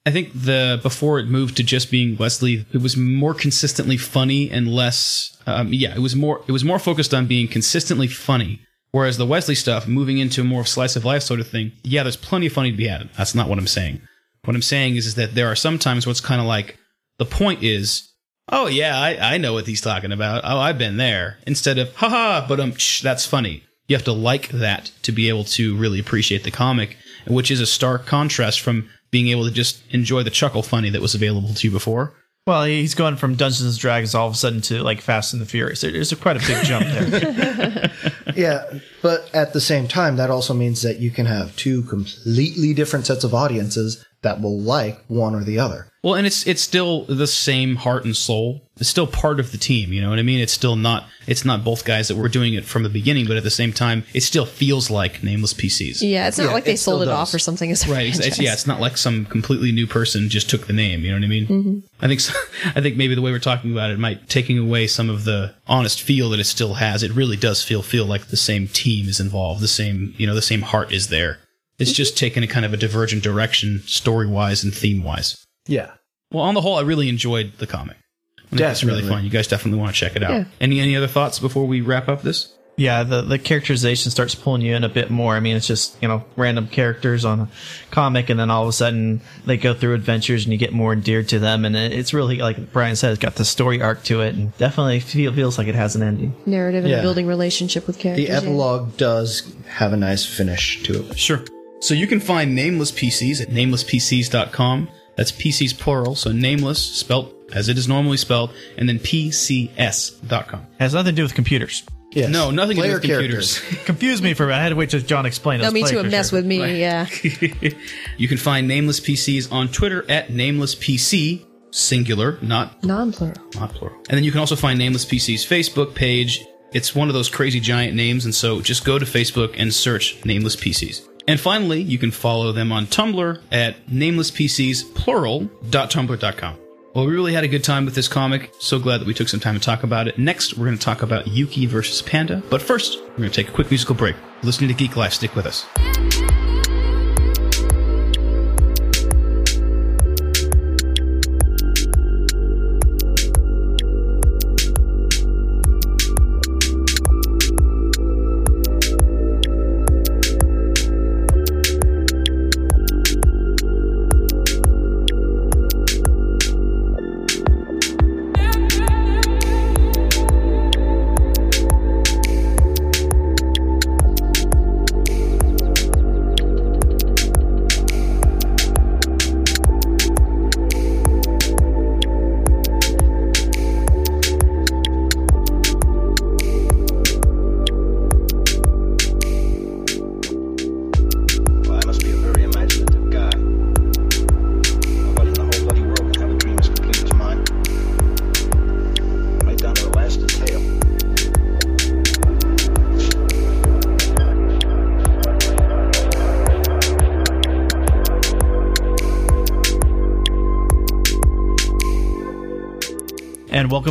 I 0.05 0.11
think 0.11 0.31
the 0.33 0.79
before 0.81 1.19
it 1.19 1.27
moved 1.27 1.57
to 1.57 1.63
just 1.63 1.91
being 1.91 2.17
Wesley, 2.17 2.65
it 2.73 2.81
was 2.81 2.97
more 2.97 3.33
consistently 3.33 3.97
funny 3.97 4.49
and 4.49 4.67
less. 4.67 5.37
Um, 5.45 5.73
yeah, 5.73 5.93
it 5.95 5.99
was 5.99 6.15
more. 6.15 6.43
It 6.47 6.51
was 6.51 6.63
more 6.63 6.79
focused 6.79 7.13
on 7.13 7.27
being 7.27 7.47
consistently 7.47 8.07
funny. 8.07 8.61
Whereas 8.91 9.17
the 9.17 9.25
Wesley 9.25 9.55
stuff, 9.55 9.87
moving 9.87 10.17
into 10.17 10.41
a 10.41 10.43
more 10.43 10.65
slice 10.65 10.97
of 10.97 11.05
life 11.05 11.23
sort 11.23 11.39
of 11.39 11.47
thing, 11.47 11.71
yeah, 11.83 12.03
there's 12.03 12.17
plenty 12.17 12.47
of 12.47 12.53
funny 12.53 12.71
to 12.71 12.77
be 12.77 12.87
had. 12.87 13.09
That's 13.17 13.33
not 13.33 13.47
what 13.47 13.57
I'm 13.57 13.67
saying. 13.67 14.01
What 14.43 14.55
I'm 14.55 14.61
saying 14.61 14.97
is, 14.97 15.05
is 15.05 15.15
that 15.15 15.33
there 15.33 15.47
are 15.47 15.55
sometimes 15.55 16.05
what's 16.05 16.19
kind 16.19 16.41
of 16.41 16.47
like 16.47 16.77
the 17.17 17.25
point 17.25 17.63
is, 17.63 18.11
oh 18.49 18.67
yeah, 18.67 18.99
I, 18.99 19.35
I 19.35 19.37
know 19.37 19.53
what 19.53 19.67
he's 19.67 19.81
talking 19.81 20.11
about. 20.11 20.41
Oh, 20.43 20.57
I've 20.57 20.77
been 20.77 20.97
there. 20.97 21.37
Instead 21.47 21.77
of 21.77 21.95
haha, 21.95 22.45
but 22.47 22.59
um, 22.59 22.73
that's 23.01 23.25
funny. 23.25 23.63
You 23.87 23.95
have 23.95 24.05
to 24.05 24.13
like 24.13 24.49
that 24.49 24.91
to 25.03 25.11
be 25.11 25.29
able 25.29 25.43
to 25.45 25.75
really 25.77 25.99
appreciate 25.99 26.43
the 26.43 26.51
comic, 26.51 26.97
which 27.27 27.51
is 27.51 27.61
a 27.61 27.65
stark 27.65 28.05
contrast 28.05 28.59
from 28.61 28.89
being 29.11 29.27
able 29.29 29.45
to 29.45 29.51
just 29.51 29.81
enjoy 29.91 30.23
the 30.23 30.29
chuckle 30.29 30.63
funny 30.63 30.89
that 30.89 31.01
was 31.01 31.13
available 31.15 31.53
to 31.53 31.67
you 31.67 31.71
before. 31.71 32.13
Well, 32.47 32.63
he's 32.63 32.95
going 32.95 33.17
from 33.17 33.35
Dungeons 33.35 33.69
and 33.69 33.77
Dragons 33.77 34.15
all 34.15 34.27
of 34.27 34.33
a 34.33 34.37
sudden 34.37 34.61
to 34.61 34.81
like 34.81 34.99
Fast 35.01 35.33
and 35.33 35.41
the 35.41 35.45
Furious. 35.45 35.81
There- 35.81 35.91
There's 35.91 36.11
a, 36.11 36.15
quite 36.15 36.37
a 36.37 36.47
big 36.47 36.63
jump 36.65 36.87
there. 36.87 37.91
yeah, 38.35 38.79
but 39.03 39.29
at 39.35 39.53
the 39.53 39.61
same 39.61 39.87
time, 39.87 40.15
that 40.15 40.31
also 40.31 40.53
means 40.55 40.81
that 40.81 40.99
you 40.99 41.11
can 41.11 41.27
have 41.27 41.55
two 41.55 41.83
completely 41.83 42.73
different 42.73 43.05
sets 43.05 43.23
of 43.23 43.35
audiences 43.35 44.03
that 44.23 44.41
will 44.41 44.59
like 44.59 45.03
one 45.07 45.35
or 45.35 45.43
the 45.43 45.59
other. 45.59 45.87
Well, 46.03 46.15
and 46.15 46.25
it's 46.25 46.47
it's 46.47 46.63
still 46.63 47.03
the 47.05 47.27
same 47.27 47.75
heart 47.75 48.05
and 48.05 48.17
soul. 48.17 48.61
It's 48.77 48.89
still 48.89 49.05
part 49.05 49.39
of 49.39 49.51
the 49.51 49.59
team. 49.59 49.93
You 49.93 50.01
know 50.01 50.09
what 50.09 50.17
I 50.17 50.23
mean? 50.23 50.39
It's 50.39 50.51
still 50.51 50.75
not 50.75 51.05
it's 51.27 51.45
not 51.45 51.63
both 51.63 51.85
guys 51.85 52.07
that 52.07 52.17
were 52.17 52.27
doing 52.27 52.55
it 52.55 52.65
from 52.65 52.81
the 52.81 52.89
beginning, 52.89 53.27
but 53.27 53.37
at 53.37 53.43
the 53.43 53.51
same 53.51 53.71
time, 53.71 54.03
it 54.11 54.21
still 54.21 54.47
feels 54.47 54.89
like 54.89 55.21
nameless 55.21 55.53
PCs. 55.53 56.01
Yeah, 56.01 56.27
it's 56.27 56.39
not 56.39 56.47
Yeah, 56.47 56.53
like 56.53 56.63
they 56.65 56.73
it 56.73 56.77
sold 56.77 57.03
it 57.03 57.05
does. 57.05 57.13
off 57.29 57.33
or 57.35 57.37
something 57.37 57.69
as 57.69 57.87
a 57.87 57.91
Right. 57.91 58.07
It's, 58.07 58.17
it's, 58.17 58.39
yeah. 58.39 58.51
It's 58.53 58.65
not 58.65 58.81
like 58.81 58.97
some 58.97 59.25
completely 59.27 59.71
new 59.71 59.85
person 59.85 60.27
just 60.27 60.49
took 60.49 60.65
the 60.65 60.73
name. 60.73 61.01
You 61.01 61.11
know 61.11 61.17
what 61.17 61.23
I 61.23 61.27
mean? 61.27 61.47
Mm-hmm. 61.47 61.79
I 62.03 62.07
think. 62.07 62.19
So, 62.21 62.33
I 62.75 62.81
think 62.81 62.97
maybe 62.97 63.13
the 63.13 63.21
way 63.21 63.31
we're 63.31 63.37
talking 63.37 63.71
about 63.71 63.91
it 63.91 63.99
might 63.99 64.27
taking 64.27 64.57
away 64.57 64.87
some 64.87 65.07
of 65.07 65.23
the 65.23 65.53
honest 65.67 66.01
feel 66.01 66.31
that 66.31 66.39
it 66.39 66.45
still 66.45 66.73
has. 66.75 67.03
It 67.03 67.11
really 67.11 67.37
does 67.37 67.63
feel 67.63 67.83
feel 67.83 68.05
like 68.07 68.27
the 68.29 68.37
same 68.37 68.67
team 68.67 69.07
is 69.07 69.19
involved. 69.19 69.61
The 69.61 69.67
same 69.67 70.15
you 70.17 70.25
know 70.25 70.33
the 70.33 70.41
same 70.41 70.61
heart 70.63 70.91
is 70.91 71.09
there. 71.09 71.37
It's 71.77 71.91
just 71.91 72.17
taken 72.17 72.41
a 72.41 72.47
kind 72.47 72.65
of 72.65 72.73
a 72.73 72.77
divergent 72.77 73.21
direction, 73.21 73.83
story 73.85 74.25
wise 74.27 74.63
and 74.63 74.73
theme 74.73 75.03
wise. 75.03 75.45
Yeah. 75.71 75.91
Well, 76.31 76.43
on 76.43 76.53
the 76.53 76.61
whole, 76.61 76.75
I 76.75 76.81
really 76.81 77.09
enjoyed 77.09 77.53
the 77.57 77.67
comic. 77.67 77.97
I 78.37 78.41
think 78.55 78.61
it's 78.61 78.83
really 78.83 79.01
Definitely. 79.01 79.09
fun. 79.17 79.23
You 79.25 79.29
guys 79.31 79.47
definitely 79.47 79.79
want 79.79 79.95
to 79.95 79.99
check 79.99 80.15
it 80.15 80.23
out. 80.23 80.31
Yeah. 80.31 80.43
Any 80.59 80.79
any 80.81 80.95
other 80.95 81.07
thoughts 81.07 81.39
before 81.39 81.65
we 81.67 81.81
wrap 81.81 82.07
up 82.09 82.21
this? 82.21 82.53
yeah, 82.77 83.03
the 83.03 83.21
the 83.21 83.37
characterization 83.37 84.11
starts 84.11 84.33
pulling 84.33 84.61
you 84.61 84.75
in 84.75 84.83
a 84.83 84.89
bit 84.89 85.11
more. 85.11 85.35
I 85.35 85.39
mean, 85.39 85.55
it's 85.55 85.67
just 85.67 85.95
you 86.01 86.07
know 86.07 86.23
random 86.35 86.67
characters 86.67 87.23
on 87.25 87.41
a 87.41 87.49
comic, 87.91 88.29
and 88.29 88.39
then 88.39 88.49
all 88.49 88.63
of 88.63 88.69
a 88.69 88.73
sudden 88.73 89.21
they 89.45 89.55
go 89.57 89.73
through 89.73 89.93
adventures, 89.93 90.45
and 90.45 90.51
you 90.53 90.57
get 90.57 90.73
more 90.73 90.91
endeared 90.93 91.29
to 91.29 91.39
them, 91.39 91.63
and 91.63 91.75
it, 91.75 91.91
it's 91.93 92.13
really 92.13 92.37
like 92.37 92.71
Brian 92.73 92.95
said, 92.95 93.11
it's 93.11 93.19
got 93.21 93.35
the 93.35 93.45
story 93.45 93.81
arc 93.81 94.03
to 94.05 94.21
it, 94.21 94.33
and 94.35 94.57
definitely 94.57 94.99
feel, 94.99 95.31
feels 95.33 95.57
like 95.57 95.67
it 95.67 95.75
has 95.75 95.95
an 95.95 96.01
ending. 96.01 96.33
narrative 96.45 96.83
and 96.85 96.91
Yeah. 96.91 97.01
building 97.01 97.27
relationship 97.27 97.85
with 97.87 97.99
characters. 97.99 98.25
The 98.25 98.31
yeah. 98.31 98.37
epilogue 98.39 98.97
does 98.97 99.53
have 99.67 99.93
a 99.93 99.97
nice 99.97 100.25
finish 100.25 100.81
to 100.83 101.05
it. 101.09 101.19
Sure. 101.19 101.41
So 101.81 101.93
you 101.93 102.07
can 102.07 102.19
find 102.19 102.55
Nameless 102.55 102.91
PCs 102.91 103.41
at 103.41 103.49
namelesspcs.com. 103.49 104.89
That's 105.21 105.31
PCs 105.31 105.77
plural, 105.77 106.15
so 106.15 106.31
nameless 106.31 106.83
spelt 106.83 107.31
as 107.53 107.69
it 107.69 107.77
is 107.77 107.87
normally 107.87 108.17
spelled, 108.17 108.55
and 108.75 108.89
then 108.89 108.97
PCS.com. 108.97 110.65
has 110.79 110.95
nothing 110.95 111.11
to 111.11 111.15
do 111.15 111.21
with 111.21 111.35
computers. 111.35 111.83
Yes. 112.11 112.31
No, 112.31 112.49
nothing 112.49 112.77
to 112.77 112.81
do 112.81 112.93
with 112.93 113.03
computers. 113.03 113.59
characters. 113.59 113.85
Confused 113.85 114.23
me 114.23 114.33
for 114.33 114.45
a 114.45 114.47
minute. 114.47 114.57
I 114.59 114.63
had 114.63 114.69
to 114.69 114.75
wait 114.75 114.89
till 114.89 114.99
John 115.01 115.27
explained. 115.27 115.61
No, 115.61 115.69
me 115.69 115.83
too. 115.83 115.99
It 115.99 116.09
messed 116.09 116.31
with 116.31 116.43
me. 116.43 116.79
Yeah. 116.79 117.05
you 118.17 118.27
can 118.27 118.39
find 118.39 118.67
Nameless 118.67 118.99
PCs 118.99 119.51
on 119.51 119.67
Twitter 119.67 120.09
at 120.09 120.29
namelesspc, 120.29 121.45
singular, 121.69 122.39
not 122.41 122.83
Non-plural. 122.83 123.35
not 123.53 123.75
plural. 123.75 123.95
And 124.09 124.17
then 124.17 124.23
you 124.23 124.31
can 124.31 124.39
also 124.39 124.55
find 124.55 124.79
Nameless 124.79 125.05
PC's 125.05 125.45
Facebook 125.45 125.93
page. 125.93 126.43
It's 126.73 126.95
one 126.95 127.09
of 127.09 127.13
those 127.13 127.29
crazy 127.29 127.59
giant 127.59 127.95
names, 127.95 128.25
and 128.25 128.33
so 128.33 128.59
just 128.59 128.85
go 128.85 128.97
to 128.97 129.05
Facebook 129.05 129.53
and 129.55 129.71
search 129.71 130.25
Nameless 130.25 130.55
PCs. 130.55 131.07
And 131.27 131.39
finally, 131.39 131.81
you 131.81 131.97
can 131.97 132.11
follow 132.11 132.51
them 132.51 132.71
on 132.71 132.85
Tumblr 132.87 133.41
at 133.51 133.85
namelesspcsplural.tumblr.com. 133.87 136.57
Well, 136.93 137.05
we 137.05 137.13
really 137.13 137.33
had 137.33 137.45
a 137.45 137.47
good 137.47 137.63
time 137.63 137.85
with 137.85 137.95
this 137.95 138.09
comic. 138.09 138.53
So 138.59 138.77
glad 138.77 138.99
that 138.99 139.07
we 139.07 139.13
took 139.13 139.29
some 139.29 139.39
time 139.39 139.53
to 139.53 139.61
talk 139.61 139.83
about 139.83 140.09
it. 140.09 140.17
Next, 140.17 140.57
we're 140.57 140.65
going 140.65 140.77
to 140.77 140.83
talk 140.83 141.03
about 141.03 141.27
Yuki 141.27 141.65
versus 141.65 142.01
Panda. 142.01 142.43
But 142.49 142.61
first, 142.61 142.99
we're 143.11 143.17
going 143.17 143.31
to 143.31 143.35
take 143.35 143.47
a 143.47 143.53
quick 143.53 143.69
musical 143.69 143.95
break. 143.95 144.17
Listening 144.43 144.67
to 144.67 144.73
Geek 144.73 144.97
Life, 144.97 145.13
stick 145.13 145.33
with 145.35 145.45
us. 145.45 145.65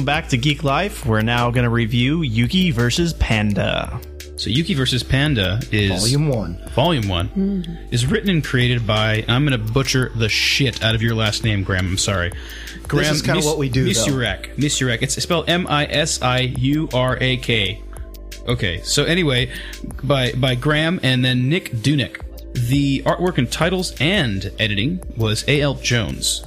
Welcome 0.01 0.07
back 0.07 0.29
to 0.31 0.39
Geek 0.39 0.65
Life. 0.65 1.05
We're 1.05 1.21
now 1.21 1.51
going 1.51 1.65
to 1.65 1.69
review 1.69 2.23
Yuki 2.23 2.71
versus 2.71 3.13
Panda. 3.13 4.01
So 4.37 4.49
Yuki 4.49 4.73
versus 4.73 5.03
Panda 5.03 5.61
is 5.71 5.91
Volume 5.91 6.29
one. 6.29 6.69
Volume 6.71 7.07
one 7.07 7.29
mm-hmm. 7.29 7.93
is 7.93 8.07
written 8.07 8.31
and 8.31 8.43
created 8.43 8.87
by. 8.87 9.27
I'm 9.29 9.45
going 9.45 9.63
to 9.63 9.73
butcher 9.73 10.11
the 10.17 10.31
shit 10.31 10.83
out 10.83 10.95
of 10.95 11.03
your 11.03 11.15
last 11.15 11.45
name, 11.45 11.65
Graham. 11.65 11.87
I'm 11.87 11.99
sorry. 11.99 12.33
Graham, 12.89 13.15
is 13.15 13.21
kinda 13.21 13.43
what 13.43 13.59
we 13.59 13.69
do, 13.69 13.85
though. 13.85 13.91
Misiurak. 13.91 14.57
Misiurak. 14.57 15.03
It's 15.03 15.23
spelled 15.23 15.51
M 15.51 15.67
I 15.67 15.85
S 15.85 16.23
I 16.23 16.39
U 16.39 16.89
R 16.95 17.19
A 17.21 17.37
K. 17.37 17.83
Okay. 18.49 18.81
So 18.81 19.05
anyway, 19.05 19.53
by 20.03 20.33
by 20.33 20.55
Graham 20.55 20.99
and 21.03 21.23
then 21.23 21.51
Nick 21.51 21.73
Dunick. 21.73 22.23
The 22.55 23.03
artwork 23.03 23.37
and 23.37 23.53
titles 23.53 23.95
and 24.01 24.51
editing 24.59 25.03
was 25.19 25.47
A. 25.47 25.61
L. 25.61 25.75
Jones. 25.75 26.43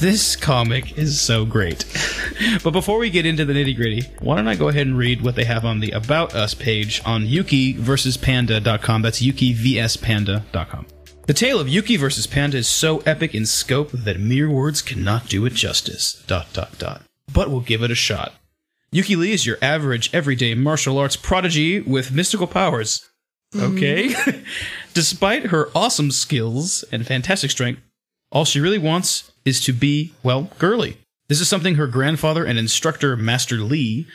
This 0.00 0.34
comic 0.34 0.98
is 0.98 1.20
so 1.20 1.44
great. 1.44 1.84
but 2.62 2.70
before 2.70 2.98
we 2.98 3.10
get 3.10 3.26
into 3.26 3.44
the 3.44 3.52
nitty 3.52 3.76
gritty, 3.76 4.02
why 4.20 4.36
don't 4.36 4.48
I 4.48 4.54
go 4.54 4.68
ahead 4.68 4.86
and 4.86 4.96
read 4.96 5.22
what 5.22 5.34
they 5.34 5.44
have 5.44 5.64
on 5.64 5.80
the 5.80 5.90
About 5.92 6.34
Us 6.34 6.54
page 6.54 7.02
on 7.04 7.26
Yuki 7.26 7.72
versus 7.72 8.16
Panda.com. 8.16 9.02
That's 9.02 9.20
YukiVSPanda.com. 9.20 10.86
The 11.26 11.34
tale 11.34 11.60
of 11.60 11.68
Yuki 11.68 11.96
versus 11.98 12.26
Panda 12.26 12.56
is 12.56 12.68
so 12.68 12.98
epic 13.00 13.34
in 13.34 13.44
scope 13.44 13.90
that 13.92 14.18
mere 14.18 14.50
words 14.50 14.80
cannot 14.80 15.28
do 15.28 15.44
it 15.44 15.52
justice. 15.52 16.24
Dot 16.26 16.46
dot 16.54 16.78
dot. 16.78 17.02
But 17.30 17.50
we'll 17.50 17.60
give 17.60 17.82
it 17.82 17.90
a 17.90 17.94
shot. 17.94 18.32
Yuki 18.90 19.14
Lee 19.14 19.32
is 19.32 19.44
your 19.44 19.58
average, 19.60 20.08
everyday 20.14 20.54
martial 20.54 20.96
arts 20.96 21.16
prodigy 21.16 21.80
with 21.80 22.12
mystical 22.12 22.46
powers. 22.46 23.06
Okay? 23.54 24.08
Mm-hmm. 24.08 24.42
Despite 24.94 25.46
her 25.46 25.68
awesome 25.74 26.10
skills 26.10 26.82
and 26.90 27.06
fantastic 27.06 27.50
strength, 27.50 27.82
all 28.32 28.46
she 28.46 28.60
really 28.60 28.78
wants 28.78 29.30
is 29.44 29.60
to 29.62 29.72
be, 29.74 30.14
well, 30.22 30.50
girly. 30.58 30.96
This 31.28 31.42
is 31.42 31.48
something 31.48 31.74
her 31.74 31.86
grandfather 31.86 32.46
and 32.46 32.58
instructor, 32.58 33.14
Master 33.14 33.56
Lee. 33.56 34.06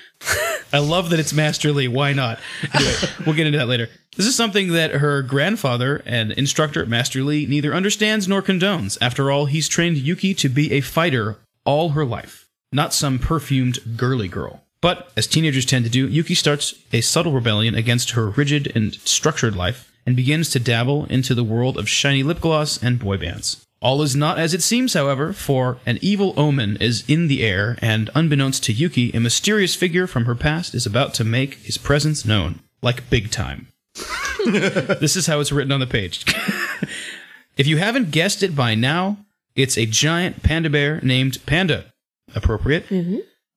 I 0.73 0.79
love 0.79 1.11
that 1.11 1.19
it's 1.19 1.31
Master 1.31 1.71
Lee. 1.71 1.87
Why 1.87 2.11
not? 2.11 2.39
Anyway, 2.73 2.93
we'll 3.23 3.35
get 3.35 3.45
into 3.45 3.59
that 3.59 3.67
later. 3.67 3.87
This 4.17 4.25
is 4.25 4.35
something 4.35 4.71
that 4.71 4.93
her 4.93 5.21
grandfather 5.21 6.01
and 6.07 6.31
instructor, 6.31 6.87
Master 6.87 7.21
Lee, 7.21 7.45
neither 7.45 7.71
understands 7.71 8.27
nor 8.27 8.41
condones. 8.41 8.97
After 8.99 9.29
all, 9.29 9.45
he's 9.45 9.67
trained 9.67 9.97
Yuki 9.97 10.33
to 10.33 10.49
be 10.49 10.71
a 10.71 10.81
fighter 10.81 11.37
all 11.65 11.89
her 11.89 12.03
life, 12.03 12.49
not 12.71 12.95
some 12.95 13.19
perfumed 13.19 13.95
girly 13.95 14.27
girl. 14.27 14.63
But, 14.81 15.11
as 15.15 15.27
teenagers 15.27 15.67
tend 15.67 15.85
to 15.85 15.91
do, 15.91 16.07
Yuki 16.07 16.33
starts 16.33 16.73
a 16.91 17.01
subtle 17.01 17.33
rebellion 17.33 17.75
against 17.75 18.11
her 18.11 18.31
rigid 18.31 18.71
and 18.75 18.95
structured 18.95 19.55
life 19.55 19.91
and 20.07 20.15
begins 20.15 20.49
to 20.49 20.59
dabble 20.59 21.05
into 21.05 21.35
the 21.35 21.43
world 21.43 21.77
of 21.77 21.87
shiny 21.87 22.23
lip 22.23 22.41
gloss 22.41 22.81
and 22.81 22.97
boy 22.97 23.17
bands. 23.17 23.63
All 23.83 24.01
is 24.01 24.15
not 24.15 24.39
as 24.39 24.53
it 24.53 24.63
seems, 24.63 24.93
however, 24.93 25.33
for 25.33 25.77
an 25.85 25.99
evil 26.01 26.33
omen 26.37 26.77
is 26.77 27.03
in 27.09 27.27
the 27.27 27.43
air, 27.43 27.77
and 27.81 28.09
unbeknownst 28.15 28.63
to 28.63 28.73
Yuki, 28.73 29.11
a 29.11 29.19
mysterious 29.19 29.75
figure 29.75 30.07
from 30.07 30.23
her 30.23 30.35
past 30.35 30.73
is 30.73 30.85
about 30.85 31.13
to 31.15 31.25
make 31.25 31.55
his 31.55 31.77
presence 31.77 32.23
known, 32.23 32.61
like 32.81 33.09
big 33.09 33.29
time. 33.29 33.67
this 34.45 35.17
is 35.17 35.27
how 35.27 35.41
it's 35.41 35.51
written 35.51 35.73
on 35.73 35.81
the 35.81 35.85
page. 35.85 36.23
if 37.57 37.67
you 37.67 37.75
haven't 37.75 38.11
guessed 38.11 38.41
it 38.41 38.55
by 38.55 38.73
now, 38.73 39.17
it's 39.53 39.77
a 39.77 39.85
giant 39.85 40.43
panda 40.43 40.69
bear 40.69 41.01
named 41.01 41.45
Panda. 41.45 41.91
Appropriate. 42.33 42.85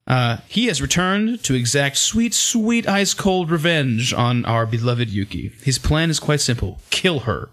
Uh, 0.09 0.39
he 0.49 0.67
has 0.67 0.83
returned 0.83 1.43
to 1.45 1.55
exact 1.55 1.99
sweet, 1.99 2.35
sweet, 2.35 2.89
ice 2.89 3.15
cold 3.15 3.49
revenge 3.49 4.13
on 4.13 4.45
our 4.45 4.67
beloved 4.67 5.09
Yuki. 5.09 5.53
His 5.63 5.79
plan 5.79 6.11
is 6.11 6.19
quite 6.19 6.41
simple 6.41 6.81
kill 6.91 7.21
her. 7.21 7.49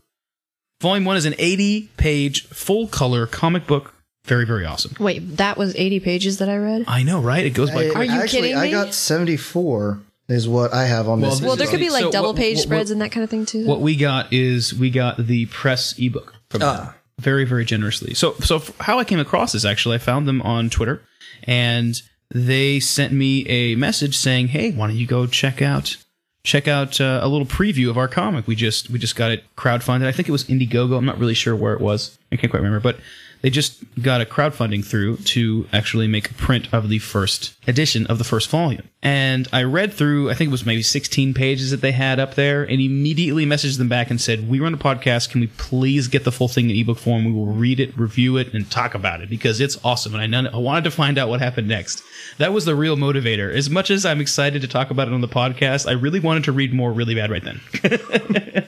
Volume 0.83 1.05
1 1.05 1.15
is 1.15 1.25
an 1.25 1.33
80 1.37 1.89
page, 1.95 2.45
full 2.47 2.87
color 2.87 3.25
comic 3.25 3.65
book. 3.65 3.93
Very, 4.25 4.45
very 4.45 4.65
awesome. 4.65 4.93
Wait, 4.99 5.37
that 5.37 5.57
was 5.57 5.73
80 5.77 6.01
pages 6.01 6.39
that 6.39 6.49
I 6.49 6.57
read? 6.57 6.83
I 6.89 7.03
know, 7.03 7.21
right? 7.21 7.45
It 7.45 7.51
goes 7.51 7.71
by. 7.71 7.85
I- 7.85 7.89
Are 7.91 8.03
you 8.03 8.11
actually, 8.11 8.49
kidding 8.49 8.57
I 8.57 8.69
got 8.69 8.93
74 8.93 10.01
is 10.27 10.45
what 10.45 10.73
I 10.73 10.83
have 10.85 11.07
on 11.07 11.21
Well, 11.21 11.29
this. 11.31 11.39
this 11.39 11.47
Well, 11.47 11.55
there 11.55 11.67
could 11.67 11.79
be 11.79 11.89
like 11.89 12.03
So 12.03 12.11
double 12.11 12.29
what- 12.33 12.35
page 12.37 12.57
what- 12.57 12.63
spreads 12.63 12.91
and 12.91 12.99
that 13.01 13.13
kind 13.13 13.23
of 13.23 13.29
thing 13.29 13.45
too. 13.45 13.65
what 13.65 13.79
we 13.79 13.95
got 13.95 14.33
is 14.33 14.73
we 14.73 14.89
got 14.89 15.25
the 15.25 15.45
press 15.45 15.95
ebook 15.97 16.33
from 16.49 16.61
ah. 16.63 16.75
them 16.75 16.89
very 17.19 17.45
very 17.45 17.63
generously 17.63 18.13
so 18.15 18.33
so 18.41 18.61
how 18.81 18.97
i 18.99 19.03
came 19.03 19.19
across 19.19 19.51
this 19.53 19.63
actually 19.63 19.95
i 19.95 19.99
found 19.99 20.27
them 20.27 20.41
on 20.41 20.67
twitter 20.69 21.01
and 21.43 22.01
they 22.33 22.79
sent 22.79 23.13
me 23.13 23.47
a 23.47 23.75
message 23.75 24.17
saying 24.17 24.47
hey 24.47 24.71
why 24.71 24.87
don't 24.87 24.95
you 24.97 25.05
go 25.05 25.27
check 25.27 25.61
out 25.61 25.95
check 26.43 26.67
out 26.67 26.99
uh, 26.99 27.19
a 27.21 27.27
little 27.27 27.47
preview 27.47 27.89
of 27.89 27.97
our 27.97 28.07
comic 28.07 28.47
we 28.47 28.55
just 28.55 28.89
we 28.89 28.99
just 28.99 29.15
got 29.15 29.31
it 29.31 29.43
crowdfunded 29.55 30.05
i 30.05 30.11
think 30.11 30.27
it 30.27 30.31
was 30.31 30.43
indiegogo 30.45 30.97
i'm 30.97 31.05
not 31.05 31.17
really 31.17 31.33
sure 31.33 31.55
where 31.55 31.73
it 31.73 31.81
was 31.81 32.17
i 32.31 32.35
can't 32.35 32.51
quite 32.51 32.61
remember 32.61 32.79
but 32.79 32.99
they 33.43 33.49
just 33.49 33.83
got 34.01 34.21
a 34.21 34.25
crowdfunding 34.25 34.85
through 34.85 35.17
to 35.17 35.67
actually 35.73 36.07
make 36.07 36.31
a 36.31 36.33
print 36.33 36.73
of 36.73 36.87
the 36.87 36.99
first 36.99 37.53
edition 37.67 38.07
of 38.07 38.17
the 38.17 38.23
first 38.23 38.49
volume. 38.49 38.87
And 39.01 39.49
I 39.51 39.63
read 39.63 39.93
through, 39.93 40.31
I 40.31 40.33
think 40.33 40.47
it 40.47 40.51
was 40.51 40.65
maybe 40.65 40.81
16 40.81 41.33
pages 41.33 41.69
that 41.71 41.81
they 41.81 41.91
had 41.91 42.21
up 42.21 42.35
there, 42.35 42.63
and 42.63 42.79
immediately 42.79 43.45
messaged 43.45 43.77
them 43.79 43.89
back 43.89 44.09
and 44.09 44.19
said, 44.19 44.49
We 44.49 44.61
run 44.61 44.73
a 44.73 44.77
podcast. 44.77 45.29
Can 45.29 45.41
we 45.41 45.47
please 45.47 46.07
get 46.07 46.23
the 46.23 46.31
full 46.31 46.47
thing 46.47 46.69
in 46.69 46.77
ebook 46.77 46.97
form? 46.97 47.25
We 47.25 47.33
will 47.33 47.47
read 47.47 47.81
it, 47.81 47.97
review 47.97 48.37
it, 48.37 48.53
and 48.53 48.71
talk 48.71 48.95
about 48.95 49.19
it 49.19 49.29
because 49.29 49.59
it's 49.59 49.77
awesome. 49.83 50.15
And 50.15 50.33
I, 50.33 50.49
I 50.49 50.57
wanted 50.57 50.85
to 50.85 50.91
find 50.91 51.17
out 51.17 51.27
what 51.27 51.41
happened 51.41 51.67
next. 51.67 52.01
That 52.37 52.53
was 52.53 52.65
the 52.65 52.75
real 52.75 52.95
motivator. 52.95 53.53
As 53.53 53.69
much 53.69 53.89
as 53.91 54.05
I'm 54.05 54.21
excited 54.21 54.61
to 54.61 54.67
talk 54.67 54.91
about 54.91 55.07
it 55.07 55.13
on 55.13 55.21
the 55.21 55.27
podcast, 55.27 55.87
I 55.87 55.93
really 55.93 56.19
wanted 56.19 56.45
to 56.45 56.51
read 56.51 56.73
more 56.73 56.91
really 56.91 57.15
bad 57.15 57.31
right 57.31 57.43
then. 57.43 58.65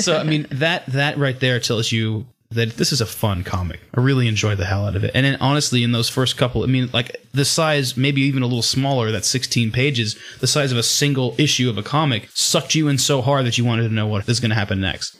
so 0.00 0.16
I 0.18 0.24
mean 0.24 0.46
that 0.50 0.86
that 0.86 1.18
right 1.18 1.38
there 1.38 1.60
tells 1.60 1.92
you 1.92 2.26
that 2.54 2.76
this 2.76 2.92
is 2.92 3.00
a 3.00 3.06
fun 3.06 3.44
comic. 3.44 3.80
I 3.94 4.00
really 4.00 4.28
enjoyed 4.28 4.58
the 4.58 4.64
hell 4.64 4.86
out 4.86 4.96
of 4.96 5.04
it. 5.04 5.10
And 5.14 5.26
then 5.26 5.36
honestly, 5.40 5.82
in 5.82 5.92
those 5.92 6.08
first 6.08 6.36
couple, 6.36 6.62
I 6.62 6.66
mean, 6.66 6.88
like 6.92 7.16
the 7.32 7.44
size, 7.44 7.96
maybe 7.96 8.22
even 8.22 8.42
a 8.42 8.46
little 8.46 8.62
smaller, 8.62 9.10
that 9.10 9.24
16 9.24 9.72
pages, 9.72 10.16
the 10.40 10.46
size 10.46 10.70
of 10.70 10.78
a 10.78 10.82
single 10.82 11.34
issue 11.36 11.68
of 11.68 11.78
a 11.78 11.82
comic, 11.82 12.28
sucked 12.32 12.74
you 12.74 12.88
in 12.88 12.98
so 12.98 13.20
hard 13.20 13.44
that 13.46 13.58
you 13.58 13.64
wanted 13.64 13.88
to 13.88 13.94
know 13.94 14.06
what 14.06 14.28
is 14.28 14.40
going 14.40 14.50
to 14.50 14.54
happen 14.54 14.80
next. 14.80 15.18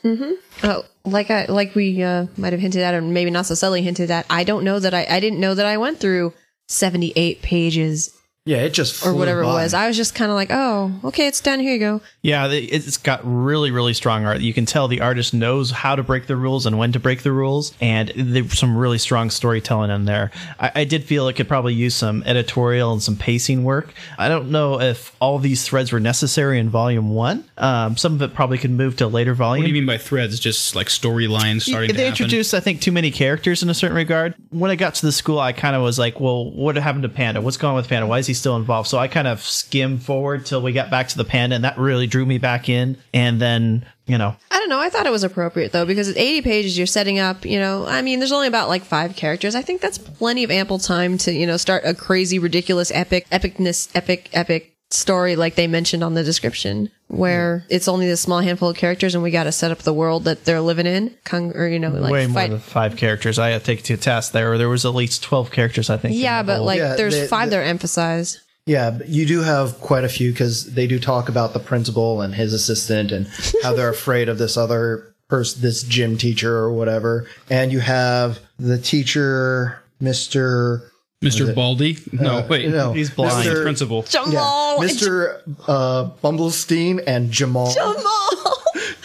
Oh, 0.62 0.84
like 1.04 1.30
I 1.30 1.46
like 1.46 1.74
we 1.74 2.02
uh, 2.02 2.26
might 2.36 2.52
have 2.52 2.60
hinted 2.60 2.82
at, 2.82 2.94
or 2.94 3.02
maybe 3.02 3.30
not 3.30 3.46
so 3.46 3.54
subtly 3.54 3.82
hinted 3.82 4.10
at. 4.10 4.26
I 4.30 4.44
don't 4.44 4.64
know 4.64 4.78
that 4.78 4.94
I 4.94 5.06
I 5.08 5.20
didn't 5.20 5.40
know 5.40 5.54
that 5.54 5.66
I 5.66 5.76
went 5.76 5.98
through 5.98 6.32
seventy 6.68 7.12
eight 7.16 7.42
pages 7.42 8.16
yeah, 8.46 8.58
it 8.58 8.74
just 8.74 9.00
or 9.00 9.10
flew 9.10 9.18
whatever 9.18 9.40
it 9.40 9.46
was. 9.46 9.72
I 9.72 9.86
was 9.86 9.96
just 9.96 10.14
kind 10.14 10.30
of 10.30 10.34
like, 10.34 10.50
oh, 10.50 10.92
okay, 11.04 11.26
it's 11.26 11.40
done. 11.40 11.60
Here 11.60 11.72
you 11.72 11.78
go. 11.78 12.02
Yeah, 12.20 12.48
it's 12.50 12.98
got 12.98 13.22
really, 13.24 13.70
really 13.70 13.94
strong 13.94 14.26
art. 14.26 14.40
You 14.40 14.52
can 14.52 14.66
tell 14.66 14.86
the 14.86 15.00
artist 15.00 15.32
knows 15.32 15.70
how 15.70 15.96
to 15.96 16.02
break 16.02 16.26
the 16.26 16.36
rules 16.36 16.66
and 16.66 16.76
when 16.78 16.92
to 16.92 17.00
break 17.00 17.22
the 17.22 17.32
rules, 17.32 17.72
and 17.80 18.12
there's 18.14 18.58
some 18.58 18.76
really 18.76 18.98
strong 18.98 19.30
storytelling 19.30 19.90
in 19.90 20.04
there. 20.04 20.30
I, 20.60 20.72
I 20.74 20.84
did 20.84 21.04
feel 21.04 21.26
it 21.28 21.36
could 21.36 21.48
probably 21.48 21.72
use 21.72 21.94
some 21.94 22.22
editorial 22.24 22.92
and 22.92 23.02
some 23.02 23.16
pacing 23.16 23.64
work. 23.64 23.94
I 24.18 24.28
don't 24.28 24.50
know 24.50 24.78
if 24.78 25.16
all 25.20 25.38
these 25.38 25.66
threads 25.66 25.90
were 25.90 26.00
necessary 26.00 26.58
in 26.58 26.68
volume 26.68 27.14
one. 27.14 27.44
Um, 27.56 27.96
some 27.96 28.12
of 28.12 28.20
it 28.20 28.34
probably 28.34 28.58
could 28.58 28.72
move 28.72 28.96
to 28.96 29.06
a 29.06 29.08
later 29.08 29.32
volume. 29.32 29.62
What 29.62 29.68
do 29.68 29.72
you 29.74 29.80
mean 29.80 29.86
by 29.86 29.96
threads? 29.96 30.38
Just 30.38 30.76
like 30.76 30.88
storylines 30.88 31.62
starting 31.62 31.88
to 31.88 31.96
they 31.96 32.04
happen? 32.04 32.24
introduced, 32.24 32.52
I 32.52 32.60
think, 32.60 32.82
too 32.82 32.92
many 32.92 33.10
characters 33.10 33.62
in 33.62 33.70
a 33.70 33.74
certain 33.74 33.96
regard. 33.96 34.34
When 34.50 34.70
I 34.70 34.76
got 34.76 34.96
to 34.96 35.06
the 35.06 35.12
school, 35.12 35.38
I 35.38 35.54
kind 35.54 35.74
of 35.74 35.80
was 35.80 35.98
like, 35.98 36.20
"Well, 36.20 36.50
what 36.50 36.76
happened 36.76 37.04
to 37.04 37.08
Panda? 37.08 37.40
What's 37.40 37.56
going 37.56 37.70
on 37.70 37.76
with 37.76 37.88
Panda? 37.88 38.06
Why 38.06 38.18
is 38.18 38.26
he 38.26 38.33
still 38.34 38.56
involved?" 38.56 38.88
So 38.88 38.98
I 38.98 39.08
kind 39.08 39.26
of 39.26 39.40
skimmed 39.42 40.02
forward 40.02 40.46
till 40.46 40.60
we 40.60 40.72
got 40.72 40.90
back 40.90 41.08
to 41.08 41.16
the 41.16 41.24
Panda, 41.24 41.56
and 41.56 41.64
that 41.64 41.78
really 41.78 42.06
drew 42.06 42.26
me 42.26 42.38
back 42.38 42.68
in. 42.68 42.98
And 43.12 43.40
then, 43.40 43.86
you 44.06 44.18
know, 44.18 44.36
I 44.50 44.58
don't 44.58 44.68
know. 44.68 44.80
I 44.80 44.90
thought 44.90 45.06
it 45.06 45.12
was 45.12 45.24
appropriate 45.24 45.72
though 45.72 45.86
because 45.86 46.08
at 46.08 46.16
80 46.16 46.42
pages 46.42 46.76
you're 46.76 46.86
setting 46.86 47.18
up, 47.18 47.44
you 47.44 47.58
know, 47.58 47.86
I 47.86 48.02
mean, 48.02 48.18
there's 48.18 48.32
only 48.32 48.48
about 48.48 48.68
like 48.68 48.82
five 48.82 49.16
characters. 49.16 49.54
I 49.54 49.62
think 49.62 49.80
that's 49.80 49.98
plenty 49.98 50.44
of 50.44 50.50
ample 50.50 50.78
time 50.78 51.16
to, 51.18 51.32
you 51.32 51.46
know, 51.46 51.56
start 51.56 51.84
a 51.84 51.94
crazy, 51.94 52.38
ridiculous, 52.38 52.90
epic, 52.90 53.26
epicness, 53.30 53.88
epic, 53.94 54.28
epic 54.32 54.73
story 54.94 55.36
like 55.36 55.54
they 55.54 55.66
mentioned 55.66 56.02
on 56.02 56.14
the 56.14 56.24
description 56.24 56.90
where 57.08 57.60
hmm. 57.60 57.66
it's 57.68 57.88
only 57.88 58.06
this 58.06 58.20
small 58.20 58.40
handful 58.40 58.70
of 58.70 58.76
characters 58.76 59.14
and 59.14 59.22
we 59.22 59.30
got 59.30 59.44
to 59.44 59.52
set 59.52 59.70
up 59.70 59.78
the 59.78 59.92
world 59.92 60.24
that 60.24 60.44
they're 60.44 60.60
living 60.60 60.86
in. 60.86 61.14
Kung, 61.24 61.52
or, 61.52 61.66
you 61.66 61.78
know, 61.78 61.90
like 61.90 62.12
way 62.12 62.26
more 62.26 62.34
fight. 62.34 62.50
than 62.50 62.60
five 62.60 62.96
characters. 62.96 63.38
I 63.38 63.50
had 63.50 63.60
to 63.60 63.66
take 63.66 63.80
it 63.80 63.84
to 63.86 63.96
task 63.96 64.32
there. 64.32 64.56
There 64.58 64.68
was 64.68 64.84
at 64.84 64.94
least 64.94 65.22
twelve 65.22 65.50
characters, 65.50 65.90
I 65.90 65.96
think. 65.96 66.16
yeah, 66.16 66.42
but 66.42 66.62
like 66.62 66.78
Yeah, 66.78 66.96
there's 66.96 67.14
they- 67.14 67.26
five 67.26 67.50
they- 67.50 67.56
that 67.56 67.62
are 67.62 67.66
emphasized. 67.66 68.40
Yeah, 68.66 68.92
but 68.92 69.10
you 69.10 69.26
do 69.26 69.42
have 69.42 69.78
quite 69.80 70.04
a 70.04 70.08
few 70.08 70.30
because 70.32 70.72
they 70.72 70.86
do 70.86 70.98
talk 70.98 71.28
about 71.28 71.52
the 71.52 71.60
principal 71.60 72.22
and 72.22 72.34
his 72.34 72.54
assistant 72.54 73.12
and 73.12 73.28
how 73.62 73.74
they're 73.74 73.90
afraid 73.90 74.30
of 74.30 74.38
this 74.38 74.56
other 74.56 75.14
person, 75.28 75.60
this 75.60 75.82
gym 75.82 76.16
teacher 76.16 76.56
or 76.56 76.72
whatever. 76.72 77.26
And 77.50 77.72
you 77.72 77.80
have 77.80 78.38
the 78.58 78.78
teacher, 78.78 79.82
Mr. 80.00 80.88
Mr. 81.24 81.54
Baldy? 81.54 81.98
No, 82.12 82.38
Uh, 82.38 82.46
wait. 82.48 82.68
no, 82.68 82.92
He's 82.92 83.10
blind. 83.10 83.46
Mr. 83.48 83.54
Mr. 83.56 83.62
Principal. 83.62 84.04
Yeah, 84.10 84.24
Jamal! 84.24 84.78
Mr. 84.80 85.40
Uh, 85.66 86.10
Bumblestein 86.22 87.02
and 87.06 87.30
Jamal. 87.30 87.72
Jamal! 87.72 87.94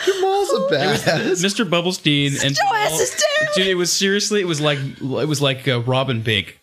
Jamal's 0.05 0.49
a 0.49 0.73
badass. 0.73 1.43
Mr. 1.43 1.67
Bumblestein 1.69 2.43
and 2.43 2.55
Joe 2.55 2.75
S 2.75 2.99
is! 2.99 3.23
Dude, 3.55 3.67
it 3.67 3.75
was 3.75 3.91
seriously, 3.91 4.41
it 4.41 4.47
was 4.47 4.59
like 4.61 4.77
it 4.79 5.27
was 5.27 5.41
like 5.41 5.67
uh, 5.67 5.81
Rob 5.81 6.07
& 6.23 6.23
Big. 6.23 6.55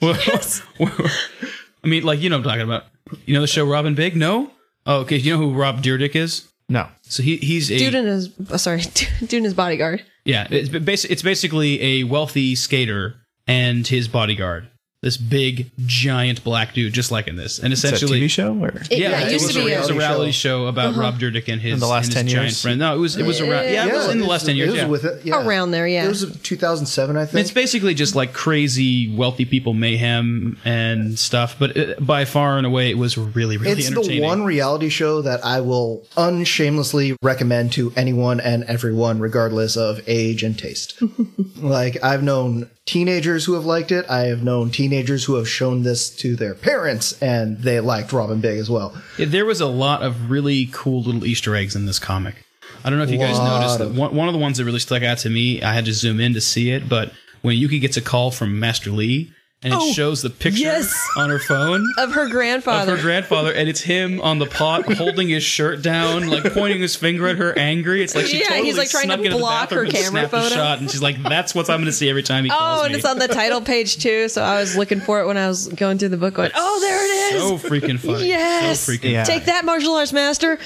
I 0.02 1.86
mean, 1.86 2.02
like 2.04 2.20
you 2.20 2.28
know 2.30 2.36
what 2.38 2.46
I'm 2.46 2.50
talking 2.50 2.62
about. 2.62 2.84
You 3.26 3.34
know 3.34 3.40
the 3.40 3.46
show 3.46 3.64
Rob 3.64 3.92
& 3.94 3.96
Big? 3.96 4.16
No. 4.16 4.50
Oh, 4.86 5.00
okay. 5.00 5.16
You 5.16 5.32
know 5.32 5.38
who 5.38 5.54
Rob 5.54 5.82
Dyrdek 5.82 6.14
is? 6.16 6.48
no. 6.68 6.88
So 7.02 7.22
he 7.22 7.36
he's 7.38 7.70
a 7.70 7.78
Dude 7.78 7.94
in 7.94 8.06
his, 8.06 8.30
oh, 8.50 8.56
sorry, 8.56 8.82
dude 9.20 9.32
in 9.34 9.44
his 9.44 9.54
bodyguard. 9.54 10.04
yeah. 10.24 10.46
It's 10.50 10.68
basically 10.68 11.12
it's 11.12 11.22
basically 11.22 11.82
a 11.82 12.04
wealthy 12.04 12.54
skater 12.54 13.16
and 13.48 13.86
his 13.86 14.06
bodyguard. 14.08 14.68
This 15.02 15.16
big 15.16 15.70
giant 15.86 16.44
black 16.44 16.74
dude, 16.74 16.92
just 16.92 17.10
like 17.10 17.26
in 17.26 17.36
this, 17.36 17.58
and 17.58 17.72
It's 17.72 17.82
a 17.84 17.86
essentially 17.86 18.20
TV 18.20 18.28
show 18.28 18.54
or 18.62 18.68
It, 18.68 18.98
yeah, 18.98 19.20
it 19.20 19.28
it 19.28 19.32
used 19.32 19.46
was, 19.46 19.54
to 19.54 19.62
a, 19.62 19.64
be 19.64 19.72
it 19.72 19.78
was 19.78 19.88
a 19.88 19.94
a, 19.94 19.96
reality 19.96 20.32
show 20.32 20.66
about 20.66 20.90
uh-huh. 20.90 21.00
Rob 21.00 21.18
Dyrdek 21.18 21.50
and 21.50 21.58
his, 21.58 21.72
In 21.72 21.80
the 21.80 21.86
last 21.86 22.08
and 22.08 22.14
his 22.14 22.22
10 22.24 22.28
giant 22.28 22.44
years? 22.48 22.62
friend. 22.62 22.78
No, 22.78 22.94
it 22.94 22.98
was 22.98 23.16
it 23.16 23.24
was 23.24 23.40
around. 23.40 23.64
Yeah, 23.64 23.86
it 23.86 23.94
was 23.94 24.10
in 24.10 24.18
the 24.18 24.26
last 24.26 24.44
ten 24.44 24.56
years. 24.56 24.68
It 24.68 24.72
was 24.72 24.80
yeah. 24.80 24.88
with 24.88 25.04
it, 25.06 25.24
yeah. 25.24 25.46
Around 25.46 25.70
there, 25.70 25.88
yeah. 25.88 26.04
It 26.04 26.08
was 26.08 26.38
2007, 26.42 27.16
I 27.16 27.24
think. 27.24 27.40
It's 27.40 27.50
basically 27.50 27.94
just 27.94 28.14
like 28.14 28.34
crazy 28.34 29.16
wealthy 29.16 29.46
people 29.46 29.72
mayhem 29.72 30.58
and 30.66 31.18
stuff, 31.18 31.56
but 31.58 31.78
it, 31.78 32.06
by 32.06 32.26
far 32.26 32.58
and 32.58 32.66
away, 32.66 32.90
it 32.90 32.98
was 32.98 33.16
really, 33.16 33.56
really 33.56 33.72
It's 33.80 33.88
the 33.88 34.20
one 34.20 34.44
reality 34.44 34.90
show 34.90 35.22
that 35.22 35.42
I 35.42 35.62
will 35.62 36.06
unshamelessly 36.18 37.16
recommend 37.22 37.72
to 37.72 37.90
anyone 37.96 38.38
and 38.38 38.64
everyone, 38.64 39.18
regardless 39.18 39.78
of 39.78 40.02
age 40.06 40.42
and 40.42 40.58
taste. 40.58 41.02
like, 41.56 42.02
I've 42.04 42.22
known 42.22 42.68
teenagers 42.90 43.44
who 43.44 43.54
have 43.54 43.64
liked 43.64 43.92
it. 43.92 44.04
I 44.10 44.22
have 44.22 44.42
known 44.42 44.70
teenagers 44.70 45.24
who 45.24 45.36
have 45.36 45.48
shown 45.48 45.84
this 45.84 46.10
to 46.16 46.34
their 46.34 46.54
parents 46.54 47.16
and 47.22 47.58
they 47.58 47.78
liked 47.78 48.12
Rob 48.12 48.28
& 48.40 48.42
Big 48.42 48.58
as 48.58 48.68
well. 48.68 49.00
Yeah, 49.16 49.26
there 49.26 49.46
was 49.46 49.60
a 49.60 49.66
lot 49.66 50.02
of 50.02 50.28
really 50.28 50.68
cool 50.72 51.02
little 51.02 51.24
Easter 51.24 51.54
eggs 51.54 51.76
in 51.76 51.86
this 51.86 52.00
comic. 52.00 52.44
I 52.82 52.90
don't 52.90 52.98
know 52.98 53.04
if 53.04 53.10
you 53.10 53.18
guys 53.18 53.38
noticed 53.38 53.78
that 53.78 53.92
one 53.92 54.26
of 54.26 54.32
the 54.32 54.40
ones 54.40 54.58
that 54.58 54.64
really 54.64 54.80
stuck 54.80 55.04
out 55.04 55.18
to 55.18 55.30
me. 55.30 55.62
I 55.62 55.72
had 55.72 55.84
to 55.84 55.92
zoom 55.92 56.18
in 56.18 56.34
to 56.34 56.40
see 56.40 56.72
it, 56.72 56.88
but 56.88 57.12
when 57.42 57.56
Yuki 57.56 57.78
gets 57.78 57.96
a 57.96 58.00
call 58.00 58.32
from 58.32 58.58
Master 58.58 58.90
Lee 58.90 59.32
and 59.62 59.74
it 59.74 59.78
Oh, 59.78 59.92
shows 59.92 60.22
the 60.22 60.30
picture 60.30 60.60
yes. 60.62 60.90
on 61.18 61.28
her 61.28 61.38
phone 61.38 61.86
Of 61.98 62.12
her 62.12 62.28
grandfather. 62.30 62.92
of 62.94 62.98
her 62.98 63.02
grandfather, 63.04 63.52
and 63.52 63.68
it's 63.68 63.82
him 63.82 64.18
on 64.22 64.38
the 64.38 64.46
pot 64.46 64.90
holding 64.94 65.28
his 65.28 65.42
shirt 65.42 65.82
down, 65.82 66.30
like 66.30 66.44
pointing 66.54 66.80
his 66.80 66.96
finger 66.96 67.26
at 67.28 67.36
her, 67.36 67.56
angry. 67.58 68.02
It's 68.02 68.14
like 68.14 68.24
she 68.24 68.38
Yeah, 68.38 68.44
totally 68.48 68.68
he's, 68.68 68.78
like, 68.78 68.88
trying 68.88 69.08
to 69.08 69.14
snuck 69.14 69.18
into 69.18 69.30
the 69.32 69.36
block 69.38 69.68
her 69.70 69.84
bathroom 69.84 69.86
and 69.86 69.94
camera 69.94 70.10
snapped 70.10 70.32
a 70.32 70.40
photo. 70.40 70.54
shot, 70.54 70.78
and 70.78 70.90
she's 70.90 71.02
like, 71.02 71.22
"That's 71.22 71.54
what 71.54 71.68
I'm 71.68 71.76
going 71.80 71.86
to 71.86 71.92
see 71.92 72.08
every 72.08 72.22
time 72.22 72.44
he 72.44 72.50
calls 72.50 72.80
Oh, 72.80 72.84
and 72.84 72.92
me." 72.92 72.98
it's 72.98 73.06
on 73.06 73.18
the 73.18 73.28
title 73.28 73.60
page 73.60 73.98
too. 73.98 74.28
So 74.30 74.42
I 74.42 74.58
was 74.60 74.76
looking 74.78 75.00
for 75.00 75.20
it 75.20 75.26
when 75.26 75.36
I 75.36 75.46
was 75.48 75.68
going 75.68 75.98
through 75.98 76.08
the 76.08 76.16
book. 76.16 76.34
Going, 76.34 76.50
oh, 76.54 76.80
there 76.80 77.04
it 77.04 77.34
is. 77.34 77.42
so 77.42 77.58
freaking 77.68 77.98
funny. 77.98 78.28
Yes. 78.28 78.80
so 78.80 78.92
freaking. 78.92 79.10
Yeah. 79.12 79.24
Take 79.24 79.44
that, 79.44 79.66
martial 79.66 79.94
arts 79.94 80.14
master. 80.14 80.58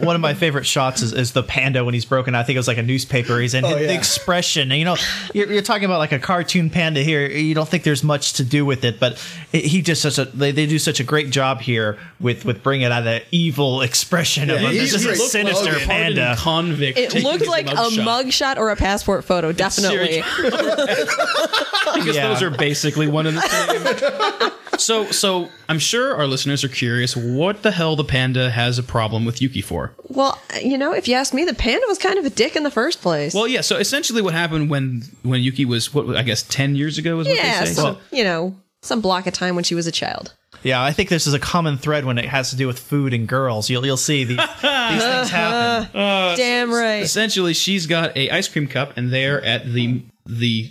One 0.00 0.14
of 0.14 0.20
my 0.20 0.34
favorite 0.34 0.66
shots 0.66 1.00
is, 1.00 1.12
is 1.14 1.32
the 1.32 1.42
panda 1.42 1.84
when 1.86 1.94
he's 1.94 2.04
broken. 2.04 2.34
I 2.34 2.42
think 2.42 2.56
it 2.56 2.58
was 2.58 2.68
like 2.68 2.78
a 2.78 2.82
newspaper. 2.82 3.38
He's 3.40 3.54
in 3.54 3.64
Oh, 3.64 3.70
the 3.78 3.94
expression. 3.94 4.70
And, 4.72 4.78
you 4.78 4.84
know, 4.84 4.96
you're, 5.32 5.50
you're 5.50 5.62
talking 5.62 5.84
about 5.84 5.98
like 6.00 6.12
a 6.12 6.18
cartoon 6.18 6.68
panda 6.70 7.00
here. 7.02 7.26
You 7.26 7.54
don't 7.54 7.68
think 7.68 7.82
there's 7.84 8.02
much 8.04 8.34
to 8.34 8.41
do 8.44 8.64
with 8.64 8.84
it, 8.84 8.98
but 9.00 9.12
it, 9.52 9.64
he 9.64 9.82
just 9.82 10.02
such 10.02 10.18
a 10.18 10.24
they, 10.26 10.52
they 10.52 10.66
do 10.66 10.78
such 10.78 11.00
a 11.00 11.04
great 11.04 11.30
job 11.30 11.60
here 11.60 11.98
with 12.20 12.44
with 12.44 12.62
bringing 12.62 12.86
out 12.86 13.04
that 13.04 13.24
evil 13.30 13.80
expression 13.82 14.50
of 14.50 14.58
him. 14.60 14.72
This 14.72 14.94
is 14.94 15.04
a 15.06 15.14
sinister 15.16 15.72
Logan. 15.72 15.88
Hardened 15.88 16.16
panda. 16.16 16.36
convict. 16.38 16.98
It 16.98 17.10
taking 17.10 17.26
looked 17.26 17.40
his 17.40 17.48
like 17.48 17.66
a 17.66 17.74
mugshot. 17.74 18.24
mugshot 18.24 18.56
or 18.58 18.70
a 18.70 18.76
passport 18.76 19.24
photo. 19.24 19.52
Definitely. 19.52 20.22
because 20.42 22.06
Yeah. 22.16 22.28
those 22.28 22.42
are 22.42 22.50
basically 22.50 23.06
one 23.08 23.26
and 23.26 23.36
the 23.36 23.42
same. 23.42 24.52
so, 24.78 25.10
so 25.10 25.48
I'm 25.68 25.78
sure 25.78 26.16
our 26.16 26.26
listeners 26.26 26.64
are 26.64 26.68
curious 26.68 27.16
what 27.16 27.62
the 27.62 27.70
hell 27.70 27.96
the 27.96 28.04
panda 28.04 28.50
has 28.50 28.78
a 28.78 28.82
problem 28.82 29.24
with 29.24 29.40
Yuki 29.40 29.60
for. 29.60 29.92
Well, 30.08 30.38
you 30.62 30.78
know, 30.78 30.92
if 30.92 31.08
you 31.08 31.14
ask 31.14 31.34
me, 31.34 31.44
the 31.44 31.54
panda 31.54 31.84
was 31.88 31.98
kind 31.98 32.18
of 32.18 32.24
a 32.24 32.30
dick 32.30 32.56
in 32.56 32.62
the 32.62 32.70
first 32.70 33.00
place. 33.00 33.34
Well, 33.34 33.46
yeah. 33.46 33.60
So 33.60 33.76
essentially, 33.76 34.22
what 34.22 34.34
happened 34.34 34.70
when 34.70 35.02
when 35.22 35.42
Yuki 35.42 35.64
was 35.64 35.92
what 35.94 36.16
I 36.16 36.22
guess 36.22 36.42
ten 36.42 36.74
years 36.74 36.98
ago 36.98 37.20
is 37.20 37.28
what 37.28 37.36
yeah, 37.36 37.60
they 37.60 37.66
say. 37.66 37.74
so, 37.74 37.98
you 38.10 38.24
know, 38.24 38.56
some 38.82 39.00
block 39.00 39.26
of 39.26 39.32
time 39.32 39.54
when 39.54 39.64
she 39.64 39.74
was 39.74 39.86
a 39.86 39.92
child. 39.92 40.34
Yeah, 40.62 40.82
I 40.82 40.92
think 40.92 41.08
this 41.08 41.26
is 41.26 41.34
a 41.34 41.40
common 41.40 41.76
thread 41.76 42.04
when 42.04 42.18
it 42.18 42.26
has 42.26 42.50
to 42.50 42.56
do 42.56 42.66
with 42.66 42.78
food 42.78 43.12
and 43.12 43.26
girls. 43.26 43.68
You'll 43.68 43.84
you'll 43.84 43.96
see 43.96 44.24
these, 44.24 44.36
these 44.36 44.46
things 44.46 44.62
uh-huh. 44.62 45.24
happen. 45.24 46.00
Uh, 46.00 46.36
Damn 46.36 46.70
right. 46.70 47.02
essentially, 47.02 47.54
she's 47.54 47.86
got 47.86 48.16
a 48.16 48.30
ice 48.30 48.48
cream 48.48 48.68
cup, 48.68 48.96
and 48.96 49.12
they're 49.12 49.42
at 49.44 49.64
the 49.66 50.02
the 50.26 50.70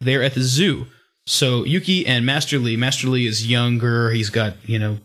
they're 0.00 0.22
at 0.22 0.34
the 0.34 0.42
zoo. 0.42 0.86
So 1.28 1.64
Yuki 1.64 2.06
and 2.06 2.24
Master 2.24 2.58
Lee. 2.58 2.76
Master 2.76 3.06
Lee 3.06 3.26
is 3.26 3.46
younger. 3.46 4.10
He's 4.10 4.30
got 4.30 4.54
you 4.66 4.78
know 4.78 4.98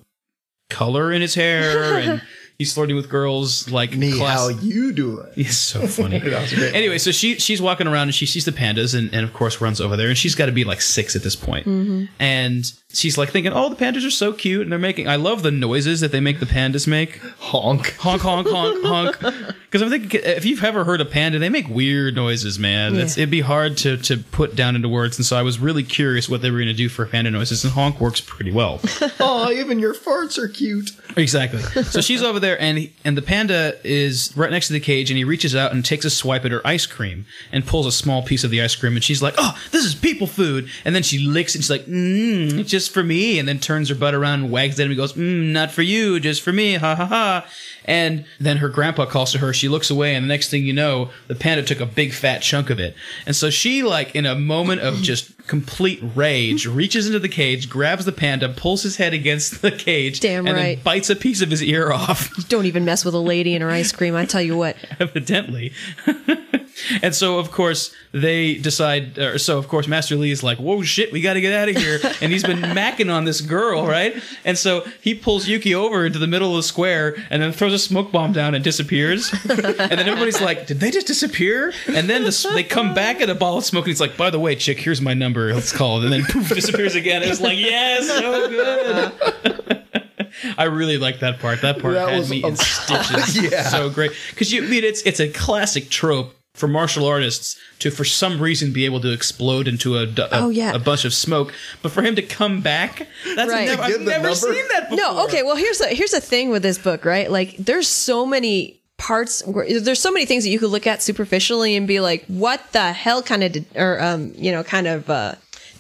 color 0.70 1.12
in 1.12 1.22
his 1.22 1.36
hair, 1.36 1.98
and 2.00 2.22
he's 2.58 2.74
flirting 2.74 2.96
with 2.96 3.10
girls 3.10 3.70
like 3.70 3.94
Me, 3.98 4.18
class- 4.18 4.40
how 4.40 4.48
you 4.48 4.94
doing? 4.94 5.28
It's 5.36 5.58
so 5.74 5.86
funny. 5.86 6.20
That 6.24 6.42
was 6.44 6.54
great. 6.54 6.74
Anyway, 6.74 6.98
so 6.98 7.12
she 7.12 7.36
she's 7.40 7.62
walking 7.62 7.88
around 7.88 8.04
and 8.04 8.16
she 8.16 8.26
sees 8.26 8.46
the 8.46 8.54
pandas 8.54 8.98
and, 8.98 9.14
and 9.14 9.26
of 9.26 9.34
course 9.34 9.60
runs 9.60 9.82
over 9.82 9.98
there 9.98 10.08
and 10.08 10.18
she's 10.18 10.34
got 10.34 10.46
to 10.46 10.54
be 10.54 10.64
like 10.64 10.80
six 10.80 11.14
at 11.18 11.24
this 11.24 11.36
point. 11.36 11.68
Mm-hmm. 11.68 12.06
And 12.20 12.72
she's 12.94 13.18
like 13.18 13.30
thinking, 13.30 13.52
oh, 13.52 13.68
the 13.68 13.76
pandas 13.76 14.08
are 14.08 14.12
so 14.12 14.32
cute 14.32 14.62
and 14.62 14.72
they're 14.72 14.80
making. 14.80 15.10
I 15.10 15.18
love 15.18 15.44
the 15.44 15.52
noises 15.52 16.00
that 16.00 16.14
they 16.14 16.22
make 16.22 16.40
the 16.40 16.46
pandas 16.46 16.88
make. 16.88 17.18
Honk. 17.40 17.98
Honk, 17.98 18.22
honk, 18.22 18.48
honk, 18.48 18.82
honk. 18.86 19.56
Because 19.74 19.82
I'm 19.82 19.90
thinking, 19.90 20.22
if 20.24 20.46
you've 20.46 20.64
ever 20.64 20.84
heard 20.84 21.02
a 21.02 21.06
panda, 21.06 21.40
they 21.40 21.50
make 21.50 21.68
weird 21.68 22.14
noises, 22.14 22.60
man. 22.60 22.96
It's, 22.96 23.18
it'd 23.18 23.32
be 23.32 23.42
hard 23.42 23.76
to, 23.78 23.98
to 23.98 24.18
put 24.18 24.56
down 24.56 24.76
into 24.76 24.88
words. 24.88 25.18
And 25.18 25.26
so 25.26 25.36
I 25.36 25.42
was 25.42 25.58
really 25.58 25.82
curious 25.82 26.30
what 26.30 26.44
they 26.44 26.52
were 26.52 26.60
going 26.60 26.68
to 26.68 26.76
do 26.76 26.90
for 26.90 27.08
panda 27.08 27.32
noises, 27.32 27.64
and 27.64 27.74
honk 27.74 28.00
works 28.00 28.22
pretty 28.22 28.52
well. 28.52 28.80
Oh, 29.20 29.50
even 29.52 29.80
your 29.80 29.94
farts 29.94 30.38
are 30.38 30.48
cute. 30.48 30.92
Exactly. 31.16 31.62
So 31.84 32.02
she's 32.02 32.22
over 32.22 32.40
there, 32.40 32.60
and 32.60 32.78
he, 32.78 32.94
and 33.06 33.16
the 33.18 33.22
panda 33.22 33.78
is 33.84 34.36
right 34.36 34.52
next 34.52 34.68
to 34.68 34.74
the 34.74 34.80
cage, 34.80 35.10
and 35.10 35.18
he 35.18 35.24
reaches 35.24 35.56
out 35.56 35.72
and 35.72 35.84
takes 35.84 36.04
a 36.04 36.10
swipe 36.10 36.46
at 36.46 36.52
her 36.52 36.66
ice 36.66 36.86
cream 36.86 37.26
and 37.52 37.66
pulls 37.66 37.86
a 37.86 37.92
small 37.92 38.22
piece 38.22 38.44
of 38.44 38.52
the 38.52 38.62
ice 38.62 38.76
cream, 38.76 38.94
and 38.96 39.04
she's 39.04 39.22
like, 39.22 39.36
"Oh, 39.38 39.58
this 39.72 39.86
is 39.86 39.96
people 39.96 40.28
food." 40.28 40.70
And 40.84 40.96
then 40.96 41.04
she 41.04 41.20
licks, 41.20 41.54
it. 41.54 41.60
and 41.60 41.64
she's 41.64 41.70
like, 41.70 41.86
"Mmm, 41.86 42.66
just 42.66 42.92
for 42.92 43.04
me." 43.04 43.40
And 43.40 43.48
then 43.48 43.60
turns 43.60 43.90
her 43.90 43.96
butt 43.96 44.14
around 44.14 44.42
and 44.44 44.52
wags 44.52 44.80
at 44.80 44.86
him 44.86 44.92
and 44.92 44.98
goes, 44.98 45.14
"Mmm, 45.14 45.52
not 45.52 45.72
for 45.72 45.84
you, 45.84 46.20
just 46.20 46.42
for 46.42 46.52
me." 46.52 46.76
Ha 46.76 46.96
ha 46.96 47.06
ha. 47.06 47.46
And 47.86 48.26
then 48.40 48.58
her 48.58 48.70
grandpa 48.70 49.06
calls 49.06 49.32
to 49.34 49.40
her. 49.40 49.54
She 49.54 49.63
looks 49.70 49.90
away, 49.90 50.16
and 50.16 50.24
the 50.24 50.28
next 50.28 50.50
thing 50.50 50.64
you 50.64 50.74
know, 50.74 51.10
the 51.28 51.36
panda 51.36 51.64
took 51.64 51.80
a 51.80 51.86
big 51.86 52.14
fat 52.14 52.42
chunk 52.42 52.70
of 52.70 52.80
it. 52.80 52.96
And 53.26 53.36
so 53.36 53.50
she, 53.50 53.84
like, 53.84 54.16
in 54.16 54.26
a 54.26 54.36
moment 54.36 54.82
of 54.82 55.02
just 55.02 55.34
complete 55.48 56.02
rage, 56.16 56.66
reaches 56.66 57.08
into 57.08 57.20
the 57.20 57.30
cage, 57.30 57.70
grabs 57.70 58.06
the 58.06 58.12
panda, 58.12 58.50
pulls 58.50 58.84
his 58.84 58.98
head 58.98 59.14
against 59.14 59.62
the 59.62 59.72
cage, 59.72 60.20
Damn 60.20 60.48
and 60.48 60.56
then 60.58 60.64
right. 60.64 60.84
bites 60.84 61.10
a 61.10 61.16
piece 61.16 61.42
of 61.42 61.50
his 61.50 61.62
ear 61.62 61.92
off. 61.92 62.30
Don't 62.48 62.66
even 62.66 62.86
mess 62.86 63.04
with 63.04 63.14
a 63.14 63.20
lady 63.20 63.54
and 63.56 63.64
her 63.64 63.70
ice 63.70 63.92
cream. 63.92 64.16
I 64.16 64.26
tell 64.26 64.42
you 64.42 64.58
what. 64.58 64.76
evidently. 65.00 65.74
and 67.02 67.14
so, 67.14 67.38
of 67.40 67.52
course, 67.52 67.94
they 68.12 68.56
decide. 68.56 69.18
Or 69.18 69.38
so, 69.38 69.58
of 69.58 69.68
course, 69.68 69.88
Master 69.88 70.16
Lee 70.16 70.32
is 70.32 70.44
like, 70.44 70.58
"Whoa, 70.58 70.82
shit, 70.82 71.12
we 71.12 71.22
got 71.22 71.34
to 71.34 71.42
get 71.42 71.54
out 71.54 71.70
of 71.70 71.78
here!" 71.78 72.00
And 72.22 72.32
he's 72.32 72.44
been 72.44 72.60
macking 72.78 73.12
on 73.14 73.26
this 73.26 73.42
girl, 73.42 73.86
right? 73.86 74.16
And 74.46 74.58
so 74.58 74.86
he 75.02 75.14
pulls 75.16 75.48
Yuki 75.48 75.74
over 75.76 76.06
into 76.06 76.20
the 76.20 76.28
middle 76.28 76.52
of 76.52 76.58
the 76.58 76.64
square, 76.64 77.16
and 77.30 77.42
then 77.42 77.52
throws 77.52 77.74
a 77.74 77.80
smoke 77.80 78.12
bomb 78.12 78.34
down 78.34 78.56
and 78.56 78.64
disappears. 78.64 79.32
and 79.50 79.60
then 79.60 80.00
everybody's 80.00 80.42
like, 80.42 80.68
"Did 80.68 80.80
they 80.80 80.92
just 80.92 81.08
disappear?" 81.08 81.74
And 81.88 82.10
then 82.10 82.24
the, 82.24 82.52
they 82.54 82.64
come 82.64 82.94
back 82.94 83.22
at 83.22 83.30
a 83.30 83.36
ball 83.36 83.58
of 83.58 83.66
smoke, 83.66 83.86
and 83.86 83.90
he's 83.90 84.02
like, 84.02 84.18
"By 84.18 84.30
the 84.30 84.40
way, 84.40 84.56
chick, 84.56 84.80
here's 84.80 85.02
my 85.02 85.14
number. 85.14 85.54
Let's 85.54 85.72
call." 85.72 86.00
it." 86.00 86.06
And 86.06 86.14
then 86.14 86.24
poof, 86.26 86.50
disappears 86.50 86.96
again. 86.96 87.24
It 87.24 87.30
was 87.30 87.42
like, 87.42 87.58
"Yes, 87.58 88.08
so 88.08 88.50
good." 88.50 89.80
I 90.58 90.64
really 90.66 90.98
like 90.98 91.20
that 91.20 91.40
part. 91.40 91.62
That 91.62 91.80
part 91.80 91.94
That 91.94 92.10
had 92.10 92.20
was 92.20 92.30
me 92.30 92.44
in 92.44 92.56
stitches. 92.56 93.42
Yeah. 93.52 93.64
so 93.64 93.90
great 93.90 94.12
because 94.32 94.52
you 94.52 94.64
I 94.64 94.68
mean 94.68 94.84
it's 94.84 95.02
it's 95.04 95.20
a 95.20 95.28
classic 95.30 95.90
trope 95.90 96.34
for 96.54 96.68
martial 96.68 97.06
artists 97.08 97.60
to 97.80 97.90
for 97.90 98.06
some 98.06 98.40
reason 98.40 98.72
be 98.72 98.86
able 98.86 99.02
to 99.02 99.12
explode 99.12 99.68
into 99.68 99.98
a, 99.98 100.04
a, 100.04 100.30
Oh, 100.34 100.50
yeah. 100.50 100.74
a 100.74 100.80
bunch 100.80 101.04
of 101.04 101.12
smoke, 101.14 101.52
but 101.82 101.92
for 101.92 102.04
him 102.04 102.16
to 102.16 102.22
come 102.22 102.62
back, 102.62 103.08
that's 103.36 103.52
Right. 103.52 103.66
never, 103.66 103.82
I've 103.82 104.02
never 104.02 104.24
number? 104.24 104.36
seen 104.36 104.68
that 104.70 104.90
before. 104.92 104.98
No, 104.98 105.24
okay. 105.26 105.42
Well, 105.42 105.56
here's 105.56 105.80
the 105.80 105.88
here's 105.88 106.12
the 106.12 106.22
thing 106.22 106.50
with 106.52 106.62
this 106.62 106.78
book, 106.78 107.06
right? 107.06 107.30
Like, 107.32 107.56
there's 107.58 107.88
so 107.88 108.24
many 108.26 108.80
parts 109.00 109.44
where 109.48 109.66
there's 109.82 110.00
so 110.00 110.12
many 110.12 110.26
things 110.28 110.44
that 110.44 110.52
you 110.52 110.60
could 110.60 110.70
look 110.70 110.86
at 110.86 111.02
superficially 111.02 111.76
and 111.76 111.88
be 111.88 112.00
like, 112.00 112.24
what 112.28 112.62
the 112.72 112.94
hell 112.94 113.24
kind 113.24 113.44
of 113.44 113.52
de- 113.54 113.66
or 113.76 114.00
um 114.02 114.32
you 114.36 114.52
know 114.52 114.64
kind 114.64 114.86
of 114.88 115.10
uh 115.10 115.34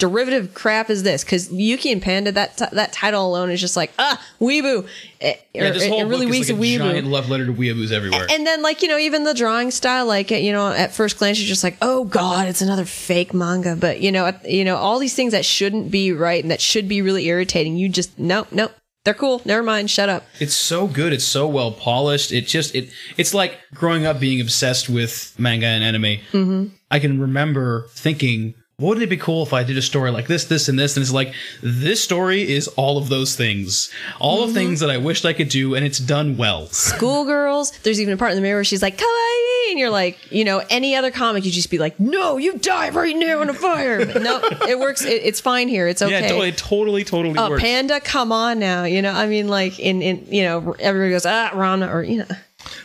derivative 0.03 0.53
crap 0.53 0.89
is 0.89 1.03
this? 1.03 1.23
Because 1.23 1.49
Yuki 1.51 1.89
and 1.91 2.01
Panda 2.01 2.31
that 2.33 2.57
t- 2.57 2.65
that 2.73 2.91
title 2.91 3.25
alone 3.25 3.49
is 3.51 3.61
just 3.61 3.77
like 3.77 3.93
ah 3.97 4.21
weeaboo. 4.41 4.85
It, 5.21 5.47
Yeah, 5.53 5.69
or 5.69 5.71
this 5.71 5.87
whole 5.87 6.01
it 6.01 6.05
really 6.05 6.25
book 6.25 6.35
is 6.35 6.49
like 6.49 6.59
a 6.59 6.61
weeaboo. 6.61 6.77
giant 6.91 7.07
love 7.07 7.29
letter 7.29 7.45
to 7.45 7.53
weeaboos 7.53 7.91
everywhere. 7.93 8.27
And 8.29 8.45
then, 8.45 8.61
like, 8.61 8.81
you 8.81 8.89
know, 8.89 8.97
even 8.97 9.23
the 9.23 9.33
drawing 9.33 9.71
style, 9.71 10.05
like, 10.05 10.31
you 10.31 10.51
know, 10.51 10.67
at 10.67 10.93
first 10.93 11.17
glance, 11.17 11.39
you're 11.39 11.47
just 11.47 11.63
like, 11.63 11.77
oh 11.81 12.03
God, 12.03 12.49
it's 12.49 12.61
another 12.61 12.83
fake 12.83 13.33
manga. 13.33 13.77
But, 13.77 14.01
you 14.01 14.11
know, 14.11 14.33
you 14.43 14.65
know, 14.65 14.75
all 14.75 14.99
these 14.99 15.15
things 15.15 15.31
that 15.31 15.45
shouldn't 15.45 15.89
be 15.91 16.11
right 16.11 16.43
and 16.43 16.51
that 16.51 16.59
should 16.59 16.89
be 16.89 17.01
really 17.01 17.25
irritating, 17.27 17.77
you 17.77 17.87
just, 17.87 18.19
nope, 18.19 18.47
nope, 18.51 18.73
they're 19.05 19.13
cool. 19.13 19.41
Never 19.45 19.63
mind. 19.63 19.89
Shut 19.89 20.09
up. 20.09 20.25
It's 20.39 20.55
so 20.55 20.87
good. 20.87 21.13
It's 21.13 21.23
so 21.25 21.47
well 21.47 21.71
polished. 21.71 22.31
It 22.31 22.47
just 22.47 22.73
it 22.75 22.89
it's 23.17 23.33
like 23.33 23.59
growing 23.73 24.05
up 24.05 24.19
being 24.19 24.41
obsessed 24.41 24.89
with 24.89 25.35
manga 25.37 25.65
and 25.67 25.83
anime. 25.83 26.19
Mm-hmm. 26.31 26.65
I 26.91 26.99
can 26.99 27.19
remember 27.19 27.87
thinking, 27.91 28.55
wouldn't 28.83 29.03
it 29.03 29.09
be 29.09 29.17
cool 29.17 29.43
if 29.43 29.53
I 29.53 29.63
did 29.63 29.77
a 29.77 29.81
story 29.81 30.11
like 30.11 30.27
this, 30.27 30.45
this, 30.45 30.67
and 30.69 30.77
this? 30.77 30.95
And 30.95 31.01
it's 31.03 31.11
like 31.13 31.33
this 31.61 32.01
story 32.03 32.41
is 32.47 32.67
all 32.69 32.97
of 32.97 33.09
those 33.09 33.35
things, 33.35 33.89
all 34.19 34.39
Mm-hmm. 34.41 34.49
of 34.49 34.53
things 34.53 34.79
that 34.81 34.89
I 34.89 34.97
wished 34.97 35.25
I 35.25 35.33
could 35.33 35.49
do, 35.49 35.73
and 35.75 35.85
it's 35.85 35.99
done 35.99 36.37
well. 36.37 36.67
Schoolgirls, 36.67 37.71
there's 37.83 37.99
even 38.01 38.13
a 38.13 38.17
part 38.17 38.31
in 38.31 38.35
the 38.37 38.41
mirror 38.41 38.57
where 38.57 38.63
she's 38.63 38.81
like, 38.81 38.97
kawaii. 38.97 39.69
And 39.71 39.79
you're 39.79 39.89
like, 39.89 40.31
you 40.31 40.43
know, 40.43 40.61
any 40.69 40.95
other 40.95 41.09
comic, 41.09 41.45
you'd 41.45 41.51
just 41.53 41.71
be 41.71 41.77
like, 41.79 41.99
no, 41.99 42.37
you 42.37 42.57
die 42.57 42.89
right 42.89 43.15
now 43.15 43.41
in 43.41 43.49
a 43.49 43.53
fire. 43.53 44.05
But 44.05 44.21
no, 44.21 44.39
it 44.67 44.77
works. 44.77 45.03
It, 45.03 45.23
it's 45.23 45.39
fine 45.39 45.67
here. 45.67 45.87
It's 45.87 46.01
okay. 46.01 46.11
Yeah, 46.11 46.19
it 46.19 46.29
totally, 46.29 46.51
totally, 46.51 47.03
totally 47.03 47.37
Oh, 47.39 47.49
works. 47.51 47.61
Panda, 47.63 47.99
come 48.01 48.31
on 48.31 48.59
now. 48.59 48.83
You 48.83 49.01
know, 49.01 49.11
I 49.11 49.25
mean, 49.27 49.47
like, 49.47 49.79
in, 49.79 50.01
in, 50.01 50.27
you 50.29 50.43
know, 50.43 50.75
everybody 50.79 51.11
goes, 51.11 51.25
ah, 51.25 51.51
Rana, 51.53 51.87
or, 51.93 52.03
you 52.03 52.19
know. 52.19 52.25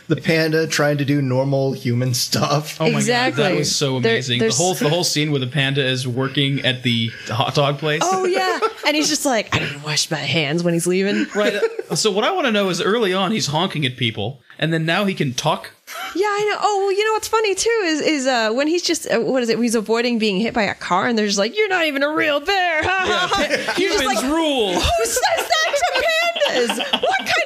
The 0.09 0.15
panda 0.17 0.67
trying 0.67 0.97
to 0.97 1.05
do 1.05 1.21
normal 1.21 1.71
human 1.73 2.13
stuff. 2.13 2.81
Oh 2.81 2.89
my 2.91 2.97
Exactly. 2.97 3.43
god, 3.43 3.51
that 3.51 3.57
was 3.57 3.73
so 3.75 3.99
There- 3.99 4.13
amazing. 4.13 4.39
the 4.39 4.49
whole 4.49 4.73
the 4.73 4.89
whole 4.89 5.03
scene 5.03 5.31
where 5.31 5.39
the 5.39 5.47
panda 5.47 5.85
is 5.85 6.07
working 6.07 6.65
at 6.65 6.83
the 6.83 7.09
hot 7.27 7.55
dog 7.55 7.77
place. 7.77 8.01
Oh, 8.03 8.25
yeah. 8.25 8.59
And 8.89 8.95
he's 8.95 9.09
just 9.09 9.23
like, 9.23 9.55
I 9.55 9.59
didn't 9.59 9.83
wash 9.83 10.09
my 10.09 10.17
hands 10.17 10.63
when 10.63 10.73
he's 10.73 10.87
leaving. 10.87 11.27
Right. 11.35 11.53
uh, 11.91 11.95
So 11.95 12.09
what 12.09 12.23
I 12.23 12.31
want 12.31 12.47
to 12.47 12.51
know 12.51 12.69
is 12.69 12.81
early 12.81 13.13
on 13.13 13.31
he's 13.31 13.45
honking 13.45 13.85
at 13.85 13.97
people, 13.97 14.41
and 14.57 14.73
then 14.73 14.83
now 14.83 15.05
he 15.05 15.13
can 15.13 15.33
talk. 15.35 15.69
Yeah, 16.15 16.25
I 16.25 16.45
know. 16.49 16.57
Oh, 16.59 16.79
well, 16.87 16.91
you 16.91 17.05
know 17.05 17.11
what's 17.13 17.27
funny 17.27 17.53
too 17.53 17.81
is 17.85 18.01
is 18.01 18.25
uh, 18.25 18.51
when 18.51 18.67
he's 18.67 18.81
just 18.81 19.05
uh, 19.11 19.19
what 19.19 19.43
is 19.43 19.49
it? 19.49 19.59
He's 19.59 19.75
avoiding 19.75 20.17
being 20.17 20.39
hit 20.39 20.55
by 20.55 20.63
a 20.63 20.73
car, 20.73 21.05
and 21.07 21.15
they're 21.15 21.27
just 21.27 21.37
like, 21.37 21.55
"You're 21.55 21.67
not 21.69 21.85
even 21.85 22.01
a 22.01 22.09
real 22.09 22.39
bear." 22.39 22.81
Ha, 22.83 22.89
ha, 22.89 23.29
ha. 23.31 23.75
You're 23.77 23.91
just 23.91 24.03
like, 24.05 24.23
rule. 24.23 24.73
who 24.73 25.05
says 25.05 25.19
that 25.21 25.75
to 25.75 26.01
pandas? 26.01 26.77
What 27.01 27.17
kind 27.19 27.29
of 27.29 27.35
dick 27.35 27.38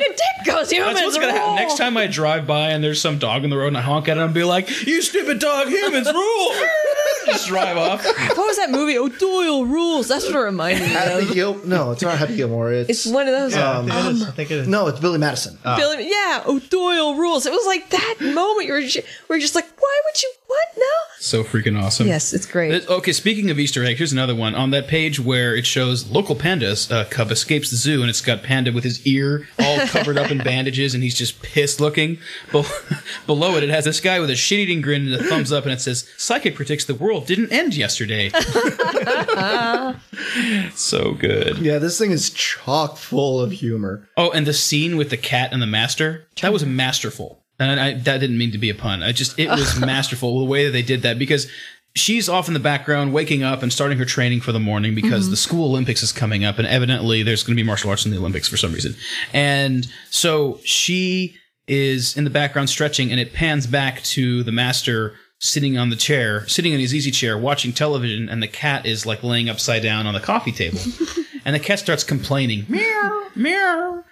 goes 0.46 0.72
humans 0.72 0.96
That's 0.96 1.06
what's 1.06 1.18
gonna 1.18 1.32
happen 1.34 1.56
next 1.56 1.78
time 1.78 1.98
I 1.98 2.08
drive 2.08 2.46
by 2.48 2.70
and 2.70 2.84
there's 2.84 3.02
some 3.02 3.20
dog 3.20 3.44
in 3.44 3.50
the 3.50 3.58
road 3.58 3.68
and 3.68 3.78
I 3.78 3.82
honk 3.82 4.08
at 4.08 4.18
it 4.18 4.22
and 4.22 4.34
be 4.34 4.44
like, 4.44 4.70
"You 4.86 5.02
stupid 5.02 5.40
dog, 5.40 5.68
humans 5.68 6.12
rule." 6.12 6.54
Just 7.26 7.48
drive 7.48 7.78
off. 7.78 8.06
What 8.34 8.48
was 8.48 8.58
that 8.58 8.72
movie? 8.72 8.98
O'Doyle 8.98 9.66
Rules. 9.66 10.08
That's 10.08 10.26
what 10.26 10.36
it 10.36 10.40
reminded 10.40 10.82
me 10.84 10.90
Happy 10.90 11.26
of. 11.28 11.34
Gil- 11.34 11.66
no, 11.66 11.92
it's 11.92 12.02
not 12.02 12.18
Happy 12.18 12.36
Gilmore. 12.36 12.72
It's, 12.74 12.90
It's 12.90 13.06
one 13.06 13.28
of 13.28 13.34
those. 13.34 13.54
I 13.56 13.82
think 13.84 13.94
it 13.94 14.06
is. 14.16 14.24
I 14.24 14.32
think 14.32 14.52
it 14.52 14.58
is. 14.60 14.68
no, 14.68 14.88
it's 14.88 15.00
Billy 15.00 15.18
Madison. 15.20 15.58
Billy, 15.64 16.10
yeah, 16.10 16.44
O'Doyle 16.46 17.16
Rules. 17.16 17.46
It 17.46 17.52
was 17.52 17.66
like 17.66 17.90
that 17.92 18.16
moment 18.22 18.68
where 18.70 18.80
you're, 18.80 19.04
where 19.28 19.38
you're 19.38 19.42
just 19.42 19.56
like, 19.56 19.68
why 19.80 20.00
would 20.06 20.22
you? 20.22 20.32
What? 20.48 20.68
No. 20.78 20.84
So 21.20 21.44
freaking 21.44 21.82
awesome. 21.82 22.06
Yes, 22.08 22.34
it's 22.34 22.46
great. 22.46 22.88
Uh, 22.90 22.94
Okay, 22.96 23.12
speaking 23.14 23.50
of 23.50 23.58
Easter 23.60 23.84
egg, 23.84 23.98
here's 23.98 24.12
another 24.14 24.36
one. 24.36 24.54
On 24.56 24.70
that 24.72 24.88
page 24.88 25.20
where 25.20 25.56
it 25.56 25.66
shows 25.66 26.10
local 26.10 26.36
pandas, 26.36 26.92
uh, 26.92 27.06
cub 27.10 27.32
escapes 27.32 27.70
the 27.70 27.76
zoo, 27.76 28.02
and 28.02 28.10
it's 28.10 28.22
got 28.22 28.44
Panda 28.44 28.72
with 28.72 28.84
his 28.84 29.06
ear 29.08 29.48
all 29.60 29.80
covered 29.88 30.18
up 30.18 30.30
in 30.32 30.38
bandages, 30.40 30.94
and 30.94 31.02
he's 31.04 31.16
just 31.16 31.42
pissed 31.42 31.80
looking. 31.80 32.18
Be- 32.52 32.64
below 33.26 33.56
it, 33.56 33.64
it 33.64 33.70
has 33.70 33.86
this 33.86 34.00
guy 34.00 34.20
with 34.20 34.30
a 34.30 34.36
shit 34.36 34.60
eating 34.60 34.82
grin 34.82 35.06
and 35.12 35.16
a 35.16 35.24
thumbs 35.24 35.52
up, 35.52 35.64
and 35.64 35.74
it 35.74 35.82
says, 35.82 36.08
Psychic 36.18 36.56
predicts 36.56 36.86
the 36.86 36.96
world 36.96 37.13
didn't 37.22 37.52
end 37.52 37.76
yesterday. 37.76 38.30
so 40.76 41.14
good. 41.14 41.58
Yeah, 41.60 41.80
this 41.80 41.98
thing 41.98 42.12
is 42.12 42.30
chock 42.30 42.98
full 42.98 43.40
of 43.40 43.52
humor. 43.52 44.08
Oh, 44.18 44.32
and 44.32 44.46
the 44.46 44.54
scene 44.54 44.98
with 44.98 45.10
the 45.10 45.18
cat 45.18 45.54
and 45.54 45.62
the 45.62 45.68
master, 45.68 46.28
that 46.42 46.54
was 46.54 46.66
masterful. 46.66 47.44
And 47.60 47.80
I, 47.80 47.94
that 47.94 48.20
didn't 48.20 48.38
mean 48.38 48.52
to 48.52 48.58
be 48.58 48.70
a 48.70 48.76
pun. 48.76 49.04
I 49.04 49.12
just, 49.12 49.38
it 49.40 49.50
was 49.50 49.80
masterful 49.80 50.40
the 50.40 50.46
way 50.46 50.66
that 50.66 50.72
they 50.72 50.82
did 50.82 51.04
that 51.04 51.20
because 51.20 51.50
she's 51.96 52.28
off 52.28 52.48
in 52.48 52.54
the 52.54 52.60
background, 52.60 53.14
waking 53.14 53.44
up 53.44 53.62
and 53.62 53.72
starting 53.72 53.98
her 53.98 54.06
training 54.06 54.42
for 54.42 54.52
the 54.52 54.60
morning 54.60 54.96
because 54.96 55.30
the 55.30 55.36
mhm. 55.36 55.40
school 55.40 55.70
Olympics 55.70 56.04
is 56.04 56.12
coming 56.12 56.44
up. 56.44 56.58
And 56.58 56.68
evidently 56.68 57.24
there's 57.24 57.44
going 57.44 57.56
to 57.56 57.62
be 57.62 57.66
martial 57.66 57.90
arts 57.90 58.06
in 58.06 58.12
the 58.12 58.18
Olympics 58.18 58.48
for 58.48 58.58
some 58.58 58.74
reason. 58.74 58.96
And 59.32 59.88
so 60.10 60.60
she 60.64 61.36
is 61.68 62.18
in 62.18 62.24
the 62.24 62.30
background 62.30 62.70
stretching 62.70 63.12
and 63.12 63.20
it 63.20 63.34
pans 63.34 63.68
back 63.68 64.02
to 64.04 64.44
the 64.44 64.52
master 64.52 65.14
sitting 65.44 65.78
on 65.78 65.90
the 65.90 65.96
chair, 65.98 66.48
sitting 66.48 66.72
in 66.72 66.80
his 66.80 66.96
easy 66.96 67.12
chair, 67.12 67.38
watching 67.38 67.74
television. 67.74 68.30
And 68.30 68.42
the 68.42 68.48
cat 68.48 68.86
is 68.86 69.06
like 69.06 69.22
laying 69.24 69.50
upside 69.50 69.84
down 69.84 70.08
on 70.08 70.14
the 70.14 70.22
coffee 70.22 70.54
table. 70.54 70.80
and 71.46 71.54
the 71.54 71.60
cat 71.60 71.80
starts 71.80 72.04
complaining, 72.04 72.66
meow, 72.70 73.28
meow. 73.36 74.04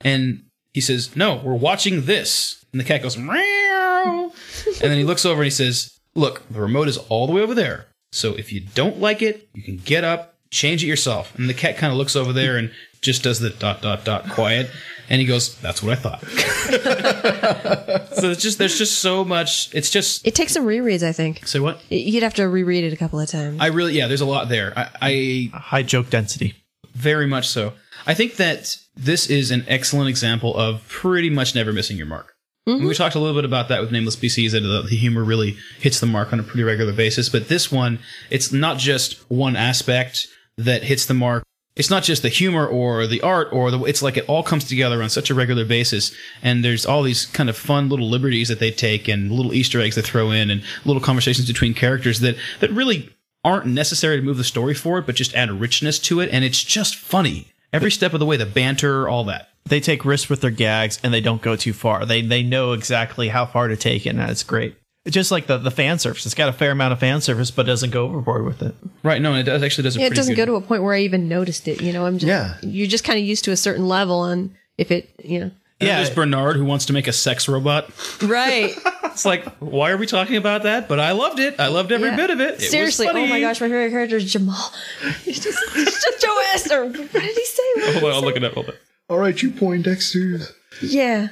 And 0.00 0.44
he 0.74 0.80
says, 0.80 1.14
No, 1.16 1.36
we're 1.36 1.54
watching 1.54 2.02
this. 2.06 2.64
And 2.72 2.80
the 2.80 2.84
cat 2.84 3.02
goes, 3.02 3.16
Meow. 3.16 4.32
and 4.66 4.90
then 4.90 4.98
he 4.98 5.04
looks 5.04 5.24
over 5.24 5.40
and 5.40 5.46
he 5.46 5.50
says, 5.50 5.96
Look, 6.14 6.46
the 6.50 6.60
remote 6.60 6.88
is 6.88 6.98
all 6.98 7.26
the 7.26 7.32
way 7.32 7.42
over 7.42 7.54
there. 7.54 7.86
So 8.10 8.34
if 8.34 8.52
you 8.52 8.60
don't 8.74 8.98
like 9.00 9.22
it, 9.22 9.48
you 9.54 9.62
can 9.62 9.76
get 9.76 10.04
up, 10.04 10.34
change 10.50 10.82
it 10.82 10.88
yourself. 10.88 11.34
And 11.38 11.48
the 11.48 11.54
cat 11.54 11.78
kind 11.78 11.92
of 11.92 11.96
looks 11.96 12.16
over 12.16 12.32
there 12.32 12.56
and 12.58 12.72
just 13.02 13.22
does 13.22 13.40
the 13.40 13.50
dot, 13.50 13.82
dot, 13.82 14.04
dot 14.04 14.30
quiet. 14.30 14.70
And 15.08 15.20
he 15.20 15.26
goes, 15.26 15.56
That's 15.60 15.82
what 15.82 15.92
I 15.92 16.00
thought. 16.00 16.20
so 18.14 18.30
it's 18.30 18.40
just, 18.42 18.58
there's 18.58 18.78
just 18.78 19.00
so 19.00 19.24
much. 19.24 19.74
It's 19.74 19.90
just, 19.90 20.26
it 20.26 20.34
takes 20.34 20.52
some 20.52 20.64
rereads, 20.64 21.02
I 21.02 21.12
think. 21.12 21.46
say 21.46 21.60
what? 21.60 21.82
You'd 21.90 22.22
have 22.22 22.34
to 22.34 22.44
reread 22.48 22.84
it 22.84 22.92
a 22.92 22.96
couple 22.96 23.20
of 23.20 23.28
times. 23.28 23.60
I 23.60 23.66
really, 23.66 23.94
yeah, 23.94 24.06
there's 24.06 24.20
a 24.22 24.26
lot 24.26 24.48
there. 24.48 24.72
I, 24.76 24.88
I 25.02 25.50
High 25.52 25.82
joke 25.82 26.08
density. 26.08 26.54
Very 26.94 27.26
much 27.26 27.48
so. 27.48 27.74
I 28.06 28.14
think 28.14 28.36
that 28.36 28.76
this 28.96 29.28
is 29.28 29.50
an 29.50 29.64
excellent 29.68 30.08
example 30.08 30.56
of 30.56 30.86
pretty 30.88 31.30
much 31.30 31.54
never 31.54 31.72
missing 31.72 31.96
your 31.96 32.06
mark. 32.06 32.32
And 32.66 32.76
We 32.76 32.82
mm-hmm. 32.82 32.92
talked 32.92 33.16
a 33.16 33.18
little 33.18 33.34
bit 33.34 33.44
about 33.44 33.68
that 33.68 33.80
with 33.80 33.90
Nameless 33.90 34.16
PCs, 34.16 34.52
that 34.52 34.60
the, 34.60 34.82
the 34.82 34.96
humor 34.96 35.24
really 35.24 35.56
hits 35.80 35.98
the 35.98 36.06
mark 36.06 36.32
on 36.32 36.38
a 36.38 36.44
pretty 36.44 36.62
regular 36.62 36.92
basis. 36.92 37.28
But 37.28 37.48
this 37.48 37.72
one, 37.72 37.98
it's 38.30 38.52
not 38.52 38.78
just 38.78 39.18
one 39.28 39.56
aspect 39.56 40.28
that 40.56 40.84
hits 40.84 41.06
the 41.06 41.14
mark. 41.14 41.42
It's 41.74 41.90
not 41.90 42.02
just 42.02 42.22
the 42.22 42.28
humor 42.28 42.66
or 42.66 43.06
the 43.06 43.22
art 43.22 43.48
or 43.50 43.70
the, 43.70 43.82
it's 43.84 44.02
like 44.02 44.16
it 44.16 44.28
all 44.28 44.42
comes 44.42 44.64
together 44.64 45.02
on 45.02 45.08
such 45.08 45.30
a 45.30 45.34
regular 45.34 45.64
basis. 45.64 46.14
And 46.42 46.62
there's 46.62 46.84
all 46.84 47.02
these 47.02 47.26
kind 47.26 47.48
of 47.48 47.56
fun 47.56 47.88
little 47.88 48.08
liberties 48.08 48.48
that 48.48 48.60
they 48.60 48.70
take 48.70 49.08
and 49.08 49.32
little 49.32 49.54
Easter 49.54 49.80
eggs 49.80 49.96
they 49.96 50.02
throw 50.02 50.30
in 50.30 50.50
and 50.50 50.62
little 50.84 51.00
conversations 51.00 51.46
between 51.46 51.72
characters 51.72 52.20
that, 52.20 52.36
that 52.60 52.70
really 52.70 53.10
aren't 53.44 53.66
necessary 53.66 54.16
to 54.16 54.22
move 54.22 54.36
the 54.36 54.44
story 54.44 54.74
forward, 54.74 55.06
but 55.06 55.14
just 55.14 55.34
add 55.34 55.48
a 55.48 55.54
richness 55.54 55.98
to 55.98 56.20
it. 56.20 56.28
And 56.30 56.44
it's 56.44 56.62
just 56.62 56.94
funny. 56.94 57.48
Every 57.72 57.90
step 57.90 58.12
of 58.12 58.20
the 58.20 58.26
way, 58.26 58.36
the 58.36 58.44
banter, 58.44 59.08
all 59.08 59.24
that. 59.24 59.48
They 59.64 59.80
take 59.80 60.04
risks 60.04 60.28
with 60.28 60.42
their 60.42 60.50
gags 60.50 60.98
and 61.02 61.14
they 61.14 61.20
don't 61.20 61.40
go 61.40 61.56
too 61.56 61.72
far. 61.72 62.04
They 62.04 62.20
they 62.20 62.42
know 62.42 62.72
exactly 62.72 63.28
how 63.28 63.46
far 63.46 63.68
to 63.68 63.76
take 63.76 64.04
it, 64.04 64.10
and 64.10 64.18
that's 64.18 64.42
great. 64.42 64.76
It's 65.04 65.14
just 65.14 65.30
like 65.32 65.46
the, 65.46 65.58
the 65.58 65.70
fan 65.72 65.98
service. 65.98 66.24
It's 66.26 66.34
got 66.34 66.48
a 66.48 66.52
fair 66.52 66.70
amount 66.70 66.92
of 66.92 67.00
fan 67.00 67.20
service, 67.20 67.50
but 67.50 67.66
doesn't 67.66 67.90
go 67.90 68.04
overboard 68.06 68.44
with 68.44 68.62
it. 68.62 68.74
Right. 69.02 69.20
No, 69.20 69.34
it 69.34 69.42
does 69.42 69.62
actually 69.62 69.82
does 69.84 69.96
a 69.96 70.00
yeah, 70.00 70.06
it 70.06 70.14
doesn't 70.14 70.34
good- 70.36 70.46
go 70.46 70.52
to 70.52 70.54
a 70.56 70.60
point 70.60 70.82
where 70.84 70.94
I 70.94 71.00
even 71.00 71.28
noticed 71.28 71.66
it. 71.66 71.80
You 71.82 71.92
know, 71.92 72.06
I'm 72.06 72.18
just 72.18 72.28
Yeah. 72.28 72.56
You're 72.62 72.86
just 72.86 73.02
kind 73.04 73.18
of 73.18 73.24
used 73.24 73.44
to 73.46 73.50
a 73.50 73.56
certain 73.56 73.88
level, 73.88 74.24
and 74.24 74.54
if 74.78 74.90
it, 74.92 75.10
you 75.24 75.40
know, 75.40 75.50
And 75.80 75.88
Yeah. 75.88 75.96
There's 75.96 76.10
Bernard 76.14 76.54
who 76.56 76.64
wants 76.64 76.84
to 76.86 76.92
make 76.92 77.08
a 77.08 77.12
sex 77.12 77.48
robot. 77.48 77.90
right? 78.22 78.74
It's 79.12 79.26
like, 79.26 79.44
why 79.58 79.90
are 79.90 79.98
we 79.98 80.06
talking 80.06 80.36
about 80.36 80.62
that? 80.62 80.88
But 80.88 80.98
I 80.98 81.12
loved 81.12 81.38
it. 81.38 81.60
I 81.60 81.66
loved 81.66 81.92
every 81.92 82.08
Yeah. 82.08 82.16
bit 82.16 82.30
of 82.30 82.40
it. 82.40 82.54
It 82.54 82.60
was 82.60 82.70
Seriously, 82.70 83.08
oh 83.10 83.26
my 83.26 83.40
gosh, 83.40 83.60
my 83.60 83.66
favorite 83.68 83.90
character 83.90 84.16
is 84.16 84.32
Jamal. 84.32 84.72
He's 85.22 85.38
just, 85.38 85.58
it's 85.76 86.02
just 86.02 86.22
Joe 86.22 86.40
Esther. 86.54 86.86
What 86.86 87.12
did 87.12 87.22
he 87.36 87.44
say? 87.44 87.62
What 87.74 87.92
Hold 87.92 88.04
on, 88.04 88.10
I'll 88.12 88.20
say? 88.20 88.26
look 88.26 88.36
it 88.36 88.44
up. 88.44 88.54
Hold 88.54 88.68
on. 88.70 88.74
All 89.10 89.18
right, 89.18 89.42
you 89.42 89.50
point 89.50 89.84
Poindexters. 89.84 90.52
Yeah. 90.80 91.28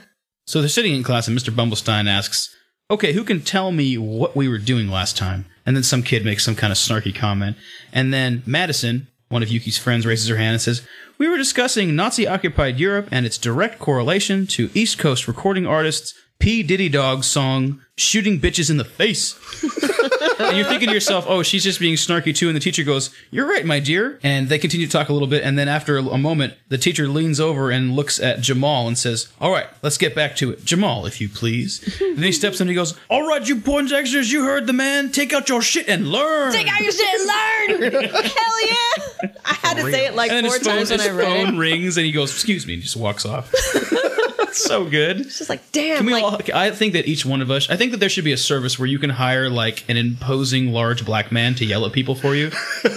So 0.47 0.61
they're 0.61 0.69
sitting 0.69 0.95
in 0.95 1.03
class, 1.03 1.27
and 1.27 1.39
Mr. 1.39 1.55
Bumblestein 1.55 2.07
asks, 2.07 2.55
"Okay, 2.91 3.13
who 3.13 3.25
can 3.25 3.41
tell 3.41 3.71
me 3.73 3.97
what 3.97 4.35
we 4.35 4.49
were 4.49 4.59
doing 4.59 4.89
last 4.89 5.17
time?" 5.17 5.47
And 5.65 5.77
then 5.77 5.85
some 5.85 6.03
kid 6.03 6.25
makes 6.25 6.45
some 6.45 6.57
kind 6.57 6.73
of 6.73 6.77
snarky 6.79 7.15
comment, 7.15 7.57
and 7.93 8.13
then 8.13 8.43
Madison, 8.45 9.07
one 9.29 9.43
of 9.43 9.49
Yuki's 9.49 9.79
friends, 9.79 10.05
raises 10.05 10.29
her 10.29 10.37
hand 10.37 10.55
and 10.55 10.61
says, 10.61 10.83
"We 11.17 11.29
were 11.29 11.37
discussing 11.37 11.95
Nazi-occupied 11.95 12.81
Europe 12.81 13.09
and 13.13 13.25
its 13.25 13.39
direct 13.39 13.79
correlation 13.79 14.47
to 14.49 14.71
East 14.75 14.99
Coast 14.99 15.29
recording 15.29 15.67
artists." 15.67 16.15
P. 16.41 16.63
Diddy 16.65 16.89
Dog's 16.89 17.27
song 17.27 17.81
"Shooting 17.97 18.41
Bitches 18.41 18.71
in 18.71 18.77
the 18.79 18.85
Face," 18.85 19.37
and 20.41 20.57
you're 20.57 20.67
thinking 20.67 20.89
to 20.89 20.95
yourself, 20.95 21.27
"Oh, 21.29 21.43
she's 21.43 21.63
just 21.63 21.79
being 21.79 21.95
snarky 21.95 22.35
too." 22.35 22.49
And 22.49 22.57
the 22.57 22.61
teacher 22.61 22.83
goes, 22.83 23.11
"You're 23.31 23.47
right, 23.47 23.65
my 23.65 23.79
dear." 23.79 24.19
And 24.23 24.49
they 24.49 24.59
continue 24.59 24.87
to 24.87 24.93
talk 24.93 25.11
a 25.11 25.13
little 25.13 25.29
bit, 25.29 25.45
and 25.45 25.59
then 25.59 25.69
after 25.69 25.99
a, 25.99 26.03
a 26.03 26.19
moment, 26.19 26.55
the 26.69 26.79
teacher 26.79 27.07
leans 27.09 27.39
over 27.41 27.71
and 27.71 27.95
looks 27.95 28.19
at 28.19 28.41
Jamal 28.41 28.89
and 28.89 28.97
says, 28.99 29.29
"All 29.41 29.53
right, 29.53 29.67
let's 29.83 29.99
get 29.99 30.15
back 30.15 30.35
to 30.37 30.51
it, 30.51 30.65
Jamal, 30.65 31.05
if 31.07 31.21
you 31.21 31.29
please." 31.29 31.83
and 32.01 32.17
then 32.17 32.25
he 32.25 32.33
steps 32.33 32.59
in 32.61 32.65
and 32.65 32.71
he 32.71 32.75
goes, 32.75 32.95
"All 33.11 33.29
right, 33.29 33.47
you 33.47 33.57
Poindexters, 33.57 34.33
you 34.33 34.45
heard 34.45 34.67
the 34.67 34.73
man. 34.73 35.13
Take 35.13 35.33
out 35.35 35.49
your 35.51 35.61
shit 35.63 35.89
and 35.89 36.09
learn." 36.11 36.53
Take 36.53 36.73
out 36.73 36.81
your 36.81 36.93
shit 36.93 37.07
and 37.21 37.93
learn. 37.93 38.03
Hell 38.15 38.67
yeah! 38.67 39.31
I 39.45 39.55
had 39.63 39.75
to 39.77 39.83
say 39.91 40.07
it 40.07 40.15
like 40.15 40.31
and 40.31 40.39
then 40.39 40.45
four 40.51 40.55
his 40.59 40.67
phone, 40.67 40.77
times 40.77 40.91
when 40.91 41.01
his 41.01 41.09
I 41.09 41.13
read 41.13 41.27
phone 41.47 41.55
it. 41.57 41.59
rings 41.59 41.97
and 41.99 42.07
he 42.07 42.13
goes, 42.13 42.33
"Excuse 42.33 42.67
me," 42.67 42.75
and 42.75 42.81
he 42.83 42.85
just 42.85 42.97
walks 42.97 43.27
off. 43.27 43.53
So 44.59 44.85
good. 44.85 45.21
It's 45.21 45.39
just 45.39 45.51
like, 45.51 45.61
damn. 45.73 45.99
Can 45.99 46.07
we 46.07 46.13
like, 46.13 46.25
all? 46.25 46.41
I 46.55 46.71
think 46.71 46.93
that 46.95 47.07
each 47.07 47.25
one 47.25 47.43
of 47.43 47.51
us. 47.51 47.69
I 47.71 47.77
think 47.77 47.93
that 47.93 47.99
there 47.99 48.09
should 48.09 48.25
be 48.25 48.33
a 48.33 48.37
service 48.39 48.79
where 48.79 48.87
you 48.87 48.99
can 48.99 49.11
hire 49.11 49.51
like 49.51 49.85
an 49.89 49.97
imposing 49.97 50.73
large 50.73 51.05
black 51.05 51.31
man 51.33 51.55
to 51.57 51.65
yell 51.65 51.85
at 51.87 51.93
people 51.93 52.15
for 52.15 52.35
you. 52.35 52.51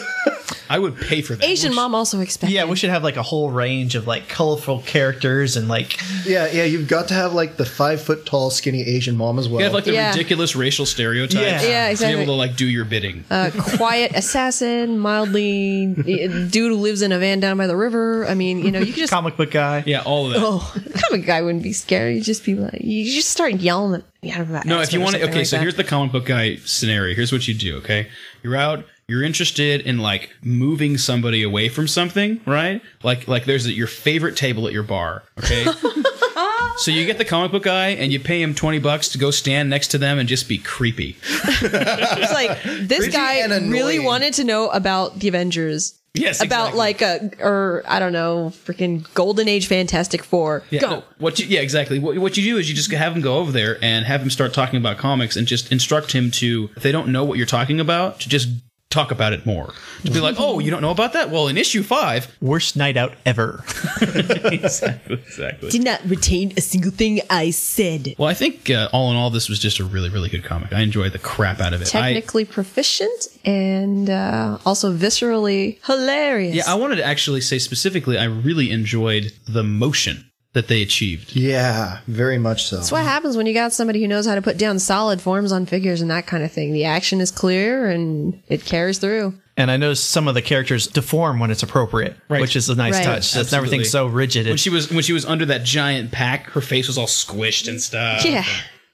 I 0.73 0.79
would 0.79 0.97
pay 0.97 1.21
for 1.21 1.35
that. 1.35 1.45
Asian 1.47 1.75
mom 1.75 1.93
also 1.93 2.19
expected. 2.19 2.53
Yeah, 2.53 2.65
we 2.65 2.75
should 2.75 2.89
have 2.89 3.03
like 3.03 3.15
a 3.15 3.21
whole 3.21 3.51
range 3.51 3.93
of 3.93 4.07
like 4.07 4.27
colorful 4.27 4.79
characters 4.81 5.55
and 5.55 5.67
like 5.67 5.99
Yeah, 6.25 6.47
yeah, 6.51 6.63
you've 6.63 6.87
got 6.87 7.09
to 7.09 7.13
have 7.13 7.33
like 7.33 7.57
the 7.57 7.65
five 7.65 8.01
foot 8.01 8.25
tall, 8.25 8.49
skinny 8.49 8.81
Asian 8.81 9.15
mom 9.15 9.37
as 9.37 9.47
well. 9.47 9.59
You 9.59 9.65
have 9.65 9.73
like 9.73 9.83
the 9.83 9.93
Yeah. 9.93 10.09
ridiculous 10.09 10.55
racial 10.55 10.85
stereotypes. 10.87 11.35
Yeah. 11.35 11.61
Yeah, 11.61 11.85
To 11.85 11.91
exactly. 11.91 12.15
be 12.15 12.21
able 12.23 12.33
to 12.33 12.37
like 12.37 12.55
do 12.55 12.65
your 12.67 12.85
bidding. 12.85 13.23
uh, 13.29 13.51
quiet 13.77 14.11
assassin, 14.15 14.97
mildly 14.97 15.93
dude 15.93 16.53
who 16.71 16.75
lives 16.75 17.01
in 17.03 17.11
a 17.11 17.19
van 17.19 17.39
down 17.39 17.57
by 17.57 17.67
the 17.67 17.75
river. 17.75 18.25
I 18.25 18.33
mean, 18.33 18.59
you 18.65 18.71
know, 18.71 18.79
you 18.79 18.87
could 18.87 18.95
just 19.01 19.13
comic 19.13 19.37
book 19.37 19.51
guy. 19.51 19.83
yeah, 19.85 20.01
all 20.01 20.25
of 20.25 20.33
that. 20.33 20.41
oh, 20.43 20.73
comic 21.09 21.25
guy 21.27 21.41
wouldn't 21.43 21.63
be 21.63 21.73
scary. 21.73 22.15
You 22.15 22.21
just 22.21 22.43
be 22.43 22.55
like, 22.55 22.81
you 22.81 23.05
just 23.13 23.29
start 23.29 23.53
yelling 23.55 24.01
at 24.01 24.05
yeah, 24.23 24.41
about 24.41 24.65
No, 24.65 24.77
if 24.79 24.83
X-Men 24.87 24.99
you 24.99 25.01
or 25.01 25.03
want 25.03 25.15
to, 25.15 25.19
something 25.21 25.29
okay. 25.31 25.39
like 25.41 25.47
so 25.47 25.55
that. 25.57 25.61
here's 25.61 25.75
the 25.75 25.83
comic 25.83 26.11
book 26.13 26.25
guy 26.25 26.55
scenario. 26.65 27.13
Here's 27.15 27.31
what 27.31 27.47
you 27.47 27.53
do. 27.53 27.77
Okay, 27.77 28.07
you're 28.41 28.55
out. 28.55 28.85
You're 29.07 29.23
interested 29.23 29.81
in 29.81 29.97
like 29.99 30.29
moving 30.41 30.97
somebody 30.97 31.43
away 31.43 31.69
from 31.69 31.87
something, 31.87 32.39
right? 32.45 32.81
Like, 33.03 33.27
like 33.27 33.45
there's 33.45 33.69
your 33.69 33.87
favorite 33.87 34.37
table 34.37 34.65
at 34.67 34.73
your 34.73 34.83
bar. 34.83 35.23
Okay. 35.39 35.65
so 36.77 36.91
you 36.91 37.05
get 37.05 37.17
the 37.17 37.25
comic 37.25 37.51
book 37.51 37.63
guy 37.63 37.89
and 37.89 38.11
you 38.11 38.19
pay 38.19 38.41
him 38.41 38.55
twenty 38.55 38.79
bucks 38.79 39.09
to 39.09 39.17
go 39.17 39.31
stand 39.31 39.69
next 39.69 39.89
to 39.89 39.97
them 39.97 40.19
and 40.19 40.29
just 40.29 40.47
be 40.47 40.57
creepy. 40.57 41.17
It's 41.63 42.33
like 42.33 42.61
this 42.63 42.99
Creepy 42.99 43.11
guy 43.11 43.45
really 43.59 43.99
wanted 43.99 44.33
to 44.35 44.43
know 44.43 44.69
about 44.69 45.19
the 45.19 45.27
Avengers. 45.27 45.99
Yes, 46.15 46.43
About 46.43 46.73
exactly. 46.75 46.77
like 46.77 47.01
a 47.39 47.43
or 47.43 47.83
I 47.87 47.97
don't 47.97 48.13
know, 48.13 48.53
freaking 48.65 49.11
Golden 49.15 49.47
Age 49.47 49.65
Fantastic 49.65 50.23
Four. 50.23 50.61
Yeah, 50.69 50.81
Go. 50.81 50.89
no, 50.89 51.03
what 51.17 51.39
you, 51.39 51.47
yeah, 51.47 51.61
exactly. 51.61 51.97
What, 51.97 52.15
what 52.19 52.37
you 52.37 52.43
do 52.43 52.57
is 52.59 52.69
you 52.69 52.75
just 52.75 52.91
have 52.91 53.15
him 53.15 53.21
go 53.23 53.37
over 53.37 53.51
there 53.51 53.83
and 53.83 54.05
have 54.05 54.21
him 54.21 54.29
start 54.29 54.53
talking 54.53 54.77
about 54.77 54.99
comics 54.99 55.35
and 55.35 55.47
just 55.47 55.71
instruct 55.71 56.11
him 56.11 56.29
to, 56.31 56.69
if 56.75 56.83
they 56.83 56.91
don't 56.91 57.07
know 57.07 57.23
what 57.23 57.39
you're 57.39 57.47
talking 57.47 57.79
about, 57.79 58.19
to 58.19 58.29
just 58.29 58.47
talk 58.93 59.11
about 59.11 59.33
it 59.33 59.45
more. 59.45 59.73
To 60.05 60.11
be 60.11 60.19
like, 60.19 60.35
oh, 60.37 60.59
you 60.59 60.69
don't 60.71 60.81
know 60.81 60.91
about 60.91 61.13
that? 61.13 61.29
Well, 61.29 61.47
in 61.47 61.57
issue 61.57 61.83
five. 61.83 62.35
Worst 62.41 62.75
night 62.75 62.95
out 62.97 63.13
ever. 63.25 63.63
exactly, 64.01 65.15
exactly. 65.15 65.69
Did 65.69 65.83
not 65.83 66.01
retain 66.05 66.53
a 66.55 66.61
single 66.61 66.91
thing 66.91 67.21
I 67.29 67.49
said. 67.49 68.15
Well, 68.17 68.29
I 68.29 68.33
think 68.33 68.69
uh, 68.69 68.89
all 68.93 69.11
in 69.11 69.17
all, 69.17 69.29
this 69.29 69.49
was 69.49 69.59
just 69.59 69.79
a 69.79 69.83
really, 69.83 70.09
really 70.09 70.29
good 70.29 70.43
comic. 70.43 70.73
I 70.73 70.81
enjoyed 70.81 71.13
the 71.13 71.19
crap 71.19 71.59
out 71.59 71.73
of 71.73 71.81
it. 71.81 71.93
I, 71.95 72.13
Technically 72.13 72.45
proficient 72.45 73.27
and 73.43 74.09
uh, 74.09 74.59
also 74.65 74.93
viscerally 74.93 75.79
hilarious. 75.85 76.55
yeah, 76.55 76.63
I 76.67 76.75
wanted 76.75 76.97
to 76.97 77.03
actually 77.03 77.41
say 77.41 77.59
specifically, 77.59 78.17
I 78.17 78.25
really 78.25 78.71
enjoyed 78.71 79.33
the 79.47 79.63
motion 79.63 80.29
that 80.53 80.67
they 80.67 80.81
achieved. 80.81 81.35
Yeah, 81.35 81.99
very 82.07 82.37
much 82.37 82.65
so. 82.67 82.77
That's 82.77 82.91
what 82.91 83.03
happens 83.03 83.35
when 83.37 83.45
you 83.47 83.53
got 83.53 83.73
somebody 83.73 84.01
who 84.01 84.07
knows 84.07 84.25
how 84.27 84.35
to 84.35 84.41
put 84.41 84.57
down 84.57 84.79
solid 84.79 85.19
forms 85.21 85.51
on 85.51 85.65
figures 85.65 86.01
and 86.01 86.09
that 86.11 86.27
kind 86.27 86.43
of 86.43 86.51
thing. 86.51 86.73
The 86.73 86.85
action 86.85 87.21
is 87.21 87.31
clear 87.31 87.89
and 87.89 88.41
it 88.47 88.63
carries 88.65 88.99
through. 88.99 89.33
And 89.57 89.69
I 89.69 89.77
noticed 89.77 90.09
some 90.09 90.27
of 90.27 90.33
the 90.33 90.41
characters 90.41 90.87
deform 90.87 91.39
when 91.39 91.51
it's 91.51 91.61
appropriate, 91.63 92.15
Right. 92.27 92.41
which 92.41 92.55
is 92.55 92.69
a 92.69 92.75
nice 92.75 92.95
Right. 92.95 93.03
touch. 93.05 93.15
That's 93.33 93.35
Absolutely. 93.35 93.57
everything's 93.57 93.89
so 93.91 94.07
rigid. 94.07 94.47
When 94.47 94.57
she 94.57 94.69
was 94.71 94.89
when 94.91 95.03
she 95.03 95.13
was 95.13 95.25
under 95.25 95.45
that 95.45 95.63
giant 95.63 96.11
pack, 96.11 96.49
her 96.51 96.61
face 96.61 96.87
was 96.87 96.97
all 96.97 97.05
squished 97.07 97.67
and 97.67 97.81
stuff. 97.81 98.25
yeah. 98.25 98.45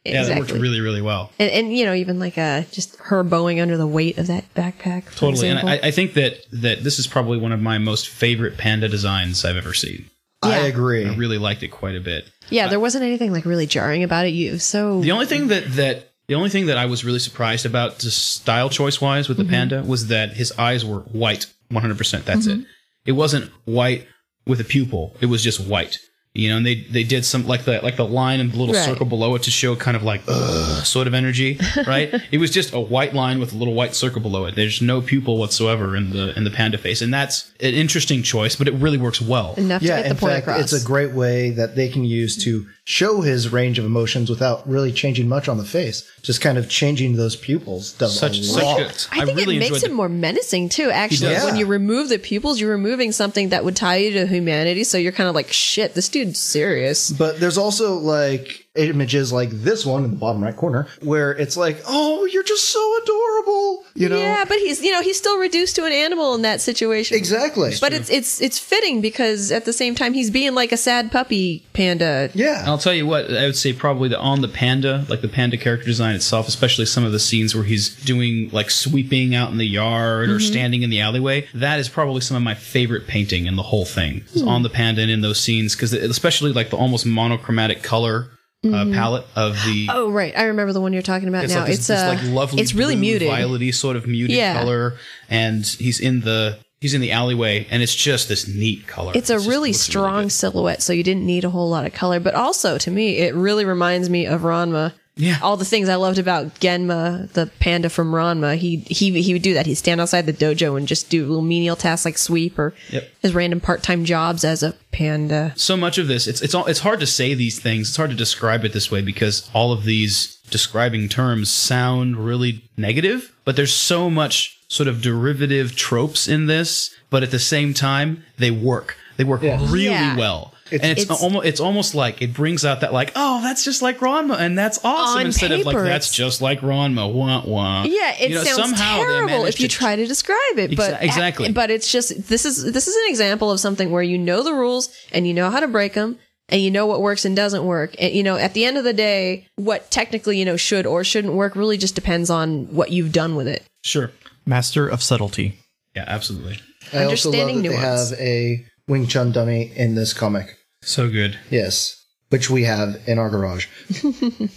Yeah, 0.05 0.24
that 0.24 0.39
worked 0.39 0.51
really, 0.51 0.80
really 0.80 1.01
well. 1.01 1.30
and, 1.39 1.51
and 1.51 1.78
you 1.78 1.86
know, 1.86 1.93
even 1.93 2.20
like 2.20 2.38
uh, 2.38 2.62
just 2.72 2.95
her 2.99 3.22
bowing 3.22 3.60
under 3.60 3.76
the 3.76 3.86
weight 3.86 4.18
of 4.18 4.28
that 4.28 4.45
backpack. 4.55 5.03
For 5.03 5.20
Totally. 5.20 5.49
And. 5.49 5.60
I, 5.70 5.80
I 5.84 5.91
think 5.91 6.14
that 6.14 6.38
that 6.53 6.84
this 6.86 6.99
is 6.99 7.05
probably 7.05 7.38
one 7.38 7.51
of 7.51 7.62
my 7.62 7.78
most 7.78 8.07
favorite 8.07 8.57
panda 8.57 8.88
designs 8.88 9.43
I've 9.43 9.57
ever 9.57 9.74
seen. 9.74 10.05
I 10.41 10.57
agree. 10.67 11.05
I 11.05 11.15
really 11.15 11.37
liked 11.37 11.63
it 11.63 11.69
quite 11.69 11.95
a 11.95 11.99
bit. 12.01 12.29
yeah, 12.49 12.67
there 12.67 12.79
wasn't 12.79 13.03
anything 13.03 13.31
like 13.31 13.45
really 13.45 13.67
jarring 13.67 14.03
about 14.03 14.25
it. 14.25 14.29
You 14.29 14.57
so 14.59 15.01
The 15.01 15.11
only 15.11 15.25
thing 15.25 15.47
that 15.49 15.65
that 15.73 16.05
the 16.27 16.35
only 16.35 16.49
thing 16.49 16.67
that 16.67 16.77
I 16.77 16.85
was 16.85 17.03
really 17.03 17.19
surprised 17.19 17.65
about, 17.65 17.99
just 17.99 18.33
style 18.35 18.69
choice 18.69 19.01
wise, 19.01 19.27
with 19.27 19.37
the 19.37 19.43
Mm-hmm. 19.43 19.51
panda, 19.51 19.83
was 19.83 20.07
that 20.07 20.33
his 20.33 20.51
eyes 20.59 20.85
were 20.85 20.99
white, 20.99 21.47
one 21.69 21.81
hundred 21.81 21.97
percent. 21.97 22.25
That's 22.25 22.45
it. 22.47 22.61
It 23.05 23.13
wasn't 23.13 23.49
white 23.65 24.07
with 24.45 24.59
a 24.61 24.63
pupil. 24.63 25.15
It 25.21 25.25
was 25.25 25.43
just 25.43 25.59
white. 25.59 25.97
You 26.36 26.49
know, 26.49 26.57
and 26.57 26.65
they 26.65 26.75
they 26.75 27.03
did 27.03 27.25
some 27.25 27.47
like 27.47 27.65
the 27.65 27.80
like 27.82 27.95
the 27.97 28.05
line 28.05 28.39
and 28.39 28.51
the 28.51 28.57
little 28.57 28.75
Right. 28.75 28.86
circle 28.86 29.07
below 29.07 29.34
it 29.34 29.43
to 29.43 29.51
show 29.51 29.75
kind 29.75 29.97
of 29.97 30.03
like 30.03 30.21
Ugh, 30.27 30.86
sort 30.86 31.07
of 31.07 31.15
energy, 31.15 31.59
right? 31.88 32.13
it 32.32 32.38
was 32.38 32.51
just 32.51 32.71
a 32.71 32.80
white 32.80 33.15
line 33.15 33.39
with 33.39 33.51
a 33.51 33.55
little 33.57 33.73
white 33.73 33.95
circle 33.95 34.21
below 34.21 34.45
it. 34.45 34.53
There's 34.53 34.80
no 34.80 35.01
pupil 35.01 35.38
whatsoever 35.39 35.95
in 35.95 36.11
the 36.11 36.38
in 36.38 36.43
the 36.43 36.51
panda 36.51 36.77
face, 36.77 37.01
and 37.01 37.11
that's 37.11 37.51
an 37.61 37.73
interesting 37.73 38.21
choice, 38.21 38.55
but 38.55 38.67
it 38.67 38.75
really 38.75 38.99
works 38.99 39.19
well. 39.19 39.55
enough 39.57 39.82
yeah, 39.82 39.97
to 39.97 40.03
get 40.03 40.03
the 40.03 40.09
in 40.11 40.17
point 40.17 40.34
fact, 40.34 40.47
across. 40.47 40.71
it's 40.71 40.84
a 40.84 40.86
great 40.86 41.13
way 41.13 41.49
that 41.49 41.75
they 41.75 41.89
can 41.89 42.03
use 42.05 42.38
to 42.43 42.67
show 42.89 43.21
his 43.21 43.49
range 43.49 43.77
of 43.77 43.85
emotions 43.85 44.31
without 44.31 44.67
really 44.67 44.91
changing 44.91 45.29
much 45.29 45.47
on 45.47 45.59
the 45.59 45.63
face. 45.63 46.09
Just 46.23 46.41
kind 46.41 46.57
of 46.57 46.67
changing 46.67 47.17
those 47.17 47.35
pupils 47.35 47.93
does 47.93 48.17
Such 48.17 48.39
a 48.39 48.43
such 48.43 48.63
lot. 48.63 48.79
a, 49.11 49.21
I 49.21 49.25
think 49.25 49.37
really 49.37 49.57
it 49.57 49.59
makes 49.59 49.75
enjoyed 49.75 49.91
him 49.91 49.95
more 49.95 50.09
menacing 50.09 50.69
too. 50.69 50.89
Actually, 50.89 51.35
does. 51.35 51.45
when 51.45 51.55
you 51.55 51.67
remove 51.67 52.09
the 52.09 52.17
pupils, 52.17 52.59
you're 52.59 52.71
removing 52.71 53.11
something 53.11 53.49
that 53.49 53.63
would 53.63 53.75
tie 53.75 53.97
you 53.97 54.13
to 54.13 54.25
humanity. 54.25 54.83
So 54.83 54.97
you're 54.97 55.11
kind 55.11 55.29
of 55.29 55.35
like, 55.35 55.53
shit, 55.53 55.93
this 55.93 56.09
dude's 56.09 56.39
serious. 56.39 57.11
But 57.11 57.39
there's 57.39 57.59
also 57.59 57.93
like 57.93 58.65
images 58.76 59.34
like 59.34 59.49
this 59.49 59.86
one 59.86 60.03
in 60.03 60.11
the 60.11 60.15
bottom 60.15 60.43
right 60.43 60.55
corner 60.55 60.88
where 61.01 61.32
it's 61.32 61.57
like, 61.57 61.82
oh, 61.88 62.26
you're 62.26 62.43
just 62.43 62.70
so 62.70 62.97
adorable. 63.01 63.84
You 63.95 64.09
know? 64.09 64.17
Yeah, 64.17 64.45
but 64.45 64.57
he's 64.59 64.82
you 64.82 64.91
know 64.91 65.01
he's 65.01 65.17
still 65.17 65.39
reduced 65.39 65.76
to 65.78 65.86
an 65.86 65.91
animal 65.91 66.36
in 66.36 66.43
that 66.43 66.61
situation. 66.61 67.17
Exactly. 67.17 67.74
But 67.82 67.93
it's 67.93 68.09
it's 68.09 68.41
it's 68.41 68.59
fitting 68.59 69.01
because 69.01 69.51
at 69.51 69.65
the 69.65 69.74
same 69.74 69.95
time 69.95 70.13
he's 70.13 70.30
being 70.30 70.53
like 70.53 70.72
a 70.72 70.78
sad 70.78 71.11
puppy 71.11 71.65
panda. 71.74 72.30
yeah. 72.34 72.63
I'll 72.65 72.78
tell 72.78 72.93
you 72.93 73.07
what, 73.07 73.32
I 73.34 73.45
would 73.45 73.55
say 73.55 73.74
probably 73.74 74.09
the 74.09 74.20
on 74.20 74.41
the 74.41 74.47
panda, 74.47 75.05
like 75.09 75.22
the 75.22 75.28
panda 75.28 75.57
character 75.57 75.86
design 75.86 76.15
itself, 76.15 76.47
especially 76.47 76.86
some 76.86 77.03
of 77.03 77.11
the 77.11 77.20
scenes 77.20 77.55
where 77.55 77.63
he's 77.63 77.95
doing 78.03 78.49
like 78.51 78.70
sweeping 78.70 79.34
out 79.34 79.51
in 79.51 79.57
the 79.57 79.65
yard 79.65 80.30
or 80.30 80.38
mm-hmm. 80.38 80.51
standing 80.51 80.84
in 80.84 80.89
the 80.89 81.01
alleyway. 81.01 81.47
That 81.53 81.80
is 81.80 81.89
probably 81.89 82.22
some 82.22 82.38
of 82.38 82.43
my 82.43 82.53
favorite 82.53 83.07
painting 83.07 83.47
in 83.47 83.55
the 83.55 83.63
whole 83.63 83.86
thing. 83.86 84.24
Is 84.34 84.43
on 84.43 84.63
the 84.63 84.70
panda 84.70 85.01
and 85.01 85.09
in 85.09 85.22
those 85.22 85.39
scenes 85.39 85.76
because 85.76 85.93
especially 85.93 86.53
like 86.53 86.70
the 86.70 86.78
almost 86.78 87.05
monochromatic 87.05 87.82
color 87.82 88.30
uh, 88.66 88.86
palette 88.91 89.26
of 89.36 89.53
the. 89.66 89.88
Oh 89.91 90.12
right, 90.12 90.38
I 90.38 90.43
remember 90.45 90.74
the 90.74 90.82
one 90.82 90.93
you're 90.93 91.01
talking 91.01 91.28
about 91.30 91.45
It's 91.45 91.53
now. 91.53 91.60
like 91.62 91.68
this, 91.70 91.78
it's 91.80 91.88
this, 91.88 92.01
uh, 92.01 92.07
like 92.10 92.24
lovely, 92.24 92.62
it's 92.62 92.74
really 92.74 92.95
blue, 92.95 93.01
muted. 93.01 93.30
violety 93.30 93.74
sort 93.74 93.95
of 93.95 94.07
muted 94.07 94.36
Yeah. 94.36 94.53
color, 94.60 94.95
and 95.30 95.66
he's 95.66 95.99
in 95.99 96.22
the 96.22 96.60
he's 96.82 96.93
in 96.93 97.01
the 97.01 97.12
alleyway, 97.12 97.68
and 97.72 97.82
it's 97.84 97.95
just 97.95 98.28
this 98.28 98.47
neat 98.47 98.86
color. 98.88 99.12
It's 99.16 99.30
a 99.30 99.36
just 99.36 99.47
really 99.47 99.74
strong 99.74 100.24
good. 100.24 100.32
silhouette, 100.32 100.82
so 100.82 100.91
you 100.93 101.03
didn't 101.03 101.26
need 101.26 101.43
a 101.45 101.49
whole 101.49 101.70
lot 101.70 101.86
of 101.86 101.93
color. 101.93 102.20
But 102.20 102.36
also, 102.36 102.78
to 102.78 102.91
me, 102.91 103.18
it 103.18 103.34
really 103.36 103.66
reminds 103.66 104.10
me 104.10 104.26
of 104.26 104.41
Ranma. 104.41 104.93
Yeah. 105.20 105.38
All 105.41 105.57
the 105.57 105.65
things 105.65 105.89
I 105.89 105.95
loved 105.95 106.17
about 106.17 106.55
Genma, 106.61 107.30
the 107.34 107.47
panda 107.59 107.89
from 107.89 108.11
Ranma, 108.13 108.55
he 108.57 108.78
he 108.88 109.22
he 109.22 109.34
would 109.34 109.41
do 109.41 109.53
that. 109.53 109.65
He'd 109.65 109.76
stand 109.76 109.99
outside 110.01 110.26
the 110.26 110.34
dojo 110.34 110.78
and 110.78 110.88
just 110.88 111.09
do 111.09 111.26
little 111.28 111.41
menial 111.43 111.76
tasks 111.76 112.05
like 112.05 112.17
sweep 112.17 112.57
or 112.57 112.74
Yep. 112.89 113.09
his 113.22 113.34
random 113.36 113.59
part 113.59 113.84
time 113.84 114.05
jobs 114.05 114.43
as 114.45 114.63
a 114.63 114.74
panda. 114.91 115.53
so 115.55 115.78
much 115.78 115.97
of 115.97 116.07
this 116.07 116.26
it's 116.26 116.41
it's 116.41 116.55
all 116.55 116.65
it's 116.65 116.80
hard 116.80 116.99
to 116.99 117.05
say 117.05 117.34
these 117.34 117.59
things 117.59 117.89
it's 117.89 117.97
hard 117.97 118.09
to 118.09 118.15
describe 118.15 118.65
it 118.65 118.74
this 118.74 118.89
way 118.89 119.01
because 119.01 119.47
all 119.53 119.72
of 119.72 119.84
these 119.84 120.38
describing 120.49 121.07
terms 121.07 121.49
sound 121.49 122.17
really 122.17 122.63
negative 122.76 123.32
but 123.45 123.55
there's 123.55 123.74
so 123.74 124.09
much 124.09 124.59
sort 124.67 124.88
of 124.88 125.01
derivative 125.01 125.76
tropes 125.76 126.28
in 126.28 126.47
this 126.47 126.93
but 127.09 127.22
at 127.24 127.32
the 127.32 127.39
same 127.39 127.74
time 127.74 128.24
they 128.38 128.49
work 128.51 128.97
they 129.17 129.24
work 129.24 129.41
really 129.41 129.84
Yeah. 129.86 130.17
well 130.17 130.53
and 130.72 130.84
it's, 130.86 131.03
It's- 131.03 131.22
almost 131.24 131.45
it's 131.45 131.59
almost 131.59 131.95
like 131.95 132.22
it 132.22 132.34
brings 132.34 132.63
out 132.65 132.82
that 132.82 132.93
like 132.93 133.11
oh 133.15 133.41
that's 133.41 133.63
just 133.63 133.82
like 133.82 133.99
Ranma 133.99 134.38
and 134.39 134.57
that's 134.57 134.80
awesome 134.84 135.20
On 135.22 135.26
instead 135.26 135.51
of 135.51 135.65
like 135.65 135.76
that's 135.78 136.11
just 136.13 136.41
like 136.41 136.61
Ranma 136.61 137.11
wah 137.11 137.43
wah 137.45 137.84
Yeah, 137.84 138.13
it 138.20 138.30
You 138.30 138.36
know, 138.36 138.43
sounds 138.43 138.57
somehow 138.57 138.97
they 138.97 139.03
terrible 139.03 139.45
if 139.45 139.59
you 139.59 139.67
to- 139.67 139.76
try 139.76 139.95
to 139.95 140.05
describe 140.05 140.57
it. 140.57 140.76
But 140.76 140.95
Exa- 140.95 141.01
exactly. 141.03 141.51
But 141.51 141.72
it's 141.72 141.91
just 141.91 142.28
this 142.28 142.45
is 142.45 142.72
this 142.72 142.88
is 142.88 142.95
an 142.95 143.03
example 143.09 143.51
of 143.51 143.59
something 143.59 143.91
where 143.91 144.03
you 144.03 144.17
know 144.17 144.43
the 144.43 144.53
rules 144.53 144.89
and 145.11 145.26
you 145.28 145.34
know 145.34 145.49
how 145.49 145.59
to 145.59 145.67
break 145.67 145.93
them 145.93 146.17
and 146.49 146.61
you 146.61 146.72
know 146.72 146.86
what 146.88 147.01
works 147.01 147.26
and 147.26 147.36
doesn't 147.36 147.63
work. 147.65 147.95
And 147.99 148.13
you 148.13 148.24
know, 148.24 148.36
at 148.38 148.53
the 148.53 148.65
end 148.65 148.78
of 148.78 148.84
the 148.84 148.93
day, 148.93 149.47
what 149.55 149.89
technically 149.91 150.38
you 150.39 150.45
know 150.45 150.57
should 150.57 150.86
or 150.86 151.03
shouldn't 151.03 151.34
work 151.34 151.55
really 151.55 151.78
just 151.78 151.95
depends 151.95 152.30
on 152.30 152.65
what 152.74 152.91
you've 152.91 153.11
done 153.11 153.36
with 153.36 153.47
it. 153.47 153.63
sure 153.84 154.11
Master 154.45 154.88
of 154.88 155.01
subtlety. 155.03 155.57
yeah 155.95 156.05
absolutely 156.07 156.59
I 156.93 157.03
also 157.03 157.30
love 157.30 157.38
that 157.38 157.41
Understanding 157.43 157.61
they 157.61 157.70
nuance. 157.70 158.09
have 158.09 158.20
a 158.20 158.65
Wing 158.88 159.05
Chun 159.05 159.32
dummy 159.32 159.72
in 159.76 159.93
this 159.93 160.11
comic. 160.13 160.57
So 160.82 161.09
good 161.09 161.38
Yes. 161.49 161.95
Which 162.30 162.49
we 162.49 162.63
have 162.63 163.01
in 163.07 163.17
our 163.17 163.30
garage. 163.30 163.65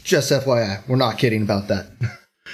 Just 0.05 0.31
FYI, 0.31 0.87
we're 0.87 0.97
not 0.97 1.17
kidding 1.17 1.43
about 1.43 1.69
that. 1.69 1.87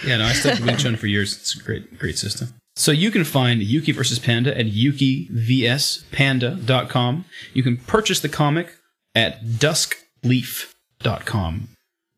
Yeah, 0.06 0.18
no, 0.18 0.26
I 0.26 0.32
studied 0.32 0.64
Wing 0.64 0.76
Chun 0.76 0.94
for 0.94 1.08
years. 1.08 1.36
It's 1.36 1.58
a 1.58 1.62
great, 1.62 1.98
great 1.98 2.16
system. 2.16 2.54
So 2.76 2.92
you 2.92 3.10
can 3.10 3.24
find 3.24 3.60
Yuki 3.60 3.90
versus 3.90 4.20
Panda 4.20 4.56
at 4.56 4.66
yukivspanda.com. 4.66 7.24
You 7.52 7.62
can 7.64 7.78
purchase 7.78 8.20
the 8.20 8.28
comic 8.28 8.76
at 9.16 9.44
duskleaf.com, 9.44 11.68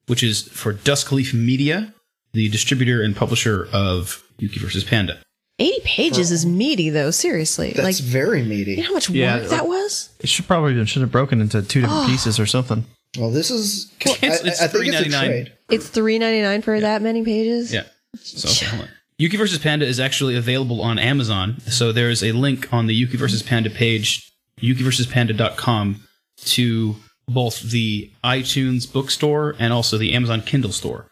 which 0.07 0.22
is 0.22 0.42
for 0.48 0.74
Duskleaf 0.74 1.32
Media, 1.32 1.94
the 2.34 2.51
distributor 2.51 3.01
and 3.03 3.16
publisher 3.16 3.66
of 3.72 4.22
Yuki 4.38 4.61
versus 4.61 4.84
Panda. 4.84 5.22
Eighty 5.61 5.80
pages 5.84 6.32
is 6.32 6.44
meaty 6.46 6.90
though. 6.90 7.11
Seriously, 7.11 7.72
That's 7.72 7.84
like 7.84 7.96
very 7.96 8.42
meaty. 8.42 8.72
you 8.72 8.76
know 8.78 8.88
how 8.88 8.94
much 8.94 9.08
Yeah, 9.11 9.40
work 9.40 9.50
that 9.50 9.66
was. 9.68 10.11
It 10.20 10.28
should 10.28 10.46
probably 10.46 10.84
should 10.86 11.02
have 11.02 11.12
broken 11.12 11.40
into 11.40 11.62
two 11.62 11.82
different 11.82 12.08
pieces 12.08 12.40
or 12.40 12.46
something. 12.46 12.84
Well, 13.18 13.30
this 13.30 13.50
is. 13.50 13.92
I, 14.06 14.11
It's- 14.22 14.44
it's 14.44 14.62
I 14.62 14.66
think 14.68 14.86
it's 14.86 15.00
a 15.00 15.11
trade. 15.11 15.52
It's 15.68 15.88
three 15.88 16.18
ninety 16.18 16.42
nine 16.42 16.62
for 16.62 16.80
that 16.80 17.02
many 17.02 17.22
pages. 17.24 17.72
Yeah. 17.72 17.84
So 18.20 18.48
okay. 18.66 18.88
Yuki 19.18 19.36
versus 19.36 19.58
Panda 19.58 19.84
is 19.86 20.00
actually 20.00 20.34
available 20.34 20.80
on 20.80 20.98
Amazon. 20.98 21.61
So 21.68 21.92
there's 21.92 22.24
a 22.24 22.32
link 22.32 22.72
on 22.72 22.86
the 22.86 22.94
Yuki 22.94 23.18
versus 23.18 23.42
Panda 23.42 23.68
page, 23.68 24.32
yukiversuspanda.com, 24.62 26.02
to 26.46 26.96
both 27.28 27.61
the 27.70 28.11
iTunes 28.24 28.90
bookstore 28.90 29.54
and 29.58 29.72
also 29.72 29.98
the 29.98 30.14
Amazon 30.14 30.40
Kindle 30.42 30.72
store. 30.72 31.08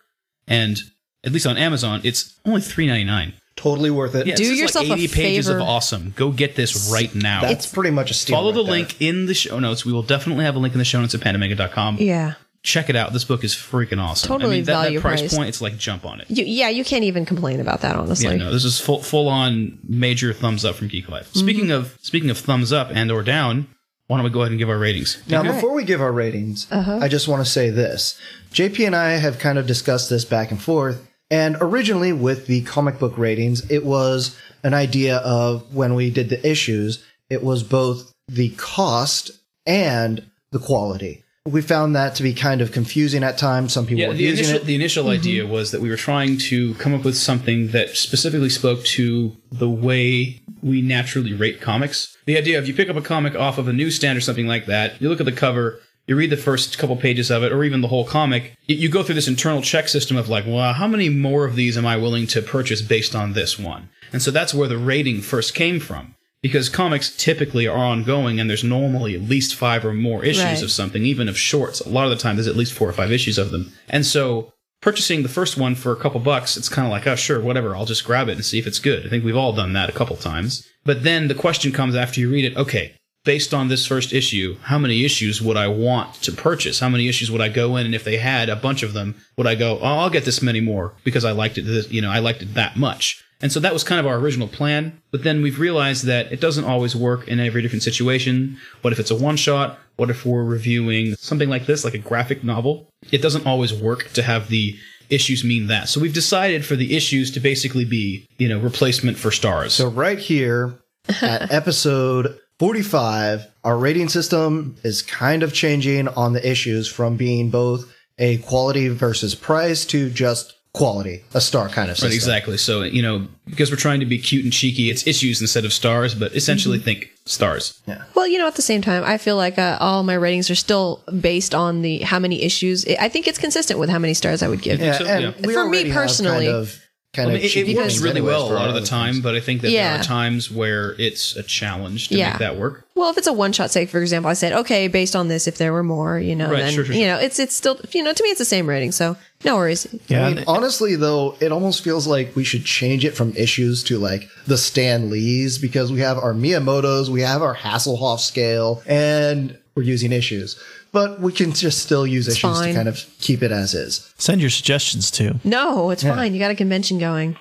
And 0.47 0.79
at 1.25 1.33
least 1.33 1.47
on 1.47 1.57
Amazon, 1.57 2.01
it's 2.05 2.39
only 2.45 2.61
three 2.61 2.87
ninety 2.87 3.05
nine. 3.05 3.35
Totally 3.59 3.91
worth 3.91 4.15
it. 4.15 4.27
Yeah, 4.27 4.37
Do 4.37 4.45
it's 4.45 4.61
yourself 4.61 4.87
a 4.87 4.91
like 4.91 4.99
eighty 5.01 5.13
pages 5.13 5.49
of 5.49 5.61
awesome. 5.61 6.13
Go 6.17 6.31
get 6.31 6.55
this 6.55 6.91
right 6.93 7.13
now. 7.13 7.41
That's 7.41 7.67
pretty 7.67 7.91
much 7.91 8.13
a 8.13 8.15
steal. 8.15 8.37
Follow 8.37 8.53
the 8.53 8.63
there. 8.63 8.73
link 8.73 9.01
in 9.03 9.27
the 9.27 9.35
show 9.35 9.59
notes. 9.59 9.85
We 9.85 9.93
will 9.93 10.05
definitely 10.05 10.45
have 10.45 10.55
a 10.55 10.61
link 10.61 10.75
in 10.75 10.79
the 10.79 10.85
show 10.85 11.01
notes 11.01 11.15
at 11.15 11.21
pandamanga.com. 11.21 11.97
Yeah. 11.99 12.35
Check 12.63 12.89
it 12.89 12.95
out. 12.95 13.13
This 13.13 13.25
book 13.25 13.43
is 13.43 13.55
freaking 13.55 14.01
awesome. 14.01 14.29
Totally 14.29 14.53
I 14.53 14.57
mean, 14.59 14.65
that, 14.67 14.93
that 14.93 15.01
price 15.01 15.21
priced. 15.21 15.37
point, 15.37 15.49
it's 15.49 15.61
like 15.61 15.77
jump 15.77 16.05
on 16.05 16.21
it. 16.21 16.31
You, 16.31 16.45
yeah, 16.45 16.69
you 16.69 16.85
can't 16.85 17.05
even 17.05 17.25
complain 17.25 17.59
about 17.61 17.81
that, 17.81 17.97
honestly. 17.97 18.31
Yeah, 18.31 18.37
no, 18.37 18.53
this 18.53 18.65
is 18.65 18.81
full 18.81 19.03
full 19.03 19.29
on 19.29 19.79
major 19.83 20.33
thumbs 20.33 20.65
up 20.65 20.77
from 20.77 20.87
Geek 20.87 21.09
Life. 21.09 21.31
Mm-hmm. 21.31 21.39
Speaking 21.41 21.71
of 21.73 21.99
speaking 22.01 22.31
of 22.31 22.39
thumbs 22.39 22.73
up 22.73 22.91
and 22.93 23.11
or 23.11 23.23
down, 23.25 23.67
why 24.07 24.17
don't 24.17 24.25
we 24.25 24.31
go 24.31 24.41
ahead 24.41 24.53
and 24.53 24.59
give 24.59 24.71
our 24.71 24.79
ratings? 24.79 25.23
Now, 25.29 25.43
before 25.43 25.73
we 25.75 25.85
give 25.85 26.01
our 26.01 26.13
ratings, 26.13 26.67
uh-huh. 26.71 26.99
I 27.03 27.09
just 27.09 27.27
want 27.27 27.45
to 27.45 27.51
say 27.51 27.71
this. 27.71 28.19
JP 28.53 28.87
and 28.87 28.97
I 28.97 29.11
have 29.13 29.39
kind 29.39 29.59
of 29.59 29.67
discussed 29.67 30.09
this 30.09 30.25
back 30.25 30.51
and 30.51 30.61
forth. 30.61 31.08
And 31.31 31.57
originally, 31.61 32.13
with 32.13 32.47
the 32.47 32.63
comic 32.63 32.99
book 32.99 33.19
ratings, 33.19 33.71
it 33.71 33.85
was 33.85 34.39
an 34.63 34.75
idea 34.75 35.19
of 35.19 35.75
when 35.75 35.95
we 35.95 36.11
did 36.11 36.31
the 36.31 36.49
issues, 36.49 37.05
it 37.29 37.43
was 37.43 37.63
both 37.63 38.13
the 38.29 38.51
cost 38.51 39.31
and 39.67 40.25
the 40.51 40.59
quality. 40.59 41.23
We 41.47 41.63
found 41.63 41.97
that 41.97 42.15
to 42.17 42.23
be 42.23 42.35
kind 42.35 42.61
of 42.61 42.73
confusing 42.73 43.23
at 43.23 43.39
times. 43.39 43.73
Some 43.73 43.87
people 43.87 44.03
Yeah, 44.03 44.09
were 44.09 44.15
the 44.15 44.23
using 44.23 44.45
initial 44.45 44.63
it. 44.63 44.67
the 44.67 44.75
initial 44.75 45.05
mm-hmm. 45.05 45.13
idea 45.21 45.47
was 45.47 45.71
that 45.71 45.81
we 45.81 45.89
were 45.89 45.97
trying 45.97 46.39
to 46.39 46.75
come 46.75 46.95
up 46.95 47.05
with 47.05 47.17
something 47.17 47.69
that 47.69 47.97
specifically 47.97 48.51
spoke 48.51 48.85
to 48.85 49.35
the 49.51 49.69
way 49.69 50.43
we 50.63 50.83
naturally 50.83 51.33
rate 51.33 51.61
comics. 51.61 52.17
The 52.27 52.37
idea 52.37 52.59
of 52.59 52.67
you 52.69 52.75
pick 52.75 52.91
up 52.91 52.97
a 52.97 53.01
comic 53.03 53.35
off 53.35 53.57
of 53.57 53.69
a 53.69 53.73
newsstand 53.73 54.19
or 54.19 54.21
something 54.21 54.47
like 54.47 54.67
that, 54.67 55.01
you 55.01 55.09
look 55.09 55.21
at 55.21 55.27
the 55.27 55.33
cover, 55.33 55.81
you 56.09 56.17
read 56.17 56.31
the 56.31 56.37
first 56.37 56.79
couple 56.79 56.97
pages 56.97 57.31
of 57.31 57.43
it, 57.45 57.53
or 57.53 57.63
even 57.65 57.81
the 57.83 57.89
whole 57.89 58.05
comic, 58.05 58.57
you, 58.67 58.77
you 58.77 58.89
go 58.89 59.03
through 59.03 59.15
this 59.15 59.29
internal 59.29 59.63
check 59.63 59.89
system 59.89 60.17
of 60.17 60.29
like, 60.29 60.45
well, 60.47 60.73
how 60.73 60.87
many 60.89 61.09
more 61.09 61.45
of 61.45 61.55
these 61.55 61.77
am 61.79 61.87
I 61.87 61.97
willing 61.97 62.27
to 62.29 62.43
purchase 62.43 62.83
based 62.83 63.15
on 63.15 63.35
this 63.35 63.59
one? 63.59 63.91
And 64.13 64.23
so 64.23 64.31
that's 64.31 64.55
where 64.55 64.69
the 64.69 64.79
rating 64.79 65.21
first 65.21 65.55
came 65.55 65.79
from. 65.81 66.15
because 66.41 66.69
comics 66.69 67.11
typically 67.17 67.67
are 67.67 67.77
ongoing 67.77 68.39
and 68.39 68.49
there's 68.49 68.63
normally 68.63 69.13
at 69.17 69.23
least 69.23 69.57
five 69.57 69.85
or 69.85 69.93
more 69.93 70.25
issues 70.25 70.45
Right. 70.45 70.63
of 70.63 70.71
something, 70.71 71.05
even 71.05 71.29
of 71.29 71.37
shorts. 71.37 71.81
A 71.81 71.89
lot 71.89 72.05
of 72.05 72.11
the 72.11 72.17
time, 72.23 72.37
there's 72.37 72.47
at 72.47 72.55
least 72.57 72.73
four 72.75 72.89
or 72.89 72.93
five 72.93 73.11
issues 73.11 73.39
of 73.39 73.51
them. 73.51 73.73
And 73.89 74.07
so 74.07 74.53
purchasing 74.81 75.25
the 75.25 75.29
first 75.29 75.57
one 75.59 75.75
for 75.75 75.91
a 75.91 75.97
couple 75.97 76.21
bucks, 76.21 76.57
it's 76.57 76.69
kind 76.69 76.87
of 76.87 76.93
like, 76.93 77.09
oh, 77.09 77.17
sure, 77.17 77.41
whatever. 77.41 77.75
I'll 77.75 77.87
just 77.87 78.05
grab 78.05 78.29
it 78.29 78.37
and 78.37 78.45
see 78.45 78.61
if 78.61 78.69
it's 78.69 78.79
good. 78.79 79.05
I 79.05 79.09
think 79.11 79.25
we've 79.25 79.37
all 79.37 79.53
done 79.53 79.73
that 79.73 79.89
a 79.91 79.93
couple 79.93 80.15
times. 80.17 80.65
But 80.85 81.03
then 81.03 81.27
the 81.27 81.35
question 81.35 81.73
comes 81.73 81.97
after 81.97 82.21
you 82.21 82.31
read 82.31 82.45
it, 82.45 82.57
okay, 82.57 82.95
based 83.29 83.53
on 83.53 83.69
this 83.69 83.85
first 83.85 84.15
issue, 84.15 84.57
how 84.63 84.79
many 84.79 85.05
issues 85.05 85.43
would 85.43 85.59
I 85.59 85.69
want 85.69 86.15
to 86.23 86.33
purchase? 86.33 86.81
How 86.81 86.89
many 86.89 87.09
issues 87.09 87.31
would 87.31 87.43
I 87.43 87.51
go 87.51 87.77
in? 87.77 87.85
And 87.85 87.95
if 87.95 88.03
they 88.03 88.17
had 88.17 88.49
a 88.49 88.57
bunch 88.57 88.83
of 88.83 88.95
them, 88.95 89.17
would 89.37 89.47
I 89.47 89.55
go, 89.55 89.79
oh, 89.81 89.99
I'll 89.99 90.09
get 90.09 90.25
this 90.25 90.41
many 90.41 90.63
more 90.63 90.95
because 91.05 91.27
I 91.27 91.33
liked 91.33 91.59
it, 91.59 91.67
this, 91.67 91.91
you 91.91 92.01
know, 92.01 92.11
I 92.11 92.21
liked 92.21 92.41
it 92.41 92.55
that 92.55 92.79
much. 92.79 93.23
And 93.43 93.53
so 93.53 93.61
that 93.61 93.75
was 93.75 93.85
kind 93.85 94.01
of 94.01 94.07
our 94.07 94.17
original 94.17 94.49
plan. 94.49 94.99
But 95.11 95.25
then 95.25 95.43
we've 95.43 95.61
realized 95.61 96.07
that 96.07 96.33
it 96.33 96.41
doesn't 96.41 96.65
always 96.65 96.97
work 96.97 97.29
in 97.29 97.39
every 97.39 97.61
different 97.61 97.83
situation. 97.83 98.57
What 98.81 98.95
if 98.95 98.99
it's 98.99 99.11
a 99.11 99.15
one 99.15 99.37
shot? 99.37 99.79
What 99.97 100.09
if 100.09 100.25
we're 100.25 100.43
reviewing 100.43 101.15
something 101.17 101.51
like 101.51 101.67
this, 101.67 101.85
like 101.85 101.93
a 101.93 101.99
graphic 101.99 102.43
novel? 102.43 102.89
It 103.13 103.21
doesn't 103.21 103.47
always 103.47 103.75
work 103.75 104.09
to 104.13 104.23
have 104.23 104.49
the 104.49 104.75
issues 105.11 105.45
mean 105.45 105.67
that. 105.67 105.91
So 105.91 106.01
we've 106.01 106.15
decided 106.15 106.65
for 106.65 106.77
the 106.77 106.97
issues 106.97 107.31
to 107.33 107.41
basically 107.41 107.85
be, 107.85 108.27
you 108.39 108.49
know, 108.49 108.59
replacement 108.59 109.19
for 109.19 109.31
stars. 109.31 109.75
So 109.75 109.91
right 109.91 110.19
here 110.19 110.79
at 111.21 111.53
episode 111.53 112.39
45, 112.59 113.47
our 113.65 113.79
rating 113.79 114.09
system 114.09 114.77
is 114.83 115.03
kind 115.03 115.43
of 115.43 115.53
changing 115.53 116.09
on 116.09 116.33
the 116.33 116.49
issues 116.51 116.89
from 116.89 117.17
being 117.17 117.51
both 117.51 117.93
a 118.19 118.39
quality 118.39 118.89
versus 118.89 119.35
price 119.35 119.85
to 119.87 120.11
just 120.11 120.55
quality, 120.75 121.23
a 121.35 121.41
star 121.41 121.69
kind 121.69 121.91
of 121.91 121.97
system. 121.97 122.09
Right, 122.11 122.15
exactly. 122.15 122.57
So, 122.57 122.83
you 122.83 123.01
know, 123.01 123.27
because 123.47 123.71
we're 123.71 123.77
trying 123.77 124.01
to 124.01 124.07
be 124.07 124.19
cute 124.19 124.45
and 124.45 124.53
cheeky, 124.53 124.91
it's 124.91 125.07
issues 125.07 125.41
instead 125.41 125.65
of 125.65 125.73
stars, 125.73 126.15
but 126.15 126.35
essentially 126.35 126.79
think 126.79 127.11
stars. 127.27 127.81
Yeah. 127.87 128.03
Well, 128.15 128.27
you 128.27 128.39
know, 128.39 128.47
at 128.49 128.57
the 128.57 128.63
same 128.63 128.83
time, 128.83 129.05
I 129.05 129.19
feel 129.19 129.37
like 129.37 129.59
uh, 129.59 129.79
all 129.81 130.03
my 130.03 130.15
ratings 130.15 130.51
are 130.51 130.55
still 130.57 131.03
based 131.21 131.55
on 131.55 131.83
the 131.83 131.99
how 132.01 132.19
many 132.19 132.43
issues. 132.43 132.85
I 132.99 133.09
think 133.09 133.29
it's 133.29 133.39
consistent 133.39 133.79
with 133.79 133.89
how 133.89 133.99
many 133.99 134.15
stars 134.15 134.43
I 134.43 134.49
would 134.49 134.63
give. 134.63 134.81
Yeah, 134.81 134.99
So, 134.99 135.07
and 135.07 135.23
yeah. 135.25 135.53
For 135.53 135.69
me 135.69 135.93
personally- 135.93 136.47
kind 136.47 136.57
of, 136.57 136.81
kind 137.15 137.31
I 137.31 137.35
of 137.35 137.43
it, 137.45 137.57
it 137.57 137.77
works 137.77 138.01
really 138.01 138.21
well 138.21 138.53
a 138.53 138.55
lot 138.55 138.69
of 138.69 138.75
the 138.75 138.83
time, 138.83 139.15
things. 139.15 139.23
but 139.25 139.35
I 139.35 139.41
think 139.41 139.63
that 139.63 139.71
Yeah. 139.71 139.93
there 139.93 140.01
are 140.01 140.05
times 140.05 140.51
where 140.51 140.95
it's 140.99 141.35
a 141.37 141.43
challenge 141.43 142.09
to 142.09 142.17
Yeah. 142.17 142.31
make 142.31 142.39
that 142.41 142.57
work. 142.59 142.85
Well, 142.95 143.11
if 143.11 143.17
it's 143.17 143.27
a 143.27 143.33
one 143.33 143.53
shot, 143.53 143.71
say 143.71 143.87
for 143.87 144.01
example, 144.03 144.31
I 144.31 144.35
said, 144.35 144.53
okay, 144.53 144.89
based 144.89 145.17
on 145.17 145.29
this, 145.29 145.47
if 145.47 145.57
there 145.57 145.73
were 145.73 145.83
more, 145.83 146.19
you 146.19 146.37
know, 146.37 146.51
Right, 146.51 146.59
then 146.61 146.73
sure, 146.75 146.85
sure, 146.85 146.95
you 146.95 147.03
sure. 147.03 147.09
know, 147.15 147.19
it's 147.19 147.39
it's 147.39 147.55
still, 147.57 147.81
you 147.93 148.03
know, 148.03 148.13
to 148.13 148.23
me, 148.23 148.29
it's 148.29 148.39
the 148.39 148.45
same 148.45 148.69
rating, 148.69 148.93
so 148.93 149.17
no 149.45 149.57
worries. 149.57 149.87
Yeah, 150.09 150.27
I 150.27 150.35
mean, 150.35 150.45
honestly, 150.47 150.97
though, 150.97 151.35
it 151.41 151.51
almost 151.51 151.83
feels 151.83 152.07
like 152.07 152.37
we 152.37 152.45
should 152.45 152.65
change 152.67 153.05
it 153.07 153.17
from 153.17 153.33
issues 153.37 153.83
to 153.85 153.99
like 153.99 154.29
the 154.47 154.59
Stan 154.59 155.09
Lees 155.11 155.57
because 155.59 155.91
we 155.91 156.01
have 156.01 156.19
our 156.19 156.35
Miyamoto's, 156.35 157.09
we 157.11 157.23
have 157.23 157.41
our 157.41 157.55
Hasselhoff 157.57 158.21
scale, 158.21 158.83
and 158.87 159.57
we're 159.75 159.85
using 159.85 160.13
issues. 160.13 160.57
But 160.93 161.21
we 161.21 161.33
can 161.33 161.53
just 161.53 161.79
still 161.83 162.07
use 162.07 162.29
issues 162.29 162.41
fine. 162.41 162.69
to 162.69 162.75
kind 162.75 162.89
of 162.89 163.05
keep 163.21 163.43
it 163.43 163.53
as 163.53 163.75
is. 163.75 164.13
send 164.19 164.41
your 164.41 164.51
suggestions 164.51 165.11
too. 165.11 165.39
No, 165.45 165.91
it's 165.91 166.03
fine. 166.03 166.33
You 166.33 166.39
got 166.39 166.51
a 166.51 166.55
convention 166.55 166.99
going. 166.99 167.37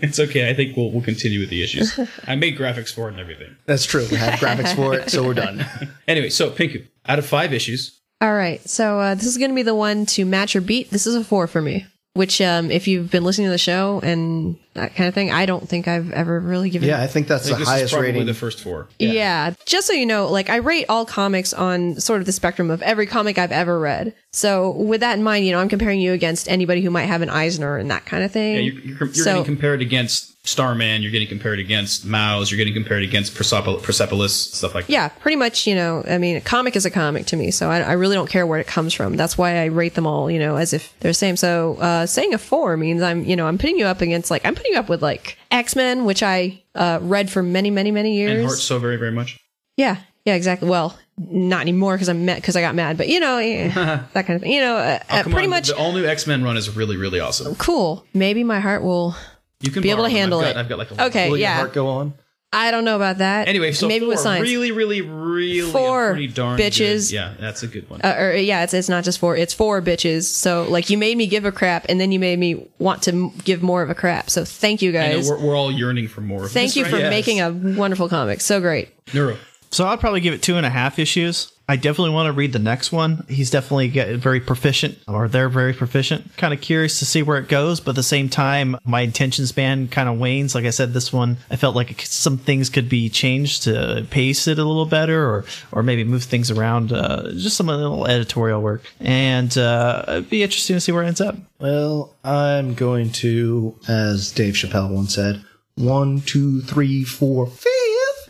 It's 0.00 0.20
okay. 0.20 0.48
I 0.48 0.54
think 0.54 0.76
we'll, 0.76 0.92
we'll 0.92 1.02
continue 1.02 1.40
with 1.40 1.50
the 1.50 1.62
issues. 1.62 1.98
I 2.26 2.36
made 2.36 2.56
graphics 2.56 2.94
for 2.94 3.08
it 3.08 3.12
and 3.12 3.20
everything. 3.20 3.56
That's 3.66 3.84
true. 3.84 4.06
We 4.10 4.16
have 4.16 4.38
graphics 4.38 4.74
for 4.76 4.94
it, 4.94 5.10
so 5.10 5.24
we're 5.24 5.34
done. 5.34 5.64
Anyway, 6.08 6.30
so 6.30 6.50
Pinku, 6.50 6.86
out 7.06 7.18
of 7.18 7.26
five 7.26 7.52
issues, 7.52 8.00
All 8.22 8.32
right, 8.32 8.66
so 8.68 8.98
uh, 9.00 9.14
this 9.14 9.26
is 9.26 9.36
going 9.36 9.50
to 9.50 9.54
be 9.54 9.62
the 9.62 9.74
one 9.74 10.06
to 10.06 10.24
match 10.24 10.56
or 10.56 10.60
beat. 10.62 10.90
This 10.90 11.06
is 11.06 11.14
a 11.14 11.22
four 11.22 11.46
for 11.46 11.60
me. 11.60 11.86
Which, 12.14 12.40
um, 12.40 12.70
if 12.70 12.88
you've 12.88 13.10
been 13.10 13.24
listening 13.24 13.48
to 13.48 13.50
the 13.52 13.58
show 13.58 14.00
and 14.02 14.56
that 14.78 14.94
kind 14.94 15.08
of 15.08 15.14
thing, 15.14 15.30
I 15.30 15.46
don't 15.46 15.68
think 15.68 15.86
I've 15.88 16.10
ever 16.12 16.40
really 16.40 16.70
given. 16.70 16.88
Yeah, 16.88 17.02
I 17.02 17.06
think 17.06 17.28
that's 17.28 17.46
I 17.46 17.54
think 17.54 17.58
the 17.60 17.64
highest 17.70 17.92
probably 17.92 18.10
rating. 18.12 18.26
the 18.26 18.34
first 18.34 18.60
four. 18.62 18.88
Yeah. 18.98 19.54
Just 19.66 19.86
so 19.86 19.92
you 19.92 20.06
know, 20.06 20.28
like 20.28 20.48
I 20.50 20.56
rate 20.56 20.86
all 20.88 21.04
comics 21.04 21.52
on 21.52 21.96
sort 22.00 22.20
of 22.20 22.26
the 22.26 22.32
spectrum 22.32 22.70
of 22.70 22.80
every 22.82 23.06
comic 23.06 23.38
I've 23.38 23.52
ever 23.52 23.78
read. 23.78 24.14
So 24.32 24.70
with 24.70 25.00
that 25.00 25.16
in 25.16 25.22
mind, 25.22 25.46
you 25.46 25.52
know, 25.52 25.58
I'm 25.60 25.68
comparing 25.68 26.00
you 26.00 26.12
against 26.12 26.48
anybody 26.48 26.80
who 26.82 26.90
might 26.90 27.06
have 27.06 27.22
an 27.22 27.30
Eisner 27.30 27.76
and 27.76 27.90
that 27.90 28.06
kind 28.06 28.22
of 28.24 28.30
thing. 28.32 28.54
Yeah, 28.56 28.60
you're, 28.60 28.74
you're, 28.82 28.98
you're 28.98 29.14
So- 29.14 29.24
getting 29.32 29.44
compared 29.44 29.82
against 29.82 30.34
Starman, 30.46 31.02
you're 31.02 31.10
getting 31.12 31.28
compared 31.28 31.58
against 31.58 32.06
Maus, 32.06 32.50
you're 32.50 32.56
getting 32.56 32.72
compared 32.72 33.02
against 33.02 33.34
Persepol- 33.34 33.82
Persepolis, 33.82 34.32
stuff 34.32 34.74
like 34.74 34.86
that. 34.86 34.92
yeah, 34.92 35.08
pretty 35.08 35.36
much, 35.36 35.66
you 35.66 35.74
know, 35.74 36.02
I 36.08 36.16
mean, 36.16 36.36
a 36.36 36.40
comic 36.40 36.74
is 36.74 36.86
a 36.86 36.90
comic 36.90 37.26
to 37.26 37.36
me, 37.36 37.50
so 37.50 37.68
I, 37.68 37.80
I 37.80 37.92
really 37.92 38.14
don't 38.14 38.30
care 38.30 38.46
where 38.46 38.58
it 38.58 38.66
comes 38.66 38.94
from. 38.94 39.16
That's 39.16 39.36
why 39.36 39.56
I 39.58 39.66
rate 39.66 39.94
them 39.94 40.06
all, 40.06 40.30
you 40.30 40.38
know, 40.38 40.56
as 40.56 40.72
if 40.72 40.94
they're 41.00 41.10
the 41.10 41.14
same. 41.14 41.36
So, 41.36 41.76
uh, 41.80 42.06
saying 42.06 42.32
a 42.32 42.38
four 42.38 42.78
means 42.78 43.02
I'm, 43.02 43.24
you 43.24 43.36
know, 43.36 43.46
I'm 43.46 43.58
putting 43.58 43.78
you 43.78 43.84
up 43.84 44.00
against, 44.00 44.30
like, 44.30 44.46
I'm 44.46 44.54
putting 44.54 44.67
you 44.68 44.78
up 44.78 44.88
with, 44.88 45.02
like, 45.02 45.36
X-Men, 45.50 46.04
which 46.04 46.22
I, 46.22 46.62
uh, 46.74 46.98
read 47.02 47.30
for 47.30 47.42
many, 47.42 47.70
many, 47.70 47.90
many 47.90 48.16
years. 48.16 48.38
And 48.38 48.46
Heart 48.46 48.58
so 48.58 48.78
very, 48.78 48.96
very 48.96 49.12
much. 49.12 49.38
Yeah, 49.76 49.96
yeah, 50.24 50.34
exactly. 50.34 50.68
Well, 50.68 50.96
not 51.18 51.60
anymore 51.62 51.94
because 51.94 52.08
I'm 52.08 52.26
because 52.26 52.54
I 52.54 52.60
got 52.60 52.74
mad, 52.76 52.96
but 52.96 53.08
you 53.08 53.18
know, 53.18 53.38
eh, 53.38 53.68
that 54.12 54.26
kind 54.26 54.36
of 54.36 54.42
thing. 54.42 54.52
You 54.52 54.60
know, 54.60 54.76
uh, 54.76 54.98
Oh, 55.10 55.16
uh, 55.18 55.22
pretty 55.24 55.44
on, 55.44 55.50
much 55.50 55.68
The 55.68 55.76
all 55.76 55.92
new 55.92 56.04
X 56.06 56.26
Men 56.28 56.44
run 56.44 56.56
is 56.56 56.74
really, 56.76 56.96
really 56.96 57.18
awesome. 57.18 57.54
cool. 57.56 58.04
Maybe 58.14 58.44
my 58.44 58.60
heart 58.60 58.82
will 58.82 59.16
You 59.60 59.70
can 59.72 59.82
be 59.82 59.90
able 59.90 60.04
to 60.04 60.08
them. 60.10 60.16
handle 60.16 60.40
I've 60.40 60.46
it. 60.48 60.56
I've 60.56 60.68
got 60.68 60.78
like 60.78 60.90
a 60.92 61.06
okay, 61.06 61.28
Will 61.30 61.36
your 61.38 61.48
yeah. 61.48 61.56
heart 61.56 61.72
go 61.72 61.88
on? 61.88 62.14
I 62.52 62.70
don't 62.70 62.84
know 62.84 62.96
about 62.96 63.18
that. 63.18 63.46
Anyway, 63.46 63.72
so 63.72 63.86
maybe 63.86 64.06
four, 64.06 64.08
with 64.08 64.20
science. 64.20 64.42
really, 64.48 64.72
really, 64.72 65.02
really, 65.02 65.70
Four 65.70 66.12
pretty 66.12 66.28
darn 66.28 66.58
bitches. 66.58 67.08
Good. 67.10 67.14
Yeah, 67.16 67.34
that's 67.38 67.62
a 67.62 67.66
good 67.66 67.88
one. 67.90 68.00
uh, 68.02 68.14
or 68.18 68.32
yeah, 68.36 68.62
it's 68.62 68.72
it's 68.72 68.88
not 68.88 69.04
just 69.04 69.18
four. 69.18 69.36
It's 69.36 69.52
four 69.52 69.82
bitches. 69.82 70.22
So 70.24 70.64
like 70.70 70.88
you 70.88 70.96
made 70.96 71.18
me 71.18 71.26
give 71.26 71.44
a 71.44 71.52
crap, 71.52 71.84
and 71.90 72.00
then 72.00 72.10
you 72.10 72.18
made 72.18 72.38
me 72.38 72.66
want 72.78 73.02
to 73.02 73.12
m- 73.12 73.30
give 73.44 73.62
more 73.62 73.82
of 73.82 73.90
a 73.90 73.94
crap. 73.94 74.30
So 74.30 74.44
thank 74.46 74.80
you 74.80 74.92
guys. 74.92 75.28
we're, 75.28 75.38
we're 75.38 75.56
all 75.56 75.70
yearning 75.70 76.08
for 76.08 76.22
more. 76.22 76.44
of 76.46 76.50
Thank 76.52 76.68
this, 76.68 76.76
you 76.76 76.84
right? 76.84 76.90
for 76.90 76.98
Yes. 76.98 77.10
making 77.10 77.40
a 77.42 77.50
wonderful 77.52 78.08
comic. 78.08 78.40
So 78.40 78.60
great. 78.60 78.88
Neuro. 79.12 79.36
So 79.70 79.86
I'd 79.86 80.00
probably 80.00 80.20
give 80.20 80.32
it 80.32 80.40
two 80.40 80.56
and 80.56 80.64
a 80.64 80.70
half 80.70 80.98
issues. 80.98 81.52
I 81.70 81.76
definitely 81.76 82.14
want 82.14 82.28
to 82.28 82.32
read 82.32 82.54
the 82.54 82.58
next 82.58 82.92
one. 82.92 83.26
He's 83.28 83.50
definitely 83.50 83.88
get 83.88 84.16
very 84.16 84.40
proficient, 84.40 84.98
or 85.06 85.28
they're 85.28 85.50
very 85.50 85.74
proficient. 85.74 86.34
Kind 86.38 86.54
of 86.54 86.62
curious 86.62 86.98
to 87.00 87.04
see 87.04 87.22
where 87.22 87.36
it 87.36 87.48
goes, 87.48 87.78
but 87.78 87.90
at 87.90 87.96
the 87.96 88.02
same 88.02 88.30
time, 88.30 88.78
my 88.86 89.02
attention 89.02 89.46
span 89.46 89.88
kind 89.88 90.08
of 90.08 90.18
wanes. 90.18 90.54
Like 90.54 90.64
I 90.64 90.70
said, 90.70 90.94
this 90.94 91.12
one 91.12 91.36
I 91.50 91.56
felt 91.56 91.76
like 91.76 92.00
some 92.02 92.38
things 92.38 92.70
could 92.70 92.88
be 92.88 93.10
changed 93.10 93.64
to 93.64 94.06
pace 94.08 94.48
it 94.48 94.58
a 94.58 94.64
little 94.64 94.86
better, 94.86 95.22
or 95.28 95.44
or 95.70 95.82
maybe 95.82 96.04
move 96.04 96.24
things 96.24 96.50
around. 96.50 96.90
Uh, 96.90 97.32
just 97.32 97.56
some 97.58 97.66
little 97.66 98.06
editorial 98.06 98.62
work, 98.62 98.82
and 98.98 99.56
uh, 99.58 100.04
it'd 100.08 100.30
be 100.30 100.42
interesting 100.42 100.76
to 100.76 100.80
see 100.80 100.92
where 100.92 101.02
it 101.02 101.08
ends 101.08 101.20
up. 101.20 101.36
Well, 101.60 102.14
I'm 102.24 102.72
going 102.74 103.10
to, 103.12 103.76
as 103.88 104.32
Dave 104.32 104.54
Chappelle 104.54 104.90
once 104.90 105.14
said, 105.14 105.44
one, 105.74 106.22
two, 106.22 106.62
three, 106.62 107.04
four, 107.04 107.46
fifth. 107.46 107.64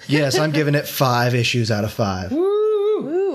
Yes, 0.09 0.39
I'm 0.39 0.53
giving 0.53 0.75
it 0.75 0.89
five 0.89 1.35
issues 1.35 1.71
out 1.71 1.85
of 1.85 1.93
five. 1.93 2.33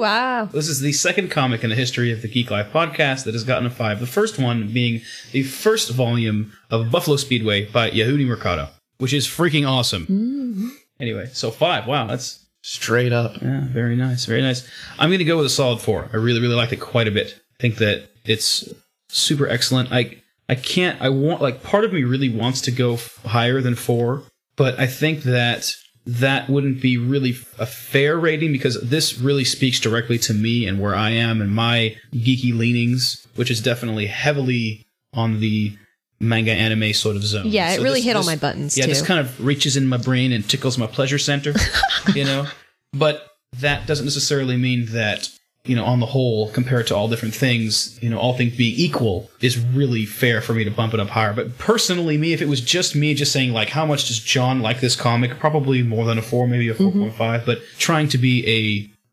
Ooh, 0.04 0.06
wow. 0.06 0.46
This 0.52 0.68
is 0.68 0.82
the 0.82 0.92
second 0.92 1.32
comic 1.32 1.64
in 1.64 1.70
the 1.70 1.78
history 1.78 2.12
of 2.12 2.22
the 2.22 2.28
Geek 2.28 2.52
Life 2.52 2.74
podcast 2.74 3.24
that 3.24 3.34
has 3.34 3.46
gotten 3.46 3.66
a 3.66 3.70
five. 3.70 4.02
The 4.02 4.06
first 4.06 4.38
one 4.38 4.68
being 4.68 5.02
the 5.32 5.44
first 5.44 5.92
volume 5.92 6.52
of 6.70 6.92
Buffalo 6.92 7.16
Speedway 7.16 7.66
by 7.66 7.90
Yehudi 7.90 8.28
Mercado, 8.28 8.68
which 8.98 9.14
is 9.14 9.26
freaking 9.26 9.66
awesome. 9.66 10.04
Mm-hmm. 10.04 10.68
Anyway, 11.00 11.30
so 11.32 11.52
five. 11.52 11.88
Wow, 11.88 12.08
that's 12.08 12.46
Straight 12.66 13.12
up. 13.14 13.42
yeah, 13.42 13.62
very 13.68 13.96
nice, 13.96 14.26
very 14.26 14.42
nice. 14.42 14.66
I'm 15.00 15.10
going 15.10 15.20
to 15.20 15.26
go 15.26 15.38
with 15.38 15.46
a 15.46 15.50
solid 15.50 15.80
four. 15.82 16.10
I 16.14 16.18
really, 16.18 16.40
really 16.42 16.56
liked 16.56 16.72
it 16.72 16.78
quite 16.82 17.08
a 17.10 17.12
bit. 17.12 17.34
I 17.60 17.62
think 17.62 17.76
that 17.78 18.10
it's 18.26 18.74
super 19.10 19.48
excellent. 19.48 19.92
I 19.92 20.22
I 20.50 20.56
can't. 20.56 21.02
I 21.02 21.10
want 21.10 21.42
like 21.42 21.64
part 21.64 21.86
of 21.86 21.94
me 21.94 22.04
really 22.04 22.30
wants 22.30 22.60
to 22.62 22.72
go 22.72 22.96
f- 22.96 23.20
higher 23.26 23.62
than 23.62 23.76
four, 23.76 24.24
but 24.58 24.78
I 24.80 24.88
think 24.88 25.24
that 25.24 25.74
that 26.06 26.50
wouldn't 26.50 26.82
be 26.82 26.98
really 26.98 27.36
a 27.60 27.66
fair 27.66 28.18
rating 28.18 28.52
because 28.52 28.80
this 28.82 29.18
really 29.18 29.46
speaks 29.46 29.80
directly 29.80 30.18
to 30.20 30.34
me 30.34 30.68
and 30.68 30.82
where 30.82 30.96
I 30.96 31.12
am 31.12 31.42
and 31.42 31.52
my 31.52 31.96
geeky 32.14 32.54
leanings, 32.56 33.26
which 33.36 33.50
is 33.50 33.62
definitely 33.62 34.08
heavily 34.08 34.86
on 35.14 35.40
the 35.40 35.78
manga 36.20 36.52
anime 36.52 36.94
sort 36.94 37.16
of 37.16 37.24
zone. 37.24 37.48
Yeah, 37.48 37.72
it 37.72 37.82
really 37.82 38.00
this- 38.00 38.06
hit 38.06 38.16
all 38.16 38.26
my 38.26 38.36
buttons, 38.36 38.78
Yeah, 38.78 38.86
this 38.86 39.02
kind 39.02 39.20
of 39.20 39.44
reaches 39.46 39.78
in 39.78 39.88
my 39.88 39.98
brain 39.98 40.32
and 40.32 40.48
tickles 40.48 40.78
my 40.78 40.88
pleasure 40.88 41.20
center, 41.20 41.54
you 42.16 42.26
know. 42.26 42.48
But 42.94 43.28
that 43.60 43.88
doesn't 43.88 44.06
necessarily 44.06 44.58
mean 44.58 44.88
that 44.88 45.30
you 45.66 45.76
know, 45.78 45.86
on 45.86 46.02
the 46.02 46.06
whole, 46.06 46.50
compared 46.52 46.88
to 46.88 46.96
all 46.96 47.08
different 47.08 47.34
things, 47.34 47.98
you 48.04 48.10
know, 48.10 48.18
all 48.20 48.36
things 48.36 48.56
being 48.58 48.76
equal, 48.78 49.30
is 49.40 49.58
really 49.58 50.06
fair 50.06 50.42
for 50.42 50.54
me 50.54 50.66
to 50.66 50.72
bump 50.72 50.94
it 50.94 51.00
up 51.00 51.08
higher. 51.10 51.32
But 51.34 51.58
personally, 51.58 52.18
me, 52.18 52.34
if 52.34 52.42
it 52.42 52.50
was 52.50 52.60
just 52.60 52.96
me, 52.98 53.14
just 53.14 53.32
saying 53.32 53.54
like, 53.54 53.70
how 53.70 53.86
much 53.86 54.08
does 54.10 54.20
John 54.20 54.60
like 54.62 54.82
this 54.82 54.96
comic? 54.98 55.40
Probably 55.40 55.82
more 55.82 56.04
than 56.06 56.18
a 56.18 56.22
four, 56.22 56.48
maybe 56.48 56.68
a 56.68 56.74
Mm-hmm. 56.74 57.04
4.5. 57.22 57.46
But 57.46 57.62
trying 57.80 58.10
to 58.10 58.18
be 58.18 58.46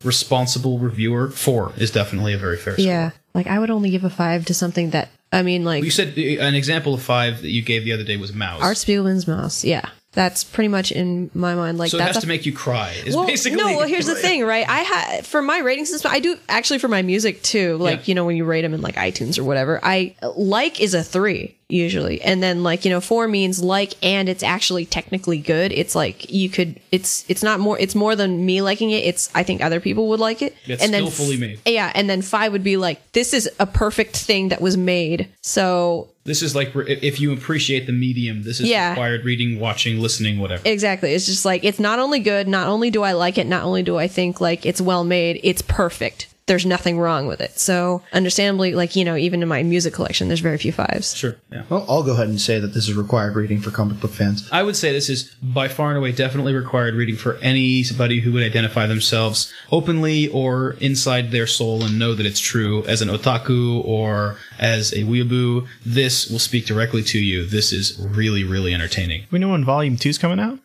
a 0.03 0.05
responsible 0.05 0.79
reviewer, 0.79 1.29
four 1.31 1.73
is 1.77 1.91
definitely 1.93 2.33
a 2.35 2.39
very 2.39 2.57
fair. 2.57 2.73
score. 2.73 2.85
Yeah. 2.85 3.11
Like 3.33 3.47
I 3.47 3.59
would 3.61 3.71
only 3.71 3.91
give 3.91 4.03
a 4.03 4.11
five 4.11 4.45
to 4.47 4.55
something 4.55 4.91
that 4.91 5.09
I 5.33 5.43
mean, 5.43 5.65
like 5.65 5.85
You 5.85 5.91
said 5.93 6.15
uh, 6.19 6.43
an 6.43 6.57
example 6.57 6.95
of 6.95 7.03
five 7.03 7.43
that 7.43 7.51
you 7.51 7.63
gave 7.63 7.85
the 7.85 7.93
other 7.93 8.03
day 8.03 8.17
was 8.17 8.33
Maus. 8.33 8.61
Art 8.61 8.77
Spiegelman's 8.77 9.27
Maus. 9.27 9.63
Yeah. 9.63 9.89
That's 10.13 10.43
pretty 10.43 10.69
much 10.69 10.91
in 10.91 11.31
my 11.35 11.55
mind. 11.55 11.79
Like 11.79 11.91
so 11.91 11.97
it 11.97 12.01
that's 12.01 12.17
has 12.17 12.23
to 12.23 12.29
make 12.29 12.45
you 12.45 12.53
cry. 12.53 12.93
Is 13.07 13.15
well, 13.15 13.27
basically 13.27 13.59
no. 13.59 13.77
Well, 13.77 13.87
here's 13.87 14.07
the 14.07 14.15
thing, 14.27 14.45
right? 14.45 14.69
I 14.69 14.81
had 14.81 15.27
for 15.27 15.41
my 15.41 15.59
rating 15.59 15.85
system. 15.87 16.11
I 16.13 16.19
do 16.19 16.37
actually 16.49 16.79
for 16.81 16.89
my 16.89 17.03
music 17.03 17.43
too. 17.43 17.77
Like 17.77 18.01
Yeah. 18.01 18.05
you 18.07 18.15
know 18.17 18.25
when 18.25 18.37
you 18.37 18.45
rate 18.45 18.63
them 18.63 18.75
in 18.75 18.81
like 18.81 18.97
iTunes 18.97 19.39
or 19.39 19.45
whatever. 19.45 19.79
I 19.83 20.17
like 20.35 20.81
is 20.81 20.95
a 20.95 21.03
three. 21.05 21.57
Usually. 21.73 22.21
And 22.23 22.43
then 22.43 22.63
like, 22.63 22.85
you 22.85 22.91
know, 22.91 23.01
four 23.01 23.29
means 23.29 23.63
like 23.63 23.95
and 24.03 24.29
it's 24.29 24.43
actually 24.43 24.87
technically 24.87 25.39
good. 25.39 25.73
It's 25.73 25.95
like 25.95 26.31
you 26.31 26.49
could 26.49 26.81
it's 26.93 27.25
it's 27.29 27.43
not 27.43 27.61
more 27.61 27.79
it's 27.79 27.95
more 27.95 28.17
than 28.17 28.45
me 28.45 28.63
liking 28.63 28.91
it. 28.91 29.05
It's 29.05 29.31
I 29.35 29.43
think 29.43 29.63
other 29.63 29.81
people 29.81 30.09
would 30.09 30.21
like 30.21 30.43
it. 30.43 30.57
It's 30.67 30.83
and 30.83 30.93
then 30.93 31.07
still 31.11 31.27
fully 31.27 31.37
made. 31.39 31.61
Yeah, 31.67 31.93
and 31.95 32.09
then 32.09 32.23
five 32.23 32.53
would 32.53 32.65
be 32.65 32.77
like 32.77 33.13
this 33.13 33.33
is 33.35 33.49
a 33.59 33.67
perfect 33.67 34.17
thing 34.17 34.49
that 34.51 34.61
was 34.61 34.77
made. 34.77 35.29
So 35.43 36.09
This 36.25 36.43
is 36.43 36.55
like 36.55 36.73
if 36.75 37.21
you 37.21 37.33
appreciate 37.33 37.87
the 37.87 37.93
medium, 37.93 38.43
this 38.43 38.61
is 38.61 38.69
Yeah. 38.69 38.91
required 38.91 39.25
reading, 39.25 39.59
watching, 39.59 40.01
listening, 40.01 40.39
whatever. 40.39 40.63
Exactly. 40.65 41.13
It's 41.15 41.27
just 41.27 41.45
like 41.45 41.65
it's 41.65 41.79
not 41.81 41.99
only 41.99 42.21
good, 42.21 42.47
not 42.49 42.69
only 42.69 42.91
do 42.91 43.03
I 43.03 43.13
like 43.13 43.39
it, 43.39 43.47
not 43.47 43.63
only 43.65 43.83
do 43.83 43.97
I 43.97 44.09
think 44.09 44.41
like 44.41 44.67
it's 44.67 44.81
well 44.81 45.05
made, 45.05 45.41
it's 45.43 45.63
perfect. 45.63 46.27
There's 46.47 46.67
nothing 46.67 46.99
wrong 46.99 47.27
with 47.27 47.41
it. 47.41 47.59
So, 47.59 48.03
understandably, 48.13 48.75
like, 48.75 48.97
you 48.97 49.05
know, 49.05 49.17
even 49.17 49.43
in 49.43 49.49
my 49.49 49.63
music 49.63 49.95
collection, 49.95 50.29
there's 50.29 50.41
very 50.41 50.59
few 50.59 50.73
fives. 50.73 51.17
sure. 51.17 51.37
Yeah. 51.53 51.63
Well, 51.69 51.85
I'll 51.89 52.03
go 52.03 52.13
ahead 52.15 52.29
and 52.29 52.41
say 52.41 52.59
that 52.59 52.69
this 52.69 52.89
is 52.89 52.95
required 52.95 53.37
reading 53.37 53.61
for 53.61 53.71
comic 53.71 54.01
book 54.01 54.11
fans. 54.11 54.49
I 54.51 54.63
would 54.63 54.77
say 54.77 54.93
this 54.93 55.09
is 55.09 55.31
by 55.43 55.69
far 55.69 55.91
and 55.91 55.99
away 55.99 56.13
definitely 56.13 56.55
required 56.55 56.95
reading 56.95 57.17
for 57.17 57.37
anybody 57.37 58.21
who 58.21 58.33
would 58.33 58.43
identify 58.43 58.87
themselves 58.87 59.53
openly 59.71 60.29
or 60.29 60.73
inside 60.81 61.31
their 61.31 61.47
soul 61.47 61.85
and 61.85 61.99
know 61.99 62.15
that 62.15 62.27
it's 62.27 62.41
true 62.41 62.85
as 62.85 63.01
an 63.03 63.09
otaku 63.09 63.85
or 63.85 64.37
as 64.59 64.93
a 64.93 65.05
weeaboo. 65.05 65.67
This 65.85 66.29
will 66.29 66.39
speak 66.39 66.67
directly 66.67 67.03
to 67.05 67.19
you. 67.19 67.47
This 67.47 67.73
is 67.73 67.99
really, 68.01 68.43
really 68.45 68.75
entertaining. 68.75 69.27
We 69.31 69.39
know 69.39 69.51
when 69.51 69.65
Volume 69.65 69.97
Two's 69.97 70.19
coming 70.19 70.41
out. 70.41 70.59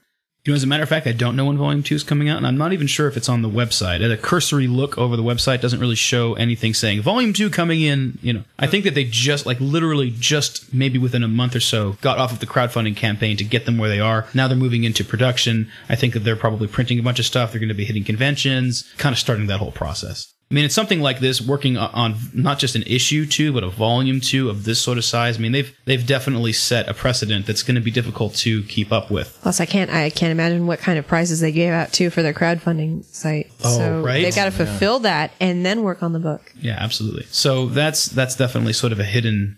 You 0.46 0.54
know, 0.54 0.58
as 0.58 0.64
a 0.64 0.68
matter 0.68 0.84
of 0.84 0.90
fact, 0.90 1.08
I 1.08 1.12
don't 1.12 1.36
know 1.36 1.46
when 1.46 1.58
Volume 1.58 1.82
2 1.82 1.96
is 1.96 2.04
coming 2.04 2.30
out, 2.30 2.38
and 2.38 2.46
I'm 2.46 2.56
not 2.56 2.72
even 2.72 2.86
sure 2.86 3.08
if 3.08 3.18
it's 3.18 3.28
on 3.28 3.42
the 3.42 3.50
website. 3.50 4.08
A 4.08 4.16
cursory 4.16 4.68
look 4.68 4.96
over 4.96 5.16
the 5.16 5.24
website 5.24 5.60
doesn't 5.60 5.80
really 5.80 5.96
show 5.96 6.36
anything 6.36 6.76
saying 6.76 7.02
Volume 7.02 7.34
2 7.34 7.50
coming 7.50 7.82
in, 7.82 8.20
you 8.22 8.32
know. 8.32 8.44
I 8.60 8.68
think 8.68 8.84
that 8.84 8.94
they 8.94 9.06
just, 9.06 9.48
like, 9.48 9.60
literally 9.60 10.14
just 10.16 10.72
maybe 10.72 11.00
within 11.00 11.24
a 11.24 11.28
month 11.28 11.56
or 11.56 11.60
so 11.60 11.94
got 11.94 12.20
off 12.20 12.32
of 12.32 12.42
the 12.42 12.46
crowdfunding 12.46 12.96
campaign 12.96 13.38
to 13.38 13.44
get 13.44 13.66
them 13.66 13.80
where 13.80 13.90
they 13.90 14.00
are. 14.00 14.28
Now 14.36 14.48
they're 14.48 14.56
moving 14.56 14.84
into 14.84 15.04
production. 15.04 15.68
I 15.90 15.96
think 15.96 16.14
that 16.14 16.20
they're 16.20 16.36
probably 16.36 16.68
printing 16.68 17.00
a 17.00 17.04
bunch 17.04 17.18
of 17.18 17.26
stuff. 17.26 17.52
They're 17.52 17.60
going 17.60 17.70
to 17.70 17.74
be 17.74 17.86
hitting 17.86 18.04
conventions, 18.04 18.84
kind 19.00 19.14
of 19.14 19.20
starting 19.20 19.48
that 19.48 19.58
whole 19.60 19.72
process. 19.72 20.35
I 20.56 20.58
mean, 20.58 20.64
it's 20.64 20.74
something 20.74 21.02
like 21.02 21.20
this, 21.20 21.42
working 21.42 21.76
on 21.76 22.16
not 22.34 22.60
just 22.60 22.78
an 22.78 22.84
issue 22.84 23.26
two, 23.26 23.52
but 23.52 23.66
a 23.66 23.68
volume 23.68 24.22
two 24.22 24.50
of 24.50 24.64
this 24.64 24.80
sort 24.82 24.98
of 24.98 25.04
size. 25.04 25.36
I 25.38 25.42
mean, 25.42 25.52
they've 25.52 25.78
they've 25.84 26.08
definitely 26.08 26.54
set 26.54 26.88
a 26.88 26.94
precedent 26.94 27.46
that's 27.46 27.62
going 27.62 27.76
to 27.76 27.82
be 27.82 27.92
difficult 27.92 28.36
to 28.36 28.64
keep 28.64 28.94
up 28.94 29.12
with. 29.12 29.38
Plus, 29.42 29.60
I 29.60 29.66
can't, 29.66 29.92
I 29.92 30.10
can't 30.10 30.32
imagine 30.32 30.66
what 30.66 30.80
kind 30.80 30.98
of 30.98 31.06
prizes 31.06 31.42
they 31.42 31.52
gave 31.52 31.74
out 31.74 31.92
too 31.92 32.10
for 32.10 32.22
their 32.22 32.34
crowdfunding 32.34 33.04
site. 33.04 33.52
Oh, 33.66 33.78
so 33.78 34.02
right. 34.02 34.22
they've 34.22 34.34
got 34.34 34.46
to 34.46 34.52
fulfill 34.52 35.00
that 35.00 35.32
and 35.42 35.66
then 35.66 35.84
work 35.84 36.02
on 36.02 36.14
the 36.14 36.20
book. 36.20 36.54
Yeah, 36.58 36.78
absolutely. 36.80 37.26
So 37.32 37.66
that's 37.66 38.06
that's 38.06 38.38
definitely 38.38 38.72
sort 38.72 38.94
of 38.94 39.00
a 39.02 39.04
hidden 39.04 39.58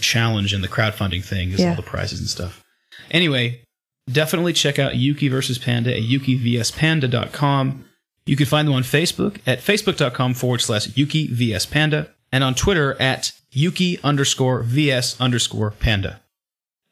challenge 0.00 0.54
in 0.54 0.62
the 0.62 0.68
crowdfunding 0.68 1.22
thing 1.22 1.50
is 1.50 1.60
Yeah. 1.60 1.70
all 1.70 1.76
the 1.76 1.82
prizes 1.82 2.20
and 2.20 2.28
stuff. 2.28 2.64
Anyway, 3.10 3.60
definitely 4.10 4.54
check 4.54 4.78
out 4.78 4.96
Yuki 4.96 5.28
versus 5.28 5.58
Panda 5.58 5.94
at 5.94 6.04
yukivspanda.com. 6.04 7.84
You 8.28 8.36
can 8.36 8.44
find 8.46 8.68
them 8.68 8.74
on 8.74 8.82
Facebook 8.82 9.38
at 9.46 9.60
facebook.com 9.60 10.34
forward 10.34 10.60
slash 10.60 10.94
Yuki 10.96 11.28
vs 11.28 11.64
Panda 11.64 12.10
and 12.30 12.44
on 12.44 12.54
Twitter 12.54 13.00
at 13.00 13.32
Yuki 13.52 13.98
underscore 14.04 14.62
vs 14.62 15.18
underscore 15.18 15.70
panda. 15.70 16.20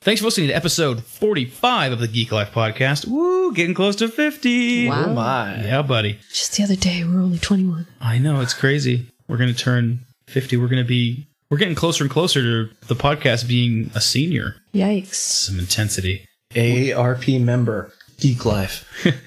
Thanks 0.00 0.22
for 0.22 0.28
listening 0.28 0.48
to 0.48 0.54
episode 0.54 1.04
45 1.04 1.92
of 1.92 1.98
the 1.98 2.08
Geek 2.08 2.32
Life 2.32 2.52
podcast. 2.52 3.06
Woo, 3.06 3.52
getting 3.52 3.74
close 3.74 3.96
to 3.96 4.08
50. 4.08 4.88
Wow. 4.88 5.04
Oh 5.04 5.12
my. 5.12 5.62
Yeah, 5.62 5.82
buddy. 5.82 6.18
Just 6.32 6.56
the 6.56 6.62
other 6.62 6.76
day, 6.76 7.04
we 7.04 7.14
were 7.14 7.20
only 7.20 7.38
21. 7.38 7.86
I 8.00 8.16
know 8.16 8.40
it's 8.40 8.54
crazy. 8.54 9.06
We're 9.28 9.36
going 9.36 9.52
to 9.52 9.58
turn 9.58 9.98
50. 10.28 10.56
We're 10.56 10.68
going 10.68 10.82
to 10.82 10.88
be 10.88 11.26
we're 11.50 11.58
getting 11.58 11.74
closer 11.74 12.02
and 12.02 12.10
closer 12.10 12.40
to 12.40 12.74
the 12.86 12.94
podcast 12.94 13.46
being 13.46 13.90
a 13.94 14.00
senior. 14.00 14.56
Yikes. 14.72 15.14
Some 15.14 15.58
intensity. 15.58 16.26
ARP 16.56 17.28
member. 17.28 17.92
Geek 18.18 18.44
Life. 18.44 18.84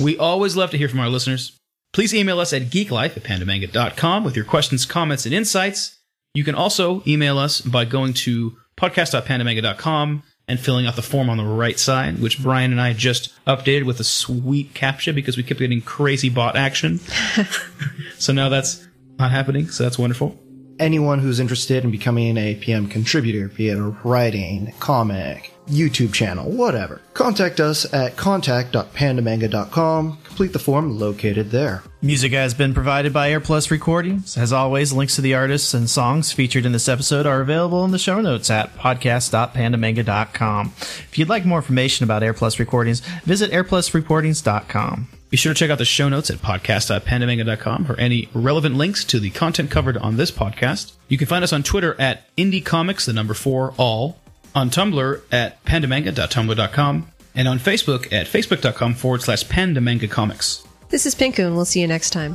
We 0.00 0.16
always 0.16 0.56
love 0.56 0.70
to 0.70 0.78
hear 0.78 0.88
from 0.88 1.00
our 1.00 1.08
listeners. 1.08 1.56
Please 1.92 2.14
email 2.14 2.40
us 2.40 2.52
at 2.52 2.62
geeklife 2.62 3.16
at 3.16 3.24
pandamanga.com 3.24 4.24
with 4.24 4.36
your 4.36 4.44
questions, 4.44 4.86
comments, 4.86 5.26
and 5.26 5.34
insights. 5.34 5.98
You 6.34 6.44
can 6.44 6.54
also 6.54 7.02
email 7.06 7.38
us 7.38 7.60
by 7.60 7.84
going 7.84 8.14
to 8.14 8.56
podcast.pandamanga.com 8.76 10.22
and 10.48 10.60
filling 10.60 10.86
out 10.86 10.96
the 10.96 11.02
form 11.02 11.28
on 11.28 11.36
the 11.36 11.44
right 11.44 11.78
side, 11.78 12.20
which 12.20 12.42
Brian 12.42 12.72
and 12.72 12.80
I 12.80 12.92
just 12.92 13.32
updated 13.46 13.84
with 13.84 14.00
a 14.00 14.04
sweet 14.04 14.74
captcha 14.74 15.14
because 15.14 15.36
we 15.36 15.42
kept 15.42 15.60
getting 15.60 15.80
crazy 15.80 16.28
bot 16.28 16.56
action. 16.56 16.98
so 18.18 18.32
now 18.32 18.48
that's 18.48 18.86
not 19.18 19.30
happening. 19.30 19.68
So 19.68 19.82
that's 19.84 19.98
wonderful. 19.98 20.38
Anyone 20.80 21.18
who's 21.18 21.40
interested 21.40 21.84
in 21.84 21.90
becoming 21.90 22.38
a 22.38 22.54
PM 22.54 22.88
contributor, 22.88 23.48
be 23.48 23.68
it 23.68 23.76
writing, 24.02 24.72
comic, 24.80 25.52
YouTube 25.68 26.14
channel, 26.14 26.50
whatever, 26.50 27.02
contact 27.12 27.60
us 27.60 27.92
at 27.92 28.16
contact.pandamanga.com. 28.16 30.18
Complete 30.24 30.54
the 30.54 30.58
form 30.58 30.98
located 30.98 31.50
there. 31.50 31.82
Music 32.00 32.32
has 32.32 32.54
been 32.54 32.72
provided 32.72 33.12
by 33.12 33.28
AirPlus 33.28 33.70
Recordings. 33.70 34.38
As 34.38 34.54
always, 34.54 34.90
links 34.90 35.16
to 35.16 35.20
the 35.20 35.34
artists 35.34 35.74
and 35.74 35.90
songs 35.90 36.32
featured 36.32 36.64
in 36.64 36.72
this 36.72 36.88
episode 36.88 37.26
are 37.26 37.42
available 37.42 37.84
in 37.84 37.90
the 37.90 37.98
show 37.98 38.22
notes 38.22 38.48
at 38.48 38.74
podcast.pandamanga.com. 38.78 40.72
If 40.78 41.18
you'd 41.18 41.28
like 41.28 41.44
more 41.44 41.58
information 41.58 42.04
about 42.04 42.22
AirPlus 42.22 42.58
Recordings, 42.58 43.00
visit 43.26 43.50
airplusrecordings.com. 43.50 45.08
Be 45.30 45.36
sure 45.36 45.54
to 45.54 45.58
check 45.58 45.70
out 45.70 45.78
the 45.78 45.84
show 45.84 46.08
notes 46.08 46.28
at 46.28 46.38
podcast.pandamanga.com 46.38 47.84
for 47.84 47.98
any 47.98 48.28
relevant 48.34 48.74
links 48.74 49.04
to 49.04 49.20
the 49.20 49.30
content 49.30 49.70
covered 49.70 49.96
on 49.96 50.16
this 50.16 50.32
podcast. 50.32 50.92
You 51.08 51.18
can 51.18 51.28
find 51.28 51.44
us 51.44 51.52
on 51.52 51.62
Twitter 51.62 51.98
at 52.00 52.34
Indie 52.36 52.64
Comics, 52.64 53.06
the 53.06 53.12
number 53.12 53.34
four, 53.34 53.72
all, 53.76 54.18
on 54.56 54.70
Tumblr 54.70 55.20
at 55.30 55.64
pandamanga.tumblr.com, 55.64 57.08
and 57.36 57.48
on 57.48 57.58
Facebook 57.60 58.12
at 58.12 58.26
facebook.com 58.26 58.94
forward 58.94 59.22
slash 59.22 59.44
pandamanga 59.44 60.10
comics. 60.10 60.66
This 60.88 61.06
is 61.06 61.14
Pinku, 61.14 61.46
and 61.46 61.54
we'll 61.54 61.64
see 61.64 61.80
you 61.80 61.86
next 61.86 62.10
time. 62.10 62.34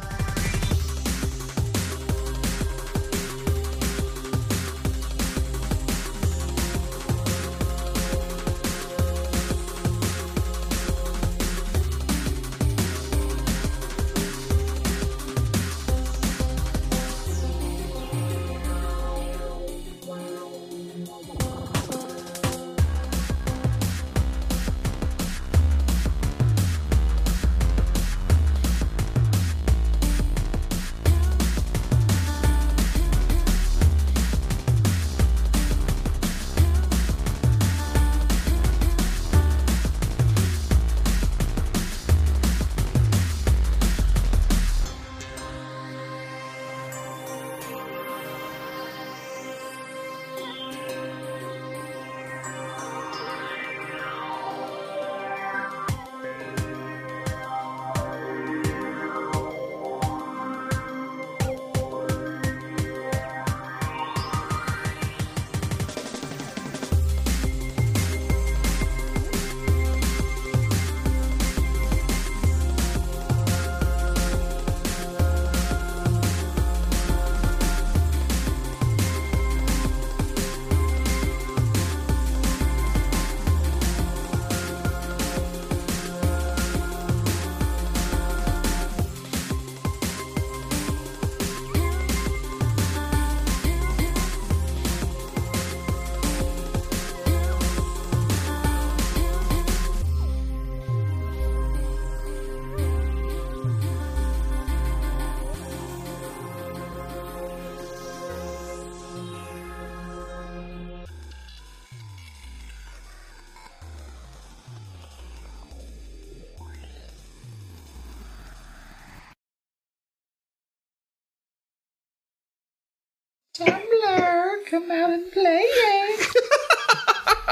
Come 124.65 124.89
out 124.89 125.11
and 125.11 125.31
play 125.31 125.61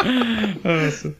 it. 0.06 1.16